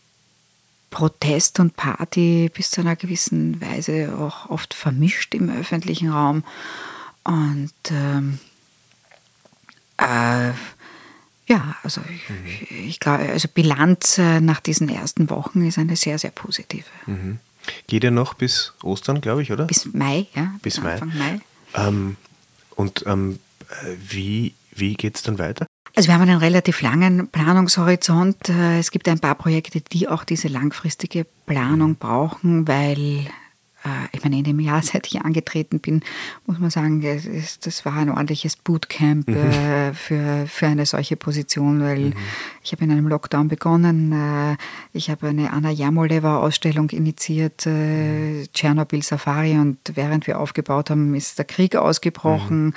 Protest 0.91 1.59
und 1.59 1.75
Party 1.75 2.51
bis 2.53 2.71
zu 2.71 2.81
einer 2.81 2.95
gewissen 2.95 3.61
Weise 3.61 4.15
auch 4.17 4.49
oft 4.49 4.73
vermischt 4.73 5.33
im 5.33 5.49
öffentlichen 5.49 6.09
Raum. 6.09 6.43
Und 7.23 7.73
ähm, 7.91 8.39
äh, 9.99 10.51
ja, 11.47 11.75
also 11.83 12.01
ich, 12.01 12.29
mhm. 12.29 12.87
ich 12.87 12.99
glaube, 12.99 13.23
also 13.29 13.47
Bilanz 13.47 14.17
äh, 14.17 14.39
nach 14.39 14.59
diesen 14.59 14.87
ersten 14.87 15.29
Wochen 15.29 15.65
ist 15.65 15.77
eine 15.77 15.95
sehr, 15.95 16.19
sehr 16.19 16.31
positive. 16.31 16.85
Mhm. 17.07 17.39
Geht 17.87 18.03
ja 18.03 18.11
noch 18.11 18.33
bis 18.35 18.73
Ostern, 18.83 19.21
glaube 19.21 19.41
ich, 19.41 19.51
oder? 19.51 19.65
Bis 19.65 19.85
Mai, 19.93 20.27
ja. 20.35 20.53
Bis 20.61 20.81
Mai. 20.81 20.93
Anfang 20.93 21.17
Mai. 21.17 21.39
Ähm, 21.75 22.15
und 22.75 23.03
ähm, 23.07 23.39
wie, 24.07 24.53
wie 24.73 24.93
geht 24.93 25.15
es 25.15 25.23
dann 25.23 25.37
weiter? 25.39 25.65
Also 25.95 26.07
wir 26.07 26.13
haben 26.13 26.21
einen 26.21 26.37
relativ 26.37 26.81
langen 26.81 27.27
Planungshorizont. 27.27 28.49
Äh, 28.49 28.79
es 28.79 28.91
gibt 28.91 29.07
ein 29.07 29.19
paar 29.19 29.35
Projekte, 29.35 29.81
die 29.81 30.07
auch 30.07 30.23
diese 30.23 30.47
langfristige 30.47 31.25
Planung 31.45 31.95
brauchen, 31.95 32.67
weil 32.67 32.99
äh, 32.99 33.29
ich 34.11 34.23
meine, 34.23 34.37
in 34.37 34.43
dem 34.43 34.59
Jahr, 34.59 34.81
seit 34.83 35.07
ich 35.07 35.21
angetreten 35.21 35.79
bin, 35.79 36.01
muss 36.45 36.59
man 36.59 36.69
sagen, 36.69 37.01
das 37.01 37.85
war 37.85 37.93
ein 37.97 38.09
ordentliches 38.09 38.55
Bootcamp 38.55 39.27
mhm. 39.27 39.35
äh, 39.35 39.93
für, 39.93 40.47
für 40.47 40.67
eine 40.67 40.85
solche 40.85 41.15
Position, 41.15 41.81
weil 41.81 41.99
mhm. 41.99 42.13
ich 42.63 42.71
habe 42.71 42.83
in 42.83 42.91
einem 42.91 43.07
Lockdown 43.07 43.47
begonnen. 43.47 44.11
Äh, 44.11 44.57
ich 44.93 45.09
habe 45.09 45.27
eine 45.27 45.51
Anna 45.51 45.71
Jamoleva-Ausstellung 45.71 46.89
initiiert, 46.89 47.65
äh, 47.65 48.47
Tschernobyl 48.53 49.03
Safari, 49.03 49.57
und 49.57 49.77
während 49.95 50.27
wir 50.27 50.39
aufgebaut 50.39 50.89
haben, 50.89 51.15
ist 51.15 51.37
der 51.37 51.45
Krieg 51.45 51.75
ausgebrochen. 51.75 52.73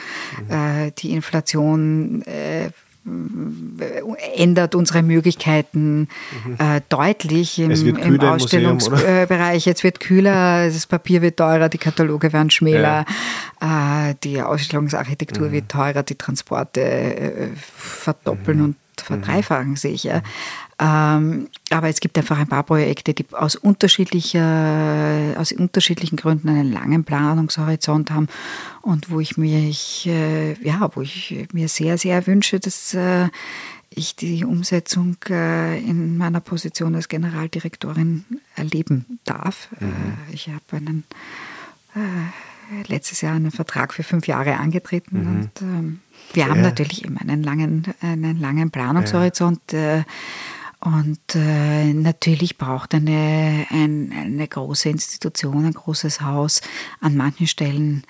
Mhm. 0.48 0.56
mhm. 0.56 0.92
die 0.98 1.12
Inflation 1.12 2.22
ändert 4.36 4.76
unsere 4.76 5.02
Möglichkeiten 5.02 6.08
mhm. 6.44 6.56
äh, 6.58 6.80
deutlich 6.88 7.58
im, 7.58 7.72
im 7.96 8.20
Ausstellungsbereich. 8.20 9.66
Jetzt 9.66 9.82
wird 9.82 9.98
kühler, 9.98 10.66
das 10.66 10.86
Papier 10.86 11.20
wird 11.20 11.38
teurer, 11.38 11.68
die 11.68 11.78
Kataloge 11.78 12.32
werden 12.32 12.50
schmäler, 12.50 13.04
ja. 13.60 14.10
äh, 14.10 14.14
die 14.22 14.40
Ausstellungsarchitektur 14.40 15.48
mhm. 15.48 15.52
wird 15.52 15.68
teurer, 15.68 16.04
die 16.04 16.14
Transporte 16.14 16.80
äh, 16.80 17.48
verdoppeln 17.56 18.58
mhm. 18.58 18.64
und 18.64 18.76
verdreifachen 18.96 19.74
sich. 19.74 20.04
Ja. 20.04 20.22
Ähm, 20.82 21.48
aber 21.70 21.88
es 21.88 22.00
gibt 22.00 22.18
einfach 22.18 22.38
ein 22.38 22.48
paar 22.48 22.64
Projekte, 22.64 23.14
die 23.14 23.24
aus, 23.32 23.54
unterschiedlicher, 23.54 25.34
aus 25.36 25.52
unterschiedlichen 25.52 26.16
Gründen 26.16 26.48
einen 26.48 26.72
langen 26.72 27.04
Planungshorizont 27.04 28.10
haben 28.10 28.26
und 28.80 29.08
wo 29.08 29.20
ich 29.20 29.36
mir, 29.36 29.60
ich, 29.60 30.08
äh, 30.08 30.54
ja, 30.54 30.90
wo 30.94 31.02
ich 31.02 31.46
mir 31.52 31.68
sehr, 31.68 31.98
sehr 31.98 32.26
wünsche, 32.26 32.58
dass 32.58 32.94
äh, 32.94 33.28
ich 33.90 34.16
die 34.16 34.44
Umsetzung 34.44 35.16
äh, 35.28 35.78
in 35.78 36.16
meiner 36.16 36.40
Position 36.40 36.96
als 36.96 37.08
Generaldirektorin 37.08 38.24
erleben 38.56 39.20
darf. 39.24 39.68
Mhm. 39.78 40.14
Ich 40.32 40.48
habe 40.48 40.78
einen 40.78 41.04
letztes 42.88 43.20
Jahr 43.20 43.34
einen 43.34 43.50
Vertrag 43.50 43.92
für 43.92 44.02
fünf 44.02 44.26
Jahre 44.26 44.56
angetreten 44.56 45.20
mhm. 45.20 45.28
und 45.28 45.50
ähm, 45.60 46.00
wir 46.32 46.48
haben 46.48 46.56
ja. 46.56 46.62
natürlich 46.62 47.04
immer 47.04 47.20
einen 47.20 47.42
langen, 47.42 47.84
einen 48.00 48.40
langen 48.40 48.70
Planungshorizont. 48.70 49.60
Ja. 49.72 49.98
Äh, 49.98 50.04
und 50.84 51.36
äh, 51.36 51.92
natürlich 51.92 52.58
braucht 52.58 52.92
eine, 52.92 53.66
ein, 53.70 54.12
eine 54.12 54.48
große 54.48 54.88
Institution, 54.88 55.64
ein 55.64 55.74
großes 55.74 56.22
Haus 56.22 56.60
an 57.00 57.16
manchen 57.16 57.46
Stellen 57.46 58.02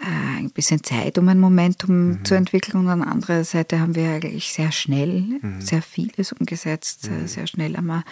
äh, 0.00 0.38
ein 0.40 0.50
bisschen 0.50 0.82
Zeit, 0.82 1.16
um 1.16 1.28
ein 1.28 1.38
Momentum 1.38 2.08
mhm. 2.08 2.24
zu 2.24 2.34
entwickeln. 2.34 2.80
Und 2.80 2.88
an 2.88 3.02
anderer 3.02 3.44
Seite 3.44 3.78
haben 3.78 3.94
wir 3.94 4.10
eigentlich 4.10 4.52
sehr 4.52 4.72
schnell 4.72 5.38
mhm. 5.40 5.60
sehr 5.60 5.80
vieles 5.80 6.32
umgesetzt, 6.32 7.08
mhm. 7.08 7.28
sehr 7.28 7.46
schnell 7.46 7.76
am 7.76 8.02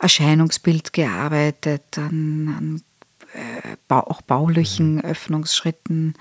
Erscheinungsbild 0.00 0.92
gearbeitet, 0.92 1.98
an, 1.98 2.54
an 2.58 2.82
äh, 3.32 3.94
auch 3.94 4.22
baulichen 4.22 4.96
mhm. 4.96 5.00
Öffnungsschritten 5.02 6.14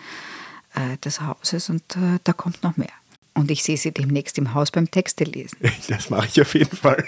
äh, 0.76 0.98
des 0.98 1.22
Hauses. 1.22 1.72
Und 1.72 1.96
äh, 1.96 2.20
da 2.24 2.34
kommt 2.34 2.62
noch 2.62 2.78
mehr. 2.78 2.94
Und 3.34 3.50
ich 3.50 3.64
sehe 3.64 3.78
sie 3.78 3.92
demnächst 3.92 4.38
im 4.38 4.54
Haus 4.54 4.72
beim 4.72 4.90
Texte 4.92 5.24
lesen. 5.24 5.58
Das 5.88 6.10
mache 6.10 6.28
ich 6.28 6.42
auf 6.42 6.54
jeden 6.54 6.76
Fall. 6.76 7.06